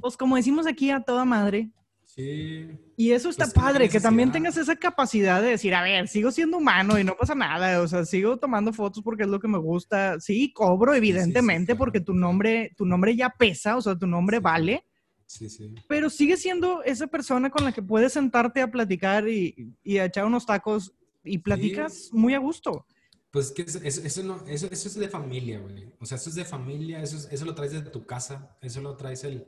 pues 0.00 0.16
como 0.16 0.36
decimos 0.36 0.66
aquí, 0.66 0.90
a 0.90 1.00
toda 1.00 1.24
madre. 1.24 1.70
Sí. 2.04 2.68
Y 2.96 3.12
eso 3.12 3.30
está 3.30 3.44
pues 3.44 3.54
padre, 3.54 3.88
que 3.88 3.98
también 3.98 4.30
tengas 4.30 4.56
esa 4.58 4.76
capacidad 4.76 5.40
de 5.40 5.50
decir, 5.50 5.74
a 5.74 5.82
ver, 5.82 6.08
sigo 6.08 6.30
siendo 6.30 6.58
humano 6.58 6.98
y 6.98 7.04
no 7.04 7.16
pasa 7.16 7.34
nada, 7.34 7.80
o 7.80 7.88
sea, 7.88 8.04
sigo 8.04 8.36
tomando 8.36 8.72
fotos 8.72 9.02
porque 9.02 9.22
es 9.22 9.28
lo 9.28 9.40
que 9.40 9.48
me 9.48 9.58
gusta. 9.58 10.20
Sí, 10.20 10.52
cobro, 10.52 10.94
evidentemente, 10.94 11.74
porque 11.74 12.00
tu 12.00 12.12
nombre, 12.12 12.72
tu 12.76 12.84
nombre 12.84 13.16
ya 13.16 13.30
pesa, 13.30 13.76
o 13.76 13.82
sea, 13.82 13.96
tu 13.96 14.06
nombre 14.06 14.40
vale. 14.40 14.84
Sí, 15.32 15.48
sí. 15.48 15.74
Pero 15.88 16.10
sigue 16.10 16.36
siendo 16.36 16.82
esa 16.82 17.06
persona 17.06 17.48
con 17.48 17.64
la 17.64 17.72
que 17.72 17.80
puedes 17.80 18.12
sentarte 18.12 18.60
a 18.60 18.70
platicar 18.70 19.26
y, 19.26 19.74
y 19.82 19.96
a 19.96 20.04
echar 20.04 20.26
unos 20.26 20.44
tacos 20.44 20.92
y 21.24 21.38
platicas 21.38 22.10
muy 22.12 22.34
a 22.34 22.38
gusto. 22.38 22.84
Pues 23.30 23.50
que 23.50 23.62
eso, 23.62 23.78
eso, 23.82 24.22
no, 24.24 24.44
eso, 24.46 24.68
eso, 24.70 24.88
es 24.88 24.94
de 24.94 25.08
familia, 25.08 25.58
güey. 25.58 25.90
O 26.00 26.04
sea, 26.04 26.16
eso 26.16 26.28
es 26.28 26.36
de 26.36 26.44
familia, 26.44 27.02
eso, 27.02 27.26
eso 27.30 27.46
lo 27.46 27.54
traes 27.54 27.72
de 27.72 27.80
tu 27.80 28.04
casa, 28.04 28.58
eso 28.60 28.82
lo 28.82 28.94
traes 28.98 29.24
el, 29.24 29.46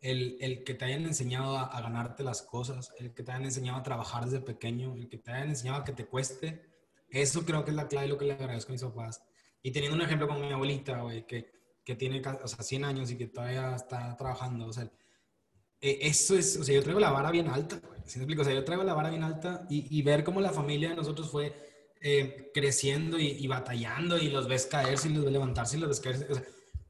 el, 0.00 0.38
el 0.40 0.64
que 0.64 0.72
te 0.72 0.86
hayan 0.86 1.04
enseñado 1.04 1.58
a, 1.58 1.80
ganarte 1.82 2.24
las 2.24 2.40
cosas, 2.40 2.94
el 2.98 3.12
que 3.12 3.22
te 3.22 3.32
hayan 3.32 3.44
enseñado 3.44 3.78
a 3.78 3.82
trabajar 3.82 4.24
desde 4.24 4.40
pequeño, 4.40 4.94
el 4.94 5.10
que 5.10 5.18
te 5.18 5.32
hayan 5.32 5.50
enseñado 5.50 5.82
a 5.82 5.84
que 5.84 5.92
te 5.92 6.06
cueste. 6.06 6.62
Eso 7.10 7.44
creo 7.44 7.62
que 7.62 7.72
es 7.72 7.76
la 7.76 7.88
clave 7.88 8.06
y 8.06 8.08
lo 8.08 8.16
que 8.16 8.24
le 8.24 8.32
agradezco 8.32 8.72
a 8.72 8.72
mis 8.72 8.82
papás. 8.82 9.22
Y 9.62 9.70
teniendo 9.70 9.96
un 9.96 10.02
ejemplo 10.02 10.28
con 10.28 10.40
mi 10.40 10.50
abuelita, 10.50 11.02
güey, 11.02 11.26
que, 11.26 11.52
que 11.84 11.94
tiene 11.94 12.22
o 12.42 12.48
sea, 12.48 12.64
100 12.64 12.84
años 12.86 13.10
y 13.10 13.18
que 13.18 13.26
todavía 13.26 13.76
está 13.76 14.16
trabajando, 14.16 14.66
o 14.66 14.72
sea, 14.72 14.90
eso 16.00 16.36
es, 16.36 16.56
o 16.56 16.64
sea, 16.64 16.74
yo 16.74 16.82
traigo 16.82 17.00
la 17.00 17.10
vara 17.10 17.30
bien 17.30 17.48
alta, 17.48 17.80
güey. 17.84 18.00
¿Sí 18.06 18.18
me 18.18 18.24
explico? 18.24 18.42
O 18.42 18.44
sea, 18.44 18.54
yo 18.54 18.64
traigo 18.64 18.84
la 18.84 18.94
vara 18.94 19.10
bien 19.10 19.24
alta 19.24 19.66
y, 19.68 20.00
ver 20.02 20.22
cómo 20.24 20.40
la 20.40 20.52
familia 20.52 20.90
de 20.90 20.96
nosotros 20.96 21.30
fue 21.30 21.52
eh, 22.00 22.50
creciendo 22.54 23.18
y, 23.18 23.46
batallando 23.46 24.16
y 24.16 24.28
los 24.28 24.48
ves 24.48 24.66
caerse 24.66 25.08
y 25.08 25.14
los 25.14 25.24
ves 25.24 25.32
levantarse 25.32 25.76
y 25.76 25.80
los 25.80 25.88
ves 25.88 26.00
caerse. 26.00 26.26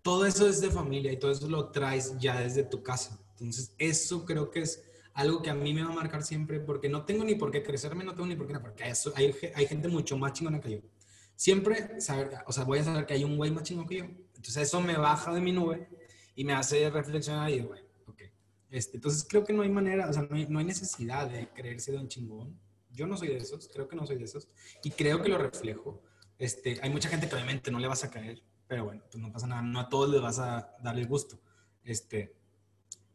todo 0.02 0.26
eso 0.26 0.46
es 0.46 0.60
de 0.60 0.70
familia 0.70 1.10
y 1.12 1.16
todo 1.16 1.30
eso 1.30 1.48
lo 1.48 1.70
traes 1.70 2.18
ya 2.18 2.40
desde 2.40 2.64
tu 2.64 2.82
casa. 2.82 3.18
Entonces, 3.32 3.74
eso 3.78 4.24
creo 4.24 4.50
que 4.50 4.60
es 4.60 4.82
algo 5.14 5.40
que 5.40 5.50
a 5.50 5.54
mí 5.54 5.72
me 5.72 5.82
va 5.82 5.90
a 5.90 5.94
marcar 5.94 6.22
siempre 6.22 6.60
porque 6.60 6.88
no 6.88 7.04
tengo 7.04 7.24
ni 7.24 7.34
por 7.34 7.50
qué 7.50 7.62
crecerme, 7.62 8.04
no 8.04 8.14
tengo 8.14 8.26
ni 8.26 8.36
por 8.36 8.46
qué, 8.46 8.58
porque 8.60 8.88
eso, 8.88 9.12
hay, 9.16 9.32
gente 9.66 9.88
mucho 9.88 10.18
más 10.18 10.34
chingona 10.34 10.60
que 10.60 10.70
yo. 10.72 10.78
Siempre, 11.34 12.00
saber, 12.00 12.30
o 12.46 12.52
sea, 12.52 12.64
voy 12.64 12.78
a 12.78 12.84
saber 12.84 13.06
que 13.06 13.14
hay 13.14 13.24
un 13.24 13.36
güey 13.36 13.50
más 13.50 13.62
chingón 13.62 13.86
que 13.86 13.96
yo. 13.96 14.04
Entonces, 14.04 14.58
eso 14.58 14.80
me 14.80 14.96
baja 14.96 15.32
de 15.32 15.40
mi 15.40 15.52
nube 15.52 15.88
y 16.34 16.44
me 16.44 16.52
hace 16.52 16.90
reflexionar 16.90 17.50
y 17.50 17.60
güey. 17.60 17.85
Este, 18.70 18.96
entonces, 18.96 19.26
creo 19.28 19.44
que 19.44 19.52
no 19.52 19.62
hay 19.62 19.70
manera, 19.70 20.08
o 20.08 20.12
sea, 20.12 20.22
no 20.22 20.58
hay, 20.58 20.64
necesidad 20.64 21.28
de 21.30 21.48
creerse 21.48 21.92
de 21.92 21.98
un 21.98 22.08
chingón 22.08 22.58
yo 22.96 23.06
no 23.06 23.16
soy 23.16 23.28
de 23.28 23.36
esos, 23.36 23.68
creo 23.68 23.86
que 23.86 23.94
no 23.94 24.06
soy 24.06 24.16
de 24.16 24.24
esos, 24.24 24.48
y 24.82 24.90
creo 24.90 25.22
que 25.22 25.28
lo 25.28 25.38
reflejo. 25.38 26.02
Este, 26.38 26.78
hay 26.82 26.90
mucha 26.90 27.08
gente 27.08 27.28
que 27.28 27.34
obviamente 27.34 27.70
no 27.70 27.78
le 27.78 27.86
vas 27.86 28.02
a 28.04 28.10
caer, 28.10 28.42
pero 28.66 28.84
bueno, 28.84 29.02
pues 29.10 29.22
no 29.22 29.30
pasa 29.30 29.46
nada, 29.46 29.62
no 29.62 29.78
a 29.78 29.88
todos 29.88 30.08
les 30.10 30.20
vas 30.20 30.38
a 30.38 30.74
dar 30.82 30.98
el 30.98 31.06
gusto. 31.06 31.38
Este, 31.84 32.34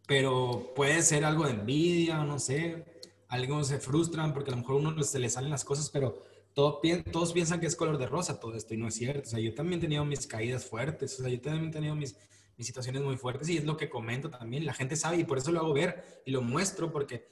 pero 0.07 0.71
puede 0.75 1.01
ser 1.01 1.25
algo 1.25 1.45
de 1.45 1.51
envidia, 1.51 2.23
no 2.23 2.39
sé, 2.39 2.85
algunos 3.27 3.67
se 3.67 3.79
frustran 3.79 4.33
porque 4.33 4.51
a 4.51 4.53
lo 4.53 4.61
mejor 4.61 4.75
a 4.75 4.79
uno 4.79 5.03
se 5.03 5.19
le 5.19 5.29
salen 5.29 5.49
las 5.49 5.65
cosas, 5.65 5.89
pero 5.89 6.23
todo, 6.53 6.81
todos 7.11 7.33
piensan 7.33 7.59
que 7.59 7.65
es 7.65 7.75
color 7.75 7.97
de 7.97 8.07
rosa 8.07 8.39
todo 8.39 8.55
esto 8.55 8.73
y 8.73 8.77
no 8.77 8.87
es 8.87 8.95
cierto. 8.95 9.27
O 9.27 9.31
sea, 9.31 9.39
yo 9.39 9.53
también 9.53 9.79
he 9.79 9.81
tenido 9.81 10.05
mis 10.05 10.27
caídas 10.27 10.65
fuertes, 10.65 11.19
o 11.19 11.23
sea, 11.23 11.31
yo 11.31 11.41
también 11.41 11.69
he 11.69 11.71
tenido 11.71 11.95
mis, 11.95 12.15
mis 12.61 12.67
situaciones 12.67 13.01
muy 13.01 13.17
fuertes 13.17 13.49
y 13.49 13.57
es 13.57 13.65
lo 13.65 13.75
que 13.75 13.89
comento 13.89 14.29
también. 14.29 14.67
La 14.67 14.75
gente 14.75 14.95
sabe 14.95 15.17
y 15.17 15.23
por 15.23 15.39
eso 15.39 15.51
lo 15.51 15.61
hago 15.61 15.73
ver 15.73 16.21
y 16.27 16.31
lo 16.31 16.43
muestro 16.43 16.91
porque 16.91 17.27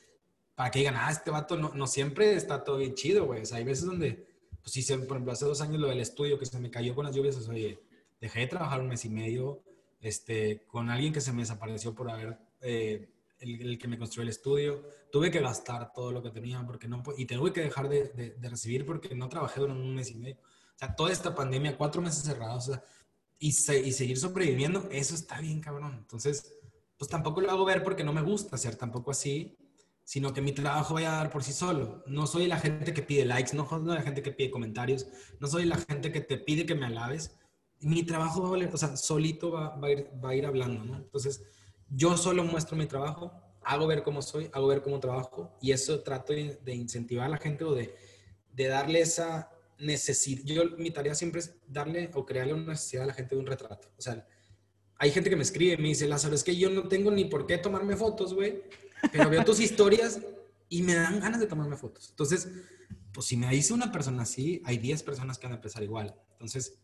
para 0.56 0.72
que 0.72 0.80
digan, 0.80 0.96
ah, 0.98 1.12
este 1.12 1.30
vato 1.30 1.56
no, 1.56 1.72
no 1.76 1.86
siempre 1.86 2.34
está 2.34 2.64
todo 2.64 2.78
bien 2.78 2.96
chido, 2.96 3.26
güey. 3.26 3.44
O 3.44 3.46
sea, 3.46 3.60
hay 3.60 3.64
veces 3.64 3.86
donde, 3.86 4.26
pues 4.64 4.74
sí, 4.74 4.82
por 4.96 5.18
ejemplo, 5.18 5.32
hace 5.32 5.46
dos 5.46 5.62
años 5.62 5.80
lo 5.80 5.88
del 5.88 6.00
estudio 6.00 6.40
que 6.40 6.48
se 6.48 6.58
me 6.60 6.72
cayó 6.72 6.96
con 6.96 7.06
las 7.06 7.16
lluvias, 7.16 7.36
o 7.38 7.42
sea, 7.42 7.54
oye, 7.54 7.80
dejé 8.20 8.40
de 8.40 8.48
trabajar 8.48 8.82
un 8.82 8.88
mes 8.88 9.06
y 9.06 9.10
medio 9.10 9.62
este, 10.02 10.66
con 10.66 10.90
alguien 10.90 11.14
que 11.14 11.22
se 11.22 11.32
me 11.32 11.44
desapareció 11.44 11.94
por 11.94 12.10
haber 12.10 12.40
eh, 12.62 13.08
el, 13.38 13.78
que 13.78 13.88
me 13.88 14.00
construyó 14.00 14.24
el 14.24 14.30
estudio. 14.30 14.84
Tuve 15.12 15.30
que 15.30 15.42
gastar 15.42 15.94
todo 15.94 16.12
lo 16.12 16.24
que 16.24 16.32
tenía 16.32 16.66
porque 16.66 16.88
no, 16.88 17.04
y 17.16 17.28
tuve 17.28 17.54
que 17.54 17.62
dejar 17.62 17.88
de, 17.88 18.36
de, 18.36 18.50
recibir 18.50 18.84
porque 18.84 19.14
no 19.14 19.30
trabajé 19.30 19.60
durante 19.60 19.84
un 19.84 19.94
mes 19.94 20.10
y 20.10 20.16
medio. 20.16 20.38
O 20.76 20.80
sea, 20.80 20.96
toda 20.96 21.12
esta 21.12 21.36
pandemia, 21.36 21.78
cuatro 21.78 22.02
meses 22.02 22.24
cerrados, 22.24 22.70
o 22.70 22.72
sea, 22.74 22.84
y, 23.40 23.48
y 23.48 23.92
seguir 23.92 24.18
sobreviviendo, 24.18 24.88
eso 24.92 25.16
está 25.16 25.40
bien, 25.40 25.62
cabrón. 25.62 25.96
Entonces, 25.98 26.54
pues 26.98 27.10
tampoco 27.10 27.42
lo 27.42 27.50
hago 27.50 27.66
ver 27.66 27.84
porque 27.84 28.04
no 28.04 28.14
me 28.14 28.22
gusta 28.22 28.58
ser 28.58 28.76
tampoco 28.76 29.12
así, 29.12 29.58
sino 30.04 30.34
que 30.34 30.42
mi 30.42 30.52
trabajo 30.52 30.96
vaya 30.96 31.14
a 31.14 31.18
dar 31.18 31.32
por 31.32 31.44
sí 31.44 31.54
solo. 31.54 32.04
No 32.08 32.28
soy 32.28 32.48
la 32.48 32.58
gente 32.58 32.94
que 32.94 33.02
pide 33.02 33.26
likes, 33.26 33.56
no 33.56 33.68
soy 33.68 33.86
la 33.86 34.02
gente 34.02 34.22
que 34.22 34.32
pide 34.32 34.52
comentarios, 34.52 35.08
no 35.40 35.48
soy 35.48 35.66
la 35.66 35.78
gente 35.78 36.12
que 36.12 36.20
te 36.20 36.38
pide 36.38 36.66
que 36.66 36.76
me 36.76 36.88
alabes. 36.88 37.38
Mi 37.80 38.04
trabajo 38.04 38.42
va 38.42 38.50
a 38.50 38.52
valer, 38.52 38.70
o 38.74 38.78
sea, 38.78 38.98
solito 38.98 39.52
va, 39.52 39.78
va, 39.78 39.88
a, 39.88 39.92
ir, 39.92 40.10
va 40.24 40.30
a 40.32 40.36
ir 40.36 40.46
hablando, 40.46 40.84
¿no? 40.84 40.98
Entonces, 40.98 41.42
yo 41.88 42.18
solo 42.18 42.44
muestro 42.44 42.76
mi 42.76 42.86
trabajo, 42.86 43.32
hago 43.62 43.88
ver 43.88 44.04
cómo 44.04 44.22
soy, 44.22 44.50
hago 44.52 44.68
ver 44.68 44.82
cómo 44.82 45.00
trabajo 45.00 45.58
y 45.62 45.72
eso 45.72 46.02
trato 46.02 46.34
de, 46.34 46.76
incentivar 46.76 47.28
a 47.28 47.30
la 47.30 47.38
gente 47.38 47.64
o 47.64 47.74
de, 47.74 47.96
de 48.52 48.68
darle 48.68 49.02
esa 49.02 49.50
necesidad. 49.80 50.44
Yo, 50.44 50.78
mi 50.78 50.92
tarea 50.92 51.16
siempre 51.16 51.42
es 51.42 51.56
darle 51.68 52.10
o 52.14 52.26
crearle 52.26 52.54
una 52.54 52.74
necesidad 52.74 53.04
a 53.04 53.08
la 53.08 53.14
gente 53.14 53.36
de 53.36 53.42
un 53.42 53.48
retrato. 53.48 53.92
O 53.98 54.02
sea, 54.02 54.26
hay 54.96 55.12
gente 55.12 55.30
que 55.30 55.36
me 55.36 55.44
escribe 55.44 55.74
y 55.74 55.78
me 55.78 55.88
dice, 55.90 56.08
Lázaro, 56.08 56.36
es 56.36 56.44
que 56.44 56.56
yo 56.56 56.70
no 56.70 56.88
tengo 56.88 57.12
ni 57.12 57.26
por 57.26 57.48
qué 57.48 57.58
tomarme 57.58 57.96
fotos, 57.96 58.34
güey, 58.34 58.64
pero 59.12 59.30
veo 59.30 59.44
tus 59.44 59.60
historias 59.62 60.20
y 60.68 60.84
me 60.84 60.96
dan 60.96 61.20
ganas 61.20 61.40
de 61.40 61.48
tomarme 61.48 61.78
fotos. 61.78 62.10
Entonces, 62.10 62.50
pues 63.12 63.26
si 63.26 63.38
me 63.38 63.50
dice 63.50 63.74
una 63.74 63.92
persona 63.92 64.24
así, 64.24 64.62
hay 64.66 64.78
10 64.78 65.04
personas 65.04 65.38
que 65.38 65.48
van 65.48 65.54
a 65.54 65.56
empezar 65.56 65.82
igual. 65.84 66.16
Entonces, 66.34 66.80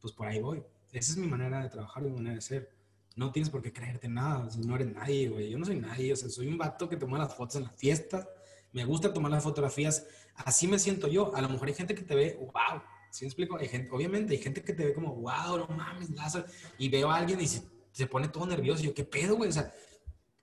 pues 0.00 0.12
por 0.12 0.26
ahí 0.26 0.40
voy. 0.40 0.62
Esa 0.92 1.12
es 1.12 1.16
mi 1.16 1.26
manera 1.26 1.62
de 1.62 1.70
trabajar, 1.70 2.02
mi 2.02 2.10
manera 2.10 2.34
de 2.34 2.40
ser 2.40 2.82
no 3.16 3.30
tienes 3.30 3.50
por 3.50 3.62
qué 3.62 3.72
creerte 3.72 4.08
nada, 4.08 4.48
no 4.64 4.74
eres 4.74 4.92
nadie, 4.92 5.28
güey. 5.28 5.50
Yo 5.50 5.58
no 5.58 5.66
soy 5.66 5.76
nadie, 5.76 6.12
o 6.12 6.16
sea, 6.16 6.28
soy 6.28 6.48
un 6.48 6.58
vato 6.58 6.88
que 6.88 6.96
toma 6.96 7.18
las 7.18 7.34
fotos 7.34 7.56
en 7.56 7.64
las 7.64 7.76
fiestas, 7.76 8.26
me 8.72 8.84
gusta 8.84 9.12
tomar 9.12 9.30
las 9.30 9.42
fotografías, 9.42 10.06
así 10.36 10.66
me 10.66 10.78
siento 10.78 11.08
yo. 11.08 11.34
A 11.34 11.42
lo 11.42 11.48
mejor 11.48 11.68
hay 11.68 11.74
gente 11.74 11.94
que 11.94 12.02
te 12.02 12.14
ve, 12.14 12.36
wow, 12.40 12.82
¿sí 13.10 13.24
me 13.24 13.28
explico? 13.28 13.56
Hay 13.56 13.68
gente, 13.68 13.90
obviamente 13.92 14.32
hay 14.32 14.40
gente 14.40 14.62
que 14.62 14.72
te 14.72 14.84
ve 14.86 14.94
como, 14.94 15.14
wow, 15.14 15.58
no 15.58 15.68
mames, 15.68 16.10
Lázaro, 16.10 16.46
y 16.78 16.88
veo 16.88 17.10
a 17.10 17.16
alguien 17.16 17.40
y 17.40 17.46
se, 17.46 18.06
pone 18.06 18.28
todo 18.28 18.46
nervioso, 18.46 18.82
yo, 18.82 18.94
¿qué 18.94 19.04
pedo, 19.04 19.36
güey? 19.36 19.50
O 19.50 19.52
sea, 19.52 19.72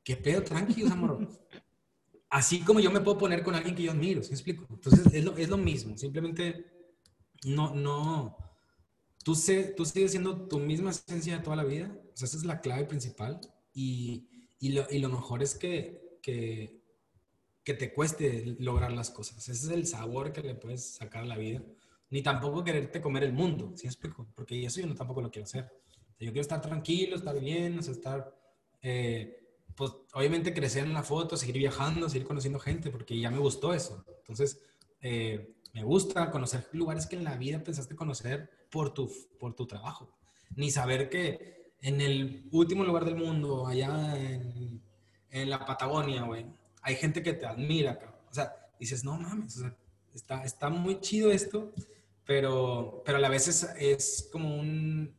¿qué 0.04 0.16
pedo? 0.16 0.44
Tranquilo, 0.44 0.94
amor. 0.94 1.28
Así 2.30 2.62
como 2.62 2.80
yo 2.80 2.92
me 2.92 3.02
puedo 3.02 3.18
poner 3.18 3.44
con 3.44 3.56
alguien 3.56 3.76
que 3.76 3.84
yo 3.84 3.92
admiro, 3.92 4.22
¿sí 4.22 4.30
me 4.30 4.36
explico? 4.36 4.68
Entonces, 4.70 5.12
es 5.14 5.26
lo, 5.26 5.36
es 5.36 5.50
lo 5.50 5.58
mismo, 5.58 5.98
simplemente 5.98 6.80
no, 7.46 7.74
no, 7.74 8.38
tú, 9.24 9.34
sé, 9.34 9.74
tú 9.76 9.86
sigues 9.86 10.12
siendo 10.12 10.48
tu 10.48 10.60
misma 10.60 10.92
esencia 10.92 11.42
toda 11.42 11.56
la 11.56 11.64
vida, 11.64 11.92
o 12.14 12.18
sea, 12.18 12.28
esa 12.28 12.38
es 12.38 12.46
la 12.46 12.62
clave 12.62 12.86
principal 12.86 13.40
y, 13.74 14.28
y, 14.60 14.74
lo, 14.74 14.86
y 14.90 15.00
lo, 15.00 15.10
mejor 15.10 15.42
es 15.42 15.56
que, 15.56 16.20
que, 16.22 16.79
que, 17.70 17.74
te 17.76 17.94
cueste 17.94 18.56
lograr 18.60 18.92
las 18.92 19.12
cosas. 19.12 19.48
Ese 19.48 19.68
es 19.68 19.72
el 19.72 19.86
sabor 19.86 20.32
que 20.32 20.42
le 20.42 20.56
puedes 20.56 20.96
sacar 20.96 21.24
a 21.24 21.28
la 21.28 21.38
vida. 21.38 21.62
Ni 22.10 22.24
tampoco 22.24 22.64
quererte 22.64 23.02
comer 23.02 23.24
el 23.24 23.34
mundo, 23.34 23.74
¿sí 23.76 23.86
explico? 23.86 24.28
Porque 24.36 24.66
eso 24.66 24.82
yo 24.82 24.88
no 24.88 24.96
tampoco 24.96 25.22
lo 25.22 25.30
quiero 25.30 25.46
hacer. 25.46 25.72
yo 26.20 26.32
quiero 26.32 26.42
estar 26.42 26.62
tranquilo, 26.62 27.16
estar 27.16 27.40
bien, 27.40 27.78
o 27.78 27.82
sea, 27.84 27.94
estar, 27.94 28.36
eh, 28.82 29.56
pues 29.76 29.92
obviamente 30.14 30.54
crecer 30.54 30.86
en 30.86 30.94
la 30.94 31.04
foto, 31.04 31.38
seguir 31.38 31.58
viajando, 31.58 32.10
seguir 32.10 32.28
conociendo 32.28 32.60
gente, 32.60 32.90
porque 32.90 33.20
ya 33.20 33.30
me 33.30 33.38
gustó 33.38 33.74
eso. 33.74 34.04
Entonces, 34.18 34.60
eh, 35.02 35.54
me 35.74 35.84
gusta 35.84 36.32
conocer 36.32 36.68
lugares 36.74 37.06
que 37.06 37.16
en 37.16 37.24
la 37.24 37.38
vida 37.38 37.64
pensaste 37.64 37.96
conocer 37.96 38.50
por 38.72 38.94
tu, 38.94 39.12
por 39.40 39.54
tu 39.54 39.68
trabajo. 39.68 40.18
Ni 40.56 40.72
saber 40.72 41.10
que 41.10 41.74
en 41.82 42.02
el 42.02 42.50
último 42.52 42.84
lugar 42.84 43.06
del 43.06 43.16
mundo, 43.16 43.68
allá 43.68 44.18
en, 44.18 44.82
en 45.30 45.50
la 45.50 45.66
Patagonia, 45.66 46.24
güey, 46.24 46.46
hay 46.90 46.96
gente 46.96 47.22
que 47.22 47.34
te 47.34 47.46
admira. 47.46 48.00
O 48.30 48.34
sea, 48.34 48.56
dices, 48.80 49.04
no 49.04 49.18
mames, 49.18 49.58
o 49.58 49.60
sea, 49.62 49.78
está, 50.14 50.44
está 50.44 50.70
muy 50.70 51.00
chido 51.00 51.32
esto, 51.32 51.72
pero, 52.26 53.04
pero 53.06 53.18
a 53.20 53.22
la 53.22 53.30
vez 53.30 53.48
es, 53.48 53.64
es 53.78 54.30
como 54.32 54.58
un... 54.58 55.16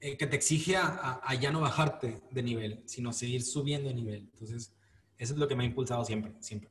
Eh, 0.00 0.16
que 0.18 0.26
te 0.26 0.36
exige 0.36 0.76
a, 0.76 1.34
ya 1.40 1.50
no 1.50 1.60
bajarte 1.60 2.20
de 2.30 2.42
nivel, 2.42 2.82
sino 2.84 3.12
seguir 3.12 3.42
subiendo 3.42 3.88
de 3.88 3.94
nivel. 3.94 4.28
Entonces, 4.32 4.74
eso 5.16 5.32
es 5.32 5.38
lo 5.38 5.48
que 5.48 5.56
me 5.56 5.64
ha 5.64 5.66
impulsado 5.66 6.04
siempre, 6.04 6.34
siempre. 6.40 6.70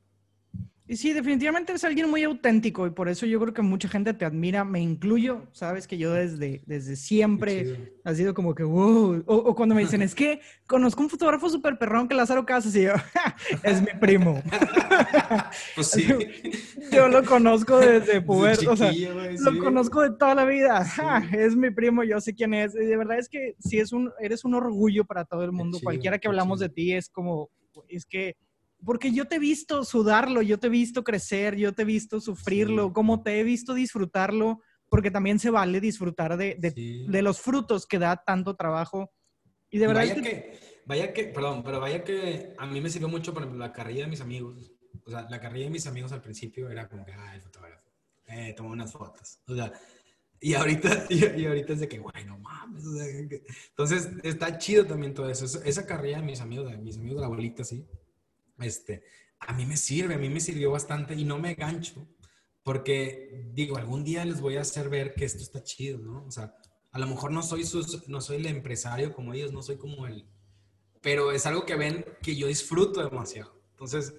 Y 0.94 0.96
sí, 0.96 1.12
definitivamente 1.12 1.72
eres 1.72 1.84
alguien 1.86 2.08
muy 2.08 2.22
auténtico 2.22 2.86
y 2.86 2.92
por 2.92 3.10
eso 3.10 3.26
yo 3.26 3.40
creo 3.40 3.52
que 3.52 3.64
mucha 3.64 3.90
gente 3.90 4.14
te 4.14 4.26
admira, 4.26 4.64
me 4.64 4.80
incluyo, 4.80 5.48
sabes 5.52 5.88
que 5.88 5.98
yo 5.98 6.14
desde, 6.14 6.62
desde 6.68 6.96
siempre 6.96 7.96
ha 8.04 8.14
sido 8.14 8.36
como 8.36 8.54
que, 8.54 8.64
wow, 8.64 9.24
o, 9.26 9.56
cuando 9.56 9.74
me 9.74 9.82
dicen, 9.82 10.04
es 10.04 10.14
que 10.14 10.40
conozco 10.68 11.02
un 11.02 11.10
fotógrafo 11.10 11.50
súper 11.50 11.80
perrón 11.80 12.08
que 12.08 12.14
Lázaro 12.14 12.46
Casas 12.46 12.76
y 12.76 12.84
yo, 12.84 12.94
es 13.64 13.82
mi 13.82 13.88
primo. 14.00 14.40
pues 15.76 15.88
sí. 15.88 16.06
yo 16.92 17.08
lo 17.08 17.26
conozco 17.26 17.80
desde 17.80 18.22
puber, 18.22 18.60
o 18.70 18.78
sea, 18.78 18.92
lo 18.92 19.58
conozco 19.58 20.04
de 20.04 20.12
toda 20.12 20.36
la 20.36 20.46
vida, 20.46 20.86
es 21.32 21.56
mi 21.56 21.72
primo, 21.72 22.04
yo 22.04 22.22
sé 22.22 22.36
quién 22.36 22.54
es, 22.54 22.76
y 22.76 22.86
de 22.86 22.98
verdad 22.98 23.18
es 23.18 23.30
que 23.30 23.56
sí 23.58 23.80
es 23.80 23.94
un, 23.94 24.12
eres 24.20 24.46
un 24.46 24.54
orgullo 24.54 25.06
para 25.06 25.26
todo 25.26 25.44
el 25.44 25.54
mundo, 25.54 25.80
cualquiera 25.82 26.20
que 26.20 26.28
hablamos 26.28 26.60
de 26.60 26.70
ti 26.70 26.94
es 26.94 27.10
como, 27.10 27.50
es 27.90 28.06
que 28.06 28.36
porque 28.84 29.12
yo 29.12 29.26
te 29.28 29.36
he 29.36 29.40
visto 29.40 29.84
sudarlo, 29.86 30.42
yo 30.42 30.60
te 30.60 30.68
he 30.68 30.70
visto 30.70 31.04
crecer, 31.04 31.56
yo 31.56 31.74
te 31.74 31.84
he 31.84 31.86
visto 31.86 32.20
sufrirlo, 32.20 32.94
como 32.94 33.24
te 33.24 33.40
he 33.40 33.44
visto 33.44 33.74
disfrutarlo, 33.74 34.62
porque 34.90 35.12
también 35.12 35.40
se 35.40 35.50
vale 35.50 35.80
disfrutar 35.80 36.38
de, 36.38 36.56
de, 36.60 37.22
los 37.22 37.40
frutos 37.40 37.86
que 37.88 38.00
da 38.00 38.18
tanto 38.18 38.56
trabajo. 38.56 39.12
Y 39.70 39.80
de 39.80 39.88
verdad 39.88 40.02
vaya 40.02 40.22
que... 40.22 40.74
Vaya 40.86 41.14
que, 41.14 41.24
perdón, 41.26 41.64
pero 41.64 41.80
vaya 41.80 42.04
que 42.04 42.54
a 42.58 42.66
mí 42.66 42.82
me 42.82 42.90
sirvió 42.90 43.08
mucho, 43.08 43.34
por 43.34 43.44
ejemplo, 43.44 43.58
la 43.58 43.72
carrera 43.72 44.02
de 44.02 44.08
mis 44.08 44.20
amigos. 44.20 44.74
O 45.06 45.10
sea, 45.10 45.26
la 45.30 45.40
carrera 45.40 45.66
de 45.66 45.72
mis 45.72 45.88
amigos 45.88 46.12
al 46.12 46.22
principio 46.22 46.70
era 46.70 46.90
como 46.90 47.06
que, 47.06 47.14
ah, 47.14 47.34
el 47.34 47.42
fotógrafo, 47.42 47.90
eh, 48.28 48.54
tomó 48.56 48.72
unas 48.72 48.92
fotos. 48.92 49.40
O 49.48 49.56
sea, 49.56 49.72
y 50.42 50.54
ahorita, 50.56 51.06
y, 51.10 51.46
ahorita 51.46 51.72
es 51.72 51.80
de 51.80 51.88
que, 51.88 52.00
bueno, 52.00 52.38
mames. 52.38 52.86
O 52.86 52.98
sea, 52.98 53.06
entonces, 53.08 54.10
está 54.24 54.58
chido 54.58 54.86
también 54.86 55.14
todo 55.14 55.30
eso. 55.30 55.46
Esa 55.64 55.86
carrera 55.86 56.20
de 56.20 56.26
mis 56.26 56.42
amigos, 56.42 56.70
de 56.70 56.78
mis 56.78 56.98
amigos 56.98 57.16
de 57.16 57.22
la 57.22 57.30
bolita, 57.30 57.64
sí 57.64 57.88
este, 58.60 59.04
a 59.40 59.54
mí 59.54 59.66
me 59.66 59.78
sirve, 59.78 60.16
a 60.16 60.18
mí 60.18 60.30
me 60.30 60.40
sirvió 60.40 60.72
bastante 60.72 61.16
y 61.16 61.24
no 61.24 61.40
me 61.40 61.56
gancho, 61.56 62.08
porque 62.64 63.50
digo, 63.54 63.78
algún 63.78 64.04
día 64.04 64.26
les 64.26 64.42
voy 64.42 64.58
a 64.58 64.62
hacer 64.62 64.90
ver 64.90 65.16
que 65.16 65.26
esto 65.26 65.42
está 65.42 65.64
chido, 65.64 66.00
¿no? 66.00 66.26
O 66.26 66.32
sea, 66.32 66.56
a 66.92 67.00
lo 67.00 67.08
mejor 67.08 67.32
no 67.32 67.42
soy, 67.42 67.64
no 68.08 68.22
soy 68.22 68.38
el 68.38 68.46
empresario 68.46 69.14
como 69.14 69.34
ellos, 69.34 69.52
no 69.52 69.62
soy 69.62 69.78
como 69.78 70.08
él, 70.08 70.26
pero 71.02 71.32
es 71.32 71.46
algo 71.46 71.66
que 71.66 71.76
ven 71.76 72.06
que 72.22 72.36
yo 72.36 72.48
disfruto 72.48 73.04
demasiado. 73.04 73.62
Entonces, 73.72 74.14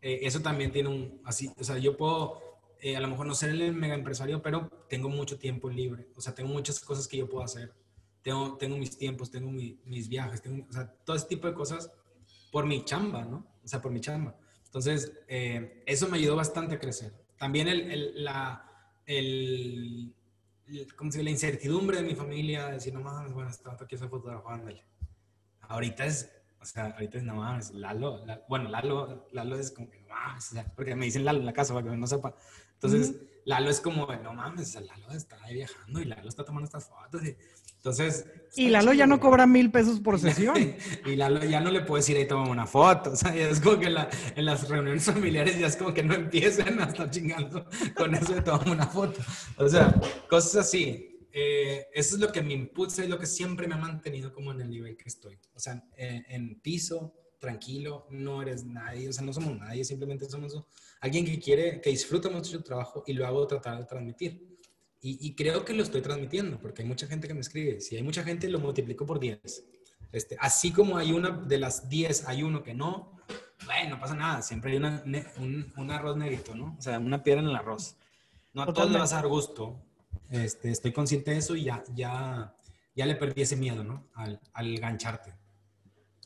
eh, 0.00 0.20
eso 0.22 0.40
también 0.40 0.72
tiene 0.72 0.88
un, 0.88 1.20
así, 1.24 1.52
o 1.58 1.64
sea, 1.64 1.78
yo 1.78 1.96
puedo, 1.96 2.40
eh, 2.80 2.96
a 2.96 3.00
lo 3.00 3.08
mejor 3.08 3.26
no 3.26 3.34
ser 3.34 3.50
el 3.50 3.72
mega 3.74 3.94
empresario, 3.94 4.42
pero 4.42 4.68
tengo 4.88 5.08
mucho 5.08 5.38
tiempo 5.38 5.70
libre, 5.70 6.08
o 6.16 6.20
sea, 6.20 6.34
tengo 6.34 6.50
muchas 6.50 6.80
cosas 6.80 7.06
que 7.06 7.18
yo 7.18 7.28
puedo 7.28 7.44
hacer. 7.44 7.72
Tengo, 8.22 8.56
tengo 8.56 8.78
mis 8.78 8.96
tiempos, 8.96 9.30
tengo 9.30 9.50
mis 9.50 10.08
viajes, 10.08 10.40
tengo, 10.40 10.66
o 10.66 10.72
sea, 10.72 10.90
todo 11.04 11.14
ese 11.14 11.26
tipo 11.26 11.46
de 11.46 11.52
cosas 11.52 11.92
por 12.50 12.64
mi 12.64 12.82
chamba, 12.82 13.22
¿no? 13.26 13.53
O 13.64 13.68
sea, 13.68 13.80
por 13.80 13.90
mi 13.90 14.00
chamba. 14.00 14.36
Entonces, 14.66 15.12
eh, 15.28 15.82
eso 15.86 16.08
me 16.08 16.18
ayudó 16.18 16.36
bastante 16.36 16.74
a 16.74 16.78
crecer. 16.78 17.12
También 17.38 17.68
el, 17.68 17.90
el 17.90 18.24
la, 18.24 18.68
el, 19.06 20.14
¿cómo 20.96 21.10
se 21.10 21.18
dice? 21.18 21.24
la 21.24 21.30
incertidumbre 21.30 21.98
de 21.98 22.02
mi 22.02 22.14
familia, 22.14 22.68
decir, 22.68 22.92
no 22.92 23.00
mames, 23.00 23.32
bueno, 23.32 23.50
está 23.50 23.76
aquí 23.80 23.96
soy 23.96 24.08
fotógrafo, 24.08 24.48
ándale. 24.48 24.84
Ahorita 25.60 26.04
es, 26.06 26.30
o 26.60 26.64
sea, 26.64 26.86
ahorita 26.86 27.18
es, 27.18 27.24
no 27.24 27.36
mames, 27.36 27.70
Lalo, 27.72 28.24
bueno, 28.48 28.68
Lalo, 28.68 29.28
Lalo 29.32 29.56
es 29.56 29.70
como 29.70 29.90
que, 29.90 30.00
no 30.00 30.08
mames, 30.08 30.50
o 30.50 30.54
sea, 30.54 30.64
porque 30.74 30.94
me 30.94 31.04
dicen 31.06 31.24
Lalo 31.24 31.40
en 31.40 31.46
la 31.46 31.52
casa 31.52 31.74
para 31.74 31.90
que 31.90 31.96
no 31.96 32.06
sepa. 32.06 32.34
Entonces, 32.74 33.14
Lalo 33.44 33.70
es 33.70 33.80
como, 33.80 34.06
no 34.06 34.32
mames, 34.32 34.74
Lalo 34.74 35.12
está 35.12 35.42
ahí 35.44 35.54
viajando 35.54 36.00
y 36.00 36.04
Lalo 36.04 36.28
está 36.28 36.44
tomando 36.44 36.64
estas 36.64 36.88
fotos. 36.88 37.24
Y, 37.24 37.36
entonces. 37.84 38.24
Y 38.56 38.68
Lalo 38.68 38.94
ya 38.94 39.06
no 39.06 39.20
cobra 39.20 39.46
mil 39.46 39.70
pesos 39.70 40.00
por 40.00 40.18
sesión. 40.20 40.74
y 41.04 41.16
Lalo 41.16 41.44
ya 41.44 41.60
no 41.60 41.70
le 41.70 41.82
puede 41.82 42.00
decir 42.00 42.16
ahí 42.16 42.26
toma 42.26 42.48
una 42.48 42.66
foto. 42.66 43.10
O 43.14 43.16
sea, 43.16 43.34
es 43.36 43.60
como 43.60 43.78
que 43.78 43.86
en 43.86 44.44
las 44.44 44.68
reuniones 44.68 45.04
familiares 45.04 45.58
ya 45.58 45.66
es 45.66 45.76
como 45.76 45.92
que 45.92 46.02
no 46.02 46.14
empiezan 46.14 46.80
a 46.80 46.84
estar 46.84 47.10
chingando 47.10 47.66
con 47.94 48.14
eso 48.14 48.34
de 48.34 48.40
tomar 48.40 48.68
una 48.70 48.86
foto. 48.86 49.20
O 49.58 49.68
sea, 49.68 49.94
cosas 50.30 50.66
así. 50.66 51.10
Eh, 51.30 51.86
eso 51.92 52.14
es 52.14 52.20
lo 52.20 52.32
que 52.32 52.42
me 52.42 52.54
impulsa 52.54 53.04
y 53.04 53.08
lo 53.08 53.18
que 53.18 53.26
siempre 53.26 53.66
me 53.66 53.74
ha 53.74 53.78
mantenido 53.78 54.32
como 54.32 54.52
en 54.52 54.62
el 54.62 54.70
nivel 54.70 54.96
que 54.96 55.08
estoy. 55.08 55.38
O 55.52 55.58
sea, 55.58 55.84
en, 55.96 56.60
piso, 56.60 57.12
tranquilo, 57.40 58.06
no 58.10 58.40
eres 58.40 58.64
nadie, 58.64 59.08
o 59.08 59.12
sea, 59.12 59.24
no 59.24 59.32
somos 59.32 59.58
nadie, 59.58 59.84
simplemente 59.84 60.26
somos 60.30 60.56
alguien 61.00 61.26
que 61.26 61.38
quiere, 61.40 61.80
que 61.80 61.90
disfruta 61.90 62.30
mucho 62.30 62.52
su 62.52 62.62
trabajo 62.62 63.02
y 63.06 63.12
lo 63.12 63.26
hago 63.26 63.46
tratar 63.48 63.78
de 63.78 63.84
transmitir. 63.84 64.53
Y, 65.06 65.34
creo 65.34 65.66
que 65.66 65.74
lo 65.74 65.82
estoy 65.82 66.00
transmitiendo, 66.00 66.58
porque 66.58 66.80
hay 66.80 66.88
mucha 66.88 67.06
gente 67.06 67.28
que 67.28 67.34
me 67.34 67.42
escribe. 67.42 67.78
Si 67.82 67.94
hay 67.94 68.02
mucha 68.02 68.24
gente, 68.24 68.48
lo 68.48 68.58
multiplico 68.58 69.04
por 69.04 69.20
10. 69.20 69.62
Este, 70.12 70.34
así 70.40 70.72
como 70.72 70.96
hay 70.96 71.12
una 71.12 71.30
de 71.30 71.58
las 71.58 71.90
10, 71.90 72.26
hay 72.26 72.42
uno 72.42 72.62
que 72.62 72.72
no, 72.72 73.12
bueno, 73.66 73.96
no 73.96 74.00
pasa 74.00 74.14
nada. 74.14 74.40
Siempre 74.40 74.70
hay 74.72 74.78
una, 74.78 75.02
un, 75.36 75.70
un, 75.76 75.90
arroz 75.90 76.16
negrito, 76.16 76.54
¿no? 76.54 76.74
O 76.78 76.80
sea, 76.80 76.98
una 76.98 77.22
piedra 77.22 77.42
en 77.42 77.48
el 77.48 77.54
arroz. 77.54 77.96
No 78.54 78.62
a 78.62 78.72
todos 78.72 78.90
le 78.90 78.98
vas 78.98 79.12
a 79.12 79.16
dar 79.16 79.26
gusto. 79.26 79.78
Este, 80.30 80.70
estoy 80.70 80.94
consciente 80.94 81.32
de 81.32 81.36
eso 81.36 81.54
y 81.54 81.64
ya, 81.64 81.84
ya, 81.94 82.56
ya 82.96 83.04
le 83.04 83.14
perdí 83.14 83.42
ese 83.42 83.56
miedo, 83.56 83.84
¿no? 83.84 84.06
Al, 84.14 84.40
al 84.54 84.78
gancharte. 84.78 85.34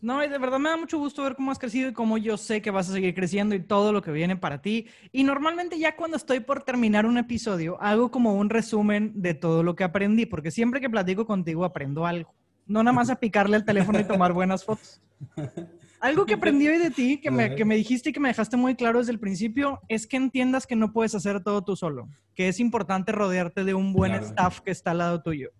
No, 0.00 0.22
y 0.24 0.28
de 0.28 0.38
verdad 0.38 0.58
me 0.58 0.68
da 0.68 0.76
mucho 0.76 0.98
gusto 0.98 1.22
ver 1.24 1.34
cómo 1.34 1.50
has 1.50 1.58
crecido 1.58 1.88
y 1.88 1.92
cómo 1.92 2.18
yo 2.18 2.36
sé 2.36 2.62
que 2.62 2.70
vas 2.70 2.88
a 2.88 2.92
seguir 2.92 3.14
creciendo 3.14 3.54
y 3.54 3.60
todo 3.60 3.92
lo 3.92 4.00
que 4.02 4.12
viene 4.12 4.36
para 4.36 4.62
ti. 4.62 4.86
Y 5.10 5.24
normalmente 5.24 5.78
ya 5.78 5.96
cuando 5.96 6.16
estoy 6.16 6.40
por 6.40 6.62
terminar 6.62 7.04
un 7.06 7.18
episodio, 7.18 7.80
hago 7.80 8.10
como 8.10 8.34
un 8.34 8.48
resumen 8.48 9.12
de 9.16 9.34
todo 9.34 9.62
lo 9.62 9.74
que 9.74 9.84
aprendí, 9.84 10.26
porque 10.26 10.50
siempre 10.50 10.80
que 10.80 10.88
platico 10.88 11.26
contigo 11.26 11.64
aprendo 11.64 12.06
algo. 12.06 12.32
No 12.66 12.82
nada 12.82 12.92
más 12.94 13.10
a 13.10 13.16
picarle 13.16 13.56
el 13.56 13.64
teléfono 13.64 13.98
y 13.98 14.04
tomar 14.04 14.32
buenas 14.32 14.64
fotos. 14.64 15.00
Algo 16.00 16.26
que 16.26 16.34
aprendí 16.34 16.68
hoy 16.68 16.78
de 16.78 16.92
ti, 16.92 17.20
que 17.20 17.28
me, 17.28 17.56
que 17.56 17.64
me 17.64 17.74
dijiste 17.74 18.10
y 18.10 18.12
que 18.12 18.20
me 18.20 18.28
dejaste 18.28 18.56
muy 18.56 18.76
claro 18.76 19.00
desde 19.00 19.10
el 19.10 19.18
principio, 19.18 19.80
es 19.88 20.06
que 20.06 20.16
entiendas 20.16 20.64
que 20.64 20.76
no 20.76 20.92
puedes 20.92 21.12
hacer 21.16 21.42
todo 21.42 21.64
tú 21.64 21.74
solo, 21.74 22.08
que 22.36 22.46
es 22.46 22.60
importante 22.60 23.10
rodearte 23.10 23.64
de 23.64 23.74
un 23.74 23.92
buen 23.92 24.12
Claro. 24.12 24.26
staff 24.26 24.60
que 24.60 24.70
está 24.70 24.92
al 24.92 24.98
lado 24.98 25.22
tuyo. 25.22 25.50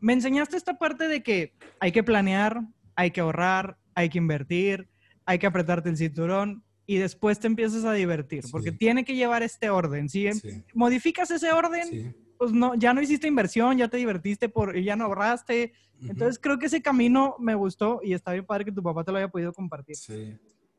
Me 0.00 0.12
enseñaste 0.12 0.56
esta 0.56 0.76
parte 0.76 1.06
de 1.06 1.22
que 1.22 1.54
hay 1.78 1.92
que 1.92 2.02
planear, 2.02 2.62
hay 3.00 3.10
que 3.12 3.22
ahorrar, 3.22 3.78
hay 3.94 4.10
que 4.10 4.18
invertir, 4.18 4.86
hay 5.24 5.38
que 5.38 5.46
apretarte 5.46 5.88
el 5.88 5.96
cinturón 5.96 6.62
y 6.84 6.98
después 6.98 7.40
te 7.40 7.46
empiezas 7.46 7.84
a 7.86 7.94
divertir, 7.94 8.44
porque 8.52 8.72
tiene 8.72 9.06
que 9.06 9.14
llevar 9.14 9.42
este 9.42 9.70
orden. 9.70 10.10
Si 10.10 10.30
Sí, 10.34 10.62
modificas 10.74 11.30
ese 11.30 11.50
orden, 11.50 11.88
sí. 11.88 12.12
pues 12.36 12.52
no, 12.52 12.74
ya 12.74 12.92
no 12.92 13.00
hiciste 13.00 13.26
inversión, 13.26 13.78
ya 13.78 13.88
te 13.88 13.96
divertiste 13.96 14.50
por, 14.50 14.78
ya 14.78 14.96
no 14.96 15.04
ahorraste. 15.04 15.72
Ujú. 15.98 16.10
Entonces 16.10 16.38
creo 16.38 16.58
que 16.58 16.66
ese 16.66 16.82
camino 16.82 17.36
me 17.38 17.54
gustó 17.54 18.00
y 18.02 18.12
está 18.12 18.32
bien 18.32 18.44
padre 18.44 18.66
que 18.66 18.72
tu 18.72 18.82
papá 18.82 19.02
te 19.02 19.12
lo 19.12 19.16
haya 19.16 19.28
podido 19.28 19.52
compartir. 19.54 19.96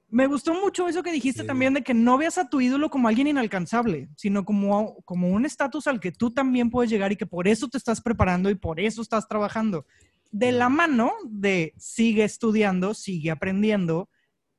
Me 0.09 0.27
gustó 0.27 0.53
mucho 0.53 0.87
eso 0.89 1.01
que 1.01 1.11
dijiste 1.11 1.45
también 1.45 1.73
de 1.73 1.81
que 1.81 1.93
no 1.93 2.17
veas 2.17 2.37
a 2.37 2.49
tu 2.49 2.59
ídolo 2.59 2.89
como 2.89 3.07
alguien 3.07 3.27
inalcanzable, 3.27 4.09
sino 4.17 4.43
como, 4.43 5.01
como 5.05 5.29
un 5.29 5.45
estatus 5.45 5.87
al 5.87 6.01
que 6.01 6.11
tú 6.11 6.29
también 6.31 6.69
puedes 6.69 6.91
llegar 6.91 7.13
y 7.13 7.15
que 7.15 7.25
por 7.25 7.47
eso 7.47 7.69
te 7.69 7.77
estás 7.77 8.01
preparando 8.01 8.49
y 8.49 8.55
por 8.55 8.79
eso 8.79 9.01
estás 9.01 9.25
trabajando. 9.27 9.85
De 10.31 10.51
la 10.51 10.69
mano 10.69 11.11
de 11.25 11.73
sigue 11.77 12.23
estudiando, 12.23 12.93
sigue 12.93 13.31
aprendiendo, 13.31 14.09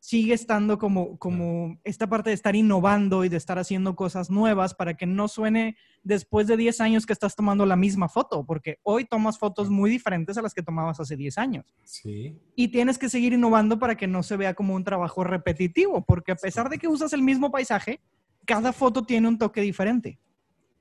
sigue 0.00 0.34
estando 0.34 0.78
como, 0.78 1.16
como 1.16 1.78
esta 1.84 2.08
parte 2.08 2.30
de 2.30 2.34
estar 2.34 2.56
innovando 2.56 3.24
y 3.24 3.28
de 3.28 3.36
estar 3.36 3.58
haciendo 3.58 3.94
cosas 3.94 4.30
nuevas 4.30 4.74
para 4.74 4.94
que 4.96 5.06
no 5.06 5.28
suene 5.28 5.76
después 6.02 6.48
de 6.48 6.56
10 6.56 6.80
años 6.80 7.06
que 7.06 7.12
estás 7.12 7.36
tomando 7.36 7.64
la 7.66 7.76
misma 7.76 8.08
foto, 8.08 8.44
porque 8.44 8.80
hoy 8.82 9.04
tomas 9.04 9.38
fotos 9.38 9.70
muy 9.70 9.88
diferentes 9.90 10.36
a 10.36 10.42
las 10.42 10.54
que 10.54 10.62
tomabas 10.62 10.98
hace 10.98 11.16
10 11.16 11.38
años 11.38 11.72
Sí. 11.84 12.36
y 12.56 12.68
tienes 12.68 12.98
que 12.98 13.08
seguir 13.08 13.32
innovando 13.32 13.78
para 13.78 13.96
que 13.96 14.08
no 14.08 14.24
se 14.24 14.36
vea 14.36 14.54
como 14.54 14.74
un 14.74 14.82
trabajo 14.82 15.22
repetitivo, 15.22 16.04
porque 16.04 16.32
a 16.32 16.36
pesar 16.36 16.68
de 16.68 16.78
que 16.78 16.88
usas 16.88 17.12
el 17.12 17.22
mismo 17.22 17.52
paisaje, 17.52 18.00
cada 18.44 18.72
foto 18.72 19.04
tiene 19.04 19.28
un 19.28 19.38
toque 19.38 19.60
diferente. 19.60 20.18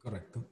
Correcto. 0.01 0.47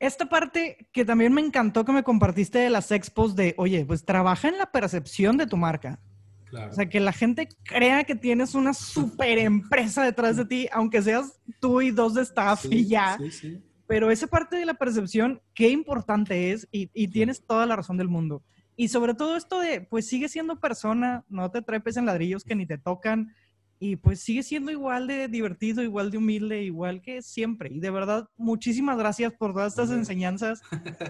Esta 0.00 0.26
parte 0.28 0.88
que 0.92 1.04
también 1.04 1.32
me 1.32 1.40
encantó 1.40 1.84
que 1.84 1.92
me 1.92 2.04
compartiste 2.04 2.58
de 2.58 2.70
las 2.70 2.92
expos 2.92 3.34
de, 3.34 3.54
oye, 3.58 3.84
pues 3.84 4.04
trabaja 4.04 4.48
en 4.48 4.58
la 4.58 4.70
percepción 4.70 5.36
de 5.36 5.46
tu 5.46 5.56
marca. 5.56 6.00
Claro. 6.44 6.70
O 6.70 6.74
sea, 6.74 6.88
que 6.88 7.00
la 7.00 7.12
gente 7.12 7.48
crea 7.64 8.04
que 8.04 8.14
tienes 8.14 8.54
una 8.54 8.72
super 8.72 9.38
empresa 9.38 10.02
detrás 10.04 10.36
de 10.36 10.44
ti, 10.44 10.68
aunque 10.72 11.02
seas 11.02 11.40
tú 11.60 11.80
y 11.80 11.90
dos 11.90 12.14
de 12.14 12.22
staff 12.22 12.62
Sí, 12.62 12.68
y 12.70 12.86
ya. 12.86 13.18
Sí, 13.18 13.30
sí. 13.30 13.62
Pero 13.86 14.10
esa 14.10 14.26
parte 14.26 14.56
de 14.56 14.66
la 14.66 14.74
percepción, 14.74 15.42
qué 15.54 15.68
importante 15.70 16.52
es 16.52 16.68
y, 16.70 16.90
y 16.94 17.08
tienes 17.08 17.44
toda 17.44 17.66
la 17.66 17.76
razón 17.76 17.96
del 17.96 18.08
mundo. 18.08 18.42
Y 18.76 18.88
sobre 18.88 19.14
todo 19.14 19.36
esto 19.36 19.58
de, 19.58 19.80
pues 19.80 20.06
sigue 20.06 20.28
siendo 20.28 20.60
persona, 20.60 21.24
no 21.28 21.50
te 21.50 21.62
trepes 21.62 21.96
en 21.96 22.06
ladrillos 22.06 22.44
que 22.44 22.54
ni 22.54 22.64
te 22.64 22.78
tocan 22.78 23.34
y 23.80 23.96
pues 23.96 24.20
sigue 24.20 24.42
siendo 24.42 24.70
igual 24.72 25.06
de 25.06 25.28
divertido, 25.28 25.82
igual 25.82 26.10
de 26.10 26.18
humilde, 26.18 26.62
igual 26.62 27.00
que 27.00 27.22
siempre. 27.22 27.70
Y 27.72 27.78
de 27.80 27.90
verdad, 27.90 28.28
muchísimas 28.36 28.98
gracias 28.98 29.32
por 29.32 29.52
todas 29.52 29.72
estas 29.72 29.90
enseñanzas. 29.90 30.60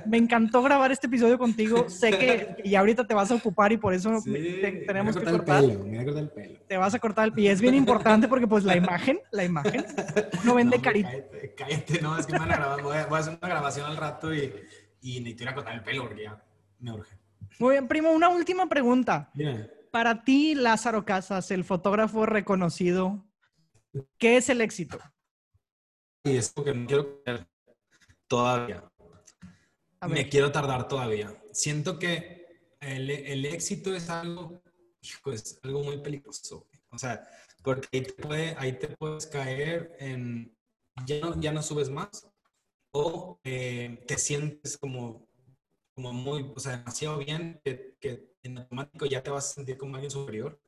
Me 0.06 0.18
encantó 0.18 0.62
grabar 0.62 0.92
este 0.92 1.06
episodio 1.06 1.38
contigo. 1.38 1.88
Sé 1.88 2.10
que, 2.18 2.46
que 2.62 2.68
ya 2.68 2.80
ahorita 2.80 3.06
te 3.06 3.14
vas 3.14 3.30
a 3.30 3.36
ocupar 3.36 3.72
y 3.72 3.78
por 3.78 3.94
eso 3.94 4.20
Sí, 4.20 4.30
me- 4.30 4.38
te- 4.40 4.72
me 4.72 4.78
tenemos 4.86 5.14
voy 5.14 5.22
que 5.24 5.28
a 5.28 5.32
cortar 5.32 5.56
cortar. 5.56 5.64
el 5.64 5.70
pelo, 5.70 5.84
me 5.86 5.90
voy 5.92 5.98
a 5.98 6.04
cortar 6.04 6.22
el 6.24 6.30
pelo. 6.30 6.58
Te 6.68 6.76
vas 6.76 6.94
a 6.94 6.98
cortar 6.98 7.24
el 7.26 7.32
pie. 7.32 7.44
Y 7.44 7.48
es 7.48 7.60
bien 7.60 7.74
importante 7.74 8.28
porque 8.28 8.46
pues 8.46 8.64
la 8.64 8.76
imagen, 8.76 9.18
la 9.32 9.44
imagen, 9.44 9.86
uno 10.42 10.54
vende 10.54 10.76
No, 10.76 10.82
carita. 10.82 11.08
Cállate, 11.10 11.54
cállate, 11.56 12.02
no, 12.02 12.18
es 12.18 12.26
que 12.26 12.32
me 12.34 12.38
van 12.40 12.52
a 12.52 12.56
grabar, 12.56 12.82
voy 12.82 12.96
a, 12.98 13.06
voy 13.06 13.16
a 13.16 13.20
hacer 13.20 13.38
una 13.40 13.48
grabación 13.48 13.86
al 13.90 13.96
rato 13.96 14.34
y, 14.34 14.52
y 15.00 15.20
necesito 15.20 15.44
ir 15.44 15.48
a 15.48 15.54
cortar 15.54 15.74
el 15.74 15.82
pelo 15.82 16.02
porque 16.06 16.24
ya 16.24 16.42
me 16.80 16.92
urge. 16.92 17.16
Muy 17.58 17.72
bien, 17.76 17.88
primo, 17.88 18.10
una 18.12 18.28
última 18.28 18.68
pregunta. 18.68 19.30
Mira, 19.34 19.66
Para 19.90 20.22
ti, 20.24 20.54
Lázaro 20.54 21.04
Casas, 21.04 21.50
el 21.50 21.64
fotógrafo 21.64 22.26
reconocido, 22.26 23.26
¿qué 24.18 24.36
es 24.36 24.48
el 24.48 24.60
éxito? 24.60 24.98
y 26.24 26.36
es 26.36 26.50
porque 26.50 26.74
no 26.74 26.86
quiero 26.86 27.22
todavía. 28.26 28.84
Me 30.08 30.28
quiero 30.28 30.52
tardar 30.52 30.86
todavía. 30.86 31.42
Siento 31.52 31.98
que 31.98 32.46
el, 32.80 33.10
el 33.10 33.44
éxito 33.46 33.94
es 33.94 34.08
algo, 34.10 34.62
hijo, 35.00 35.32
es 35.32 35.58
algo 35.62 35.82
muy 35.82 35.98
peligroso. 35.98 36.68
O 36.90 36.98
sea, 36.98 37.26
porque 37.62 37.88
ahí 37.92 38.02
te, 38.02 38.12
puede, 38.12 38.54
ahí 38.58 38.72
te 38.78 38.88
puedes 38.88 39.26
caer 39.26 39.96
en, 39.98 40.56
ya 41.04 41.20
no, 41.20 41.40
ya 41.40 41.52
no 41.52 41.62
subes 41.62 41.90
más 41.90 42.28
o 42.92 43.40
eh, 43.44 44.04
te 44.06 44.16
sientes 44.18 44.78
como, 44.78 45.28
como 45.94 46.12
muy, 46.12 46.50
o 46.54 46.60
sea, 46.60 46.78
demasiado 46.78 47.18
bien 47.18 47.60
que, 47.64 47.96
que 48.00 48.27
en 48.42 48.58
automático 48.58 49.06
ya 49.06 49.22
te 49.22 49.30
vas 49.30 49.50
a 49.50 49.54
sentir 49.54 49.76
como 49.76 49.94
alguien 49.96 50.10
superior. 50.10 50.60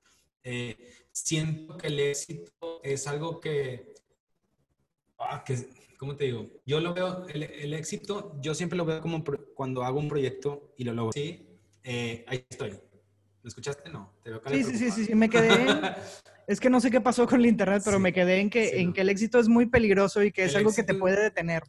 Eh, 0.42 0.76
siento 1.12 1.76
que 1.76 1.88
el 1.88 2.00
éxito 2.00 2.80
es 2.82 3.06
algo 3.06 3.40
que, 3.40 3.94
ah, 5.18 5.44
que, 5.44 5.56
¿cómo 5.98 6.16
te 6.16 6.24
digo? 6.24 6.46
Yo 6.64 6.80
lo 6.80 6.94
veo, 6.94 7.26
el, 7.28 7.42
el 7.42 7.74
éxito, 7.74 8.36
yo 8.40 8.54
siempre 8.54 8.76
lo 8.76 8.84
veo 8.84 9.00
como 9.00 9.22
cuando 9.54 9.82
hago 9.84 9.98
un 9.98 10.08
proyecto 10.08 10.72
y 10.76 10.84
lo 10.84 10.94
logro. 10.94 11.12
Sí, 11.12 11.46
eh, 11.82 12.24
ahí 12.28 12.44
estoy. 12.48 12.70
¿Me 13.42 13.48
escuchaste? 13.48 13.88
No, 13.90 14.14
te 14.22 14.30
veo 14.30 14.42
sí, 14.50 14.64
sí, 14.64 14.76
sí, 14.76 14.90
sí, 14.90 15.04
sí, 15.06 15.14
me 15.14 15.28
quedé. 15.28 15.48
Es 16.46 16.58
que 16.58 16.68
no 16.68 16.80
sé 16.80 16.90
qué 16.90 17.00
pasó 17.00 17.28
con 17.28 17.38
el 17.38 17.46
internet, 17.46 17.80
pero 17.84 17.98
Sí, 17.98 18.02
me 18.02 18.12
quedé 18.12 18.40
en 18.40 18.50
que, 18.50 18.70
sí, 18.70 18.76
en 18.78 18.88
no. 18.88 18.92
que 18.92 19.02
el 19.02 19.08
éxito 19.08 19.38
es 19.38 19.46
muy 19.46 19.66
peligroso 19.66 20.20
y 20.24 20.32
que 20.32 20.44
es 20.44 20.50
El 20.50 20.56
algo 20.58 20.74
que 20.74 20.82
te 20.82 20.94
puede 20.94 21.22
detener. 21.22 21.62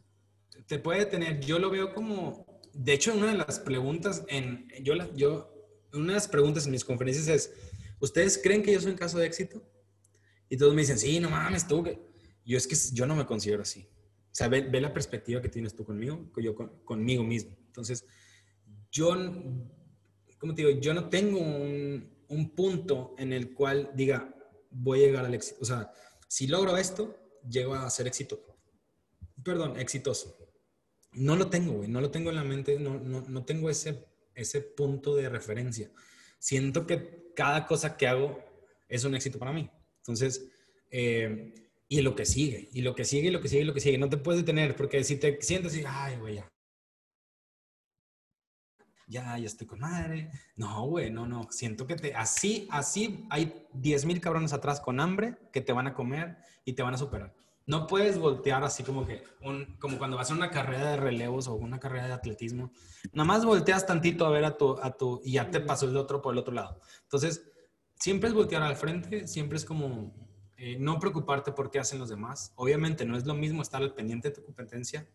te 0.66 0.80
puede 0.80 1.06
tener, 1.06 1.38
yo 1.40 1.60
lo 1.60 1.70
veo 1.70 1.94
como, 1.94 2.44
de 2.72 2.92
hecho, 2.92 3.14
una 3.14 3.28
de 3.28 3.38
las 3.38 3.60
preguntas 3.60 4.24
en, 4.28 4.66
yo, 4.82 4.94
yo, 5.14 5.51
una 5.92 6.08
de 6.08 6.12
las 6.14 6.28
preguntas 6.28 6.64
en 6.66 6.72
mis 6.72 6.84
conferencias 6.84 7.28
es, 7.28 7.52
¿ustedes 8.00 8.38
creen 8.42 8.62
que 8.62 8.72
yo 8.72 8.80
soy 8.80 8.92
un 8.92 8.98
caso 8.98 9.18
de 9.18 9.26
éxito? 9.26 9.62
Y 10.48 10.56
todos 10.56 10.74
me 10.74 10.82
dicen, 10.82 10.98
sí, 10.98 11.18
no 11.20 11.30
mames, 11.30 11.66
tú, 11.66 11.84
yo 12.44 12.58
es 12.58 12.66
que 12.66 12.76
yo 12.94 13.06
no 13.06 13.16
me 13.16 13.26
considero 13.26 13.62
así. 13.62 13.88
O 14.30 14.34
sea, 14.34 14.48
ve, 14.48 14.62
ve 14.62 14.80
la 14.80 14.92
perspectiva 14.92 15.40
que 15.42 15.48
tienes 15.48 15.74
tú 15.74 15.84
conmigo, 15.84 16.30
yo 16.36 16.54
con- 16.54 16.82
conmigo 16.84 17.22
mismo. 17.22 17.56
Entonces, 17.66 18.04
yo, 18.90 19.14
¿cómo 20.38 20.54
te 20.54 20.64
digo? 20.66 20.80
Yo 20.80 20.94
no 20.94 21.08
tengo 21.08 21.38
un, 21.38 22.24
un 22.28 22.54
punto 22.54 23.14
en 23.18 23.32
el 23.32 23.54
cual 23.54 23.90
diga, 23.94 24.34
voy 24.70 25.02
a 25.02 25.06
llegar 25.06 25.24
al 25.26 25.34
éxito. 25.34 25.58
O 25.60 25.64
sea, 25.64 25.90
si 26.28 26.46
logro 26.46 26.76
esto, 26.76 27.16
llego 27.48 27.74
a 27.74 27.88
ser 27.90 28.06
éxito. 28.06 28.44
Perdón, 29.44 29.78
exitoso. 29.78 30.36
No 31.12 31.36
lo 31.36 31.48
tengo, 31.50 31.72
güey. 31.74 31.88
No 31.88 32.00
lo 32.00 32.10
tengo 32.10 32.30
en 32.30 32.36
la 32.36 32.44
mente. 32.44 32.78
No, 32.78 32.98
no, 32.98 33.22
no 33.22 33.44
tengo 33.44 33.68
ese, 33.68 34.06
ese 34.34 34.60
punto 34.60 35.14
de 35.14 35.28
referencia. 35.28 35.90
Siento 36.38 36.86
que 36.86 37.32
cada 37.34 37.66
cosa 37.66 37.96
que 37.96 38.06
hago 38.06 38.42
es 38.88 39.04
un 39.04 39.14
éxito 39.14 39.38
para 39.38 39.52
mí. 39.52 39.70
Entonces, 39.98 40.50
eh, 40.90 41.54
y 41.88 42.00
lo 42.00 42.14
que 42.16 42.24
sigue, 42.24 42.68
y 42.72 42.82
lo 42.82 42.94
que 42.94 43.04
sigue, 43.04 43.28
y 43.28 43.30
lo 43.30 43.40
que 43.40 43.48
sigue, 43.48 43.62
y 43.62 43.66
lo 43.66 43.74
que 43.74 43.80
sigue. 43.80 43.98
No 43.98 44.08
te 44.08 44.16
puedes 44.16 44.40
detener 44.40 44.76
porque 44.76 45.04
si 45.04 45.16
te 45.16 45.40
sientes 45.42 45.76
y, 45.76 45.84
ay, 45.86 46.16
güey, 46.16 46.36
ya. 46.36 46.48
Ya, 49.06 49.36
ya 49.36 49.46
estoy 49.46 49.66
con 49.66 49.80
madre. 49.80 50.30
No, 50.56 50.86
güey, 50.86 51.10
no, 51.10 51.26
no. 51.26 51.48
Siento 51.50 51.86
que 51.86 51.96
te, 51.96 52.14
así, 52.14 52.66
así 52.70 53.26
hay 53.28 53.66
10 53.74 54.06
mil 54.06 54.20
cabrones 54.20 54.54
atrás 54.54 54.80
con 54.80 55.00
hambre 55.00 55.36
que 55.52 55.60
te 55.60 55.72
van 55.72 55.86
a 55.86 55.94
comer 55.94 56.38
y 56.64 56.72
te 56.72 56.82
van 56.82 56.94
a 56.94 56.98
superar. 56.98 57.34
No 57.66 57.86
puedes 57.86 58.18
voltear 58.18 58.64
así 58.64 58.82
como 58.82 59.06
que, 59.06 59.22
un, 59.40 59.76
como 59.78 59.98
cuando 59.98 60.16
vas 60.16 60.30
a 60.30 60.34
una 60.34 60.50
carrera 60.50 60.92
de 60.92 60.96
relevos 60.96 61.48
o 61.48 61.54
una 61.54 61.78
carrera 61.78 62.08
de 62.08 62.12
atletismo. 62.12 62.72
Nada 63.12 63.26
más 63.26 63.44
volteas 63.44 63.86
tantito 63.86 64.26
a 64.26 64.30
ver 64.30 64.44
a 64.44 64.56
tu, 64.56 64.78
a 64.82 64.90
tu, 64.96 65.20
y 65.24 65.32
ya 65.32 65.50
te 65.50 65.60
pasó 65.60 65.86
el 65.86 65.96
otro 65.96 66.20
por 66.20 66.34
el 66.34 66.38
otro 66.38 66.52
lado. 66.52 66.80
Entonces, 67.02 67.50
siempre 67.94 68.28
es 68.28 68.34
voltear 68.34 68.62
al 68.62 68.76
frente, 68.76 69.28
siempre 69.28 69.58
es 69.58 69.64
como 69.64 70.12
eh, 70.56 70.76
no 70.78 70.98
preocuparte 70.98 71.52
por 71.52 71.70
qué 71.70 71.78
hacen 71.78 71.98
los 71.98 72.08
demás. 72.08 72.52
Obviamente 72.56 73.04
no 73.04 73.16
es 73.16 73.26
lo 73.26 73.34
mismo 73.34 73.62
estar 73.62 73.82
al 73.82 73.94
pendiente 73.94 74.28
de 74.28 74.34
tu 74.34 74.44
competencia 74.44 75.08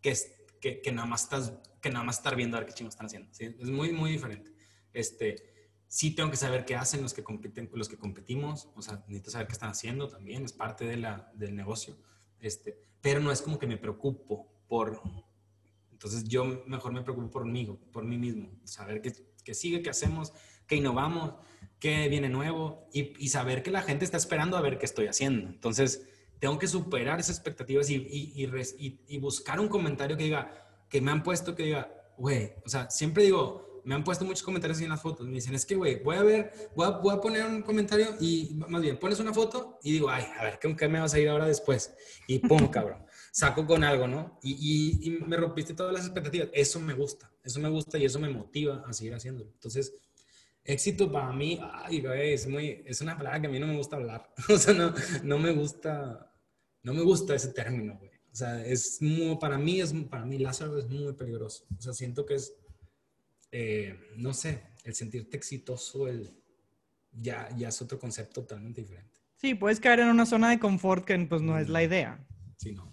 que, 0.00 0.10
es, 0.10 0.32
que, 0.60 0.80
que 0.80 0.92
nada 0.92 1.06
más 1.06 1.22
estás, 1.24 1.54
que 1.80 1.90
nada 1.90 2.04
más 2.04 2.18
estar 2.18 2.36
viendo 2.36 2.56
a 2.56 2.60
ver 2.60 2.68
qué 2.68 2.74
chingos 2.74 2.94
están 2.94 3.06
haciendo. 3.06 3.32
¿sí? 3.32 3.56
Es 3.60 3.70
muy, 3.70 3.92
muy 3.92 4.10
diferente. 4.10 4.52
Este, 4.92 5.51
sí 5.92 6.12
tengo 6.12 6.30
que 6.30 6.38
saber 6.38 6.64
qué 6.64 6.74
hacen 6.74 7.02
los 7.02 7.12
que 7.12 7.22
compiten, 7.22 7.68
los 7.74 7.86
que 7.86 7.98
competimos. 7.98 8.70
O 8.74 8.80
sea, 8.80 9.04
necesito 9.08 9.30
saber 9.30 9.46
qué 9.46 9.52
están 9.52 9.68
haciendo 9.68 10.08
también. 10.08 10.42
Es 10.42 10.54
parte 10.54 10.86
de 10.86 10.96
la, 10.96 11.30
del 11.34 11.54
negocio. 11.54 11.98
Este, 12.40 12.82
pero 13.02 13.20
no 13.20 13.30
es 13.30 13.42
como 13.42 13.58
que 13.58 13.66
me 13.66 13.76
preocupo 13.76 14.50
por... 14.66 15.02
Entonces 15.90 16.24
yo 16.24 16.64
mejor 16.66 16.94
me 16.94 17.02
preocupo 17.02 17.30
por 17.30 17.44
mí, 17.44 17.66
por 17.92 18.04
mí 18.04 18.16
mismo. 18.16 18.48
Saber 18.64 19.02
qué, 19.02 19.12
qué 19.44 19.52
sigue, 19.52 19.82
qué 19.82 19.90
hacemos, 19.90 20.32
qué 20.66 20.76
innovamos, 20.76 21.34
qué 21.78 22.08
viene 22.08 22.30
nuevo 22.30 22.88
y, 22.90 23.12
y, 23.22 23.28
saber 23.28 23.62
que 23.62 23.70
la 23.70 23.82
gente 23.82 24.06
está 24.06 24.16
esperando 24.16 24.56
a 24.56 24.62
ver 24.62 24.78
qué 24.78 24.86
estoy 24.86 25.08
haciendo. 25.08 25.46
Entonces, 25.50 26.08
tengo 26.38 26.58
que 26.58 26.68
superar 26.68 27.20
esas 27.20 27.36
expectativas 27.36 27.90
y, 27.90 27.96
y, 27.96 28.98
y, 29.08 29.18
buscar 29.18 29.60
un 29.60 29.68
comentario 29.68 30.16
que 30.16 30.24
diga, 30.24 30.50
que 30.88 31.02
me 31.02 31.10
han 31.10 31.22
puesto 31.22 31.54
que 31.54 31.64
diga, 31.64 31.92
güey, 32.16 32.54
o 32.64 32.68
sea, 32.70 32.88
siempre 32.88 33.24
digo, 33.24 33.71
me 33.84 33.94
han 33.94 34.04
puesto 34.04 34.24
muchos 34.24 34.42
comentarios 34.42 34.80
en 34.80 34.88
las 34.88 35.00
fotos. 35.00 35.26
Me 35.26 35.34
dicen, 35.34 35.54
es 35.54 35.66
que, 35.66 35.74
güey, 35.74 36.02
voy 36.02 36.16
a 36.16 36.22
ver, 36.22 36.70
voy 36.74 37.12
a, 37.12 37.20
poner 37.20 37.44
un 37.46 37.62
comentario 37.62 38.06
y 38.20 38.54
más 38.68 38.80
bien, 38.80 38.98
pones 38.98 39.18
una 39.20 39.32
foto 39.32 39.78
y 39.82 39.92
digo, 39.92 40.08
ay, 40.08 40.24
a 40.38 40.44
ver, 40.44 40.58
¿qué, 40.58 40.88
me 40.88 41.00
vas 41.00 41.14
a 41.14 41.18
ir 41.18 41.28
ahora 41.28 41.46
después? 41.46 41.94
Y 42.26 42.38
pum, 42.38 42.66
cabrón, 42.70 43.04
saco 43.30 43.66
con 43.66 43.84
algo, 43.84 44.06
¿no? 44.06 44.38
Y, 44.42 44.52
y, 45.02 45.08
y, 45.08 45.10
me 45.24 45.36
rompiste 45.36 45.74
todas 45.74 45.92
las 45.92 46.04
expectativas. 46.04 46.48
Eso 46.52 46.80
me 46.80 46.94
gusta, 46.94 47.30
eso 47.42 47.60
me 47.60 47.68
gusta 47.68 47.98
y 47.98 48.04
eso 48.04 48.18
me 48.18 48.28
motiva 48.28 48.84
a 48.86 48.92
seguir 48.92 49.14
haciéndolo. 49.14 49.50
Entonces, 49.52 49.94
éxito 50.64 51.10
para 51.10 51.32
mí, 51.32 51.58
ay, 51.60 52.00
güey, 52.00 52.34
es, 52.34 52.46
muy, 52.46 52.82
es 52.86 53.00
una 53.00 53.16
palabra 53.16 53.40
que 53.40 53.46
a 53.48 53.50
mí 53.50 53.58
no 53.58 53.66
me 53.66 53.76
gusta 53.76 53.96
hablar. 53.96 54.32
o 54.48 54.58
sea, 54.58 54.74
no, 54.74 54.94
no 55.22 55.38
me 55.38 55.52
gusta, 55.52 56.32
no 56.82 56.94
me 56.94 57.02
gusta 57.02 57.34
ese 57.34 57.48
término, 57.48 57.96
güey. 57.98 58.10
O 58.32 58.34
sea, 58.34 58.64
es 58.64 59.02
muy, 59.02 59.36
para 59.36 59.58
mí, 59.58 59.80
es, 59.80 59.92
para 60.08 60.24
mí 60.24 60.38
Lázaro 60.38 60.78
es 60.78 60.88
muy 60.88 61.12
peligroso. 61.12 61.66
O 61.76 61.82
sea, 61.82 61.92
siento 61.92 62.24
que 62.24 62.34
es, 62.34 62.54
eh, 63.52 63.98
no 64.16 64.34
sé, 64.34 64.62
el 64.84 64.94
sentirte 64.94 65.36
exitoso, 65.36 66.08
el, 66.08 66.30
ya, 67.12 67.48
ya 67.56 67.68
es 67.68 67.80
otro 67.80 67.98
concepto 67.98 68.40
totalmente 68.40 68.80
diferente. 68.80 69.20
Sí, 69.36 69.54
puedes 69.54 69.78
caer 69.78 70.00
en 70.00 70.08
una 70.08 70.26
zona 70.26 70.50
de 70.50 70.58
confort 70.58 71.04
que 71.04 71.18
pues 71.18 71.42
no 71.42 71.58
es 71.58 71.68
la 71.68 71.82
idea. 71.82 72.24
Sí, 72.56 72.72
no. 72.72 72.92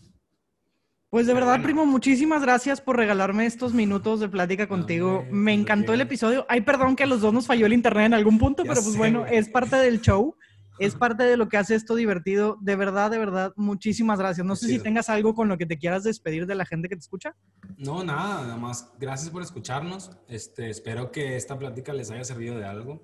Pues 1.09 1.25
de 1.25 1.33
verdad, 1.33 1.61
primo, 1.63 1.87
muchísimas 1.87 2.43
gracias 2.43 2.81
por 2.81 2.95
regalarme 2.95 3.47
estos 3.47 3.73
minutos 3.73 4.19
de 4.19 4.29
plática 4.29 4.67
contigo. 4.67 5.25
Me 5.31 5.53
encantó 5.53 5.93
el 5.93 6.01
episodio. 6.01 6.45
Ay, 6.47 6.61
perdón 6.61 6.95
que 6.95 7.01
a 7.03 7.07
los 7.07 7.21
dos 7.21 7.33
nos 7.33 7.47
falló 7.47 7.65
el 7.65 7.73
internet 7.73 8.07
en 8.07 8.13
algún 8.13 8.37
punto, 8.37 8.61
pero 8.63 8.75
pues 8.75 8.95
bueno, 8.95 9.25
es 9.25 9.49
parte 9.49 9.77
del 9.77 10.01
show 10.01 10.35
es 10.79 10.95
parte 10.95 11.23
de 11.23 11.37
lo 11.37 11.49
que 11.49 11.57
hace 11.57 11.75
esto 11.75 11.95
divertido. 11.95 12.57
De 12.61 12.75
verdad, 12.75 13.11
de 13.11 13.17
verdad, 13.17 13.53
muchísimas 13.55 14.19
gracias. 14.19 14.45
No 14.45 14.55
sé 14.55 14.67
si 14.67 14.79
tengas 14.79 15.09
algo 15.09 15.33
con 15.33 15.47
lo 15.47 15.57
que 15.57 15.65
te 15.65 15.77
quieras 15.77 16.03
despedir 16.03 16.45
de 16.45 16.55
la 16.55 16.65
gente 16.65 16.89
que 16.89 16.95
te 16.95 17.01
escucha. 17.01 17.35
No, 17.77 18.03
nada, 18.03 18.41
nada 18.43 18.57
más. 18.57 18.91
Gracias 18.99 19.29
por 19.29 19.41
escucharnos. 19.41 20.11
Este, 20.27 20.69
espero 20.69 21.11
que 21.11 21.35
esta 21.35 21.57
plática 21.57 21.93
les 21.93 22.11
haya 22.11 22.23
servido 22.23 22.57
de 22.57 22.65
algo. 22.65 23.01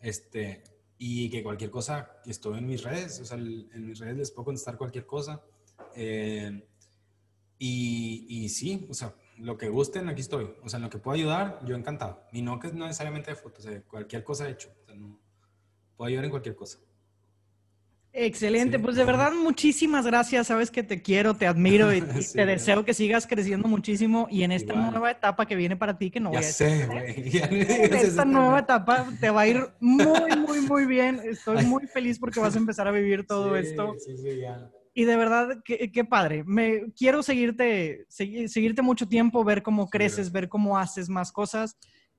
Este, 0.00 0.62
y 0.98 1.28
que 1.30 1.42
cualquier 1.42 1.70
cosa, 1.70 2.20
estoy 2.26 2.58
en 2.58 2.66
mis 2.66 2.82
redes, 2.82 3.20
o 3.20 3.24
sea, 3.24 3.36
en 3.38 3.86
mis 3.86 3.98
redes 3.98 4.16
les 4.16 4.30
puedo 4.30 4.46
contestar 4.46 4.76
cualquier 4.76 5.06
cosa. 5.06 5.42
Eh, 5.94 6.66
y, 7.58 8.26
y, 8.28 8.48
sí, 8.48 8.86
o 8.90 8.94
sea, 8.94 9.14
lo 9.38 9.56
que 9.56 9.68
gusten, 9.68 10.08
aquí 10.08 10.20
estoy. 10.20 10.54
O 10.62 10.68
sea, 10.68 10.78
en 10.78 10.84
lo 10.84 10.90
que 10.90 10.98
puedo 10.98 11.14
ayudar, 11.14 11.60
yo 11.64 11.74
encantado. 11.74 12.22
Y 12.32 12.42
no 12.42 12.58
que 12.58 12.72
no 12.72 12.86
necesariamente 12.86 13.30
de 13.30 13.36
fotos, 13.36 13.66
cualquier 13.88 14.24
cosa 14.24 14.48
hecho. 14.48 14.70
O 14.82 14.86
sea, 14.86 14.94
no, 14.94 15.18
puedo 15.96 16.08
ayudar 16.08 16.24
en 16.24 16.30
cualquier 16.30 16.54
cosa. 16.54 16.78
Excelente, 18.18 18.78
pues 18.78 18.96
de 18.96 19.04
verdad 19.04 19.30
muchísimas 19.34 20.06
gracias, 20.06 20.46
sabes 20.46 20.70
que 20.70 20.82
te 20.82 21.02
quiero, 21.02 21.34
te 21.34 21.46
admiro 21.46 21.92
y, 21.92 22.00
te 22.34 22.46
deseo 22.46 22.82
que 22.82 22.94
sigas 22.94 23.26
creciendo 23.26 23.68
muchísimo 23.68 24.26
y 24.30 24.42
en 24.42 24.52
esta 24.52 24.72
nueva 24.72 25.10
etapa 25.10 25.44
que 25.44 25.54
viene 25.54 25.76
para 25.76 25.98
ti, 25.98 26.10
que 26.10 26.18
no 26.18 26.30
voy 26.30 26.38
a 26.38 26.42
sé, 26.42 26.86
güey. 26.86 27.36
esta 27.92 28.24
nueva 28.24 28.60
etapa 28.60 29.06
te 29.20 29.28
va 29.28 29.42
a 29.42 29.48
ir 29.48 29.68
muy, 29.80 30.34
muy, 30.34 30.60
muy 30.62 30.86
bien. 30.86 31.20
Estoy 31.24 31.66
muy 31.66 31.86
feliz 31.88 32.18
porque 32.18 32.40
vas 32.40 32.54
a 32.54 32.58
empezar 32.58 32.88
a 32.88 32.90
vivir 32.90 33.26
todo 33.26 33.54
esto. 33.54 33.94
Y 34.94 35.04
de 35.04 35.16
verdad, 35.16 35.62
qué, 35.62 36.04
padre. 36.08 36.42
Me 36.44 36.90
quiero 36.96 37.22
seguirte, 37.22 38.06
seguirte 38.08 38.80
mucho 38.80 39.06
tiempo, 39.06 39.44
ver 39.44 39.62
cómo 39.62 39.90
creces, 39.90 40.32
ver 40.32 40.48
cómo 40.48 40.78
haces 40.78 41.10
más 41.10 41.30
cosas 41.30 41.76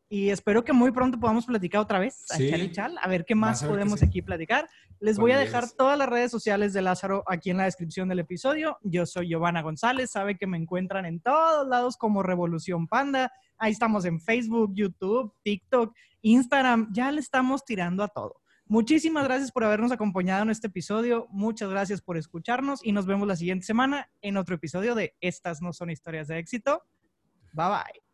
y 0.10 0.30
espero 0.30 0.64
que 0.64 0.72
muy 0.72 0.92
pronto 0.92 1.20
podamos 1.20 1.46
platicar 1.46 1.82
otra 1.82 2.00
vez 2.00 2.26
a 2.32 3.08
ver 3.08 3.26
qué 3.26 3.36
más 3.36 3.64
podemos 3.64 4.02
aquí 4.04 4.22
platicar. 4.22 4.70
Les 5.00 5.18
voy 5.18 5.32
a 5.32 5.38
dejar 5.38 5.70
todas 5.72 5.98
las 5.98 6.08
redes 6.08 6.32
sociales 6.32 6.74
de 6.74 6.82
Lázaro 6.82 7.24
aquí 7.28 7.50
en 7.50 7.58
la 7.58 7.66
descripción 7.66 8.08
del 8.08 8.20
episodio. 8.20 8.78
Yo 8.84 9.06
soy 9.06 9.30
Giovanna 9.30 9.62
González, 9.62 10.12
sabe 10.12 10.38
que 10.38 10.48
me 10.48 10.58
encuentran 10.58 11.06
en 11.06 11.20
todos 11.20 11.68
lados 11.68 11.98
como 11.98 12.24
Revolución 12.24 12.88
Panda. 12.88 13.32
Ahí 13.58 13.72
estamos 13.74 14.06
en 14.06 14.22
Facebook, 14.22 14.72
YouTube, 14.74 15.34
TikTok, 15.44 15.94
Instagram, 16.22 16.90
ya 16.94 17.12
le 17.12 17.20
estamos 17.20 17.66
tirando 17.66 18.04
a 18.04 18.08
todo. 18.08 18.42
Muchísimas 18.66 19.24
gracias 19.24 19.52
por 19.52 19.64
habernos 19.64 19.92
acompañado 19.92 20.44
en 20.44 20.50
este 20.50 20.68
episodio. 20.68 21.28
Muchas 21.30 21.70
gracias 21.70 22.02
por 22.02 22.18
escucharnos 22.18 22.84
y 22.84 22.92
nos 22.92 23.06
vemos 23.06 23.28
la 23.28 23.36
siguiente 23.36 23.66
semana 23.66 24.10
en 24.22 24.38
otro 24.38 24.56
episodio 24.56 24.94
de 24.96 25.16
Estas 25.22 25.62
no 25.62 25.74
son 25.74 25.90
historias 25.90 26.28
de 26.28 26.40
éxito. 26.40 26.84
Bye 27.54 27.70
bye. 27.70 28.07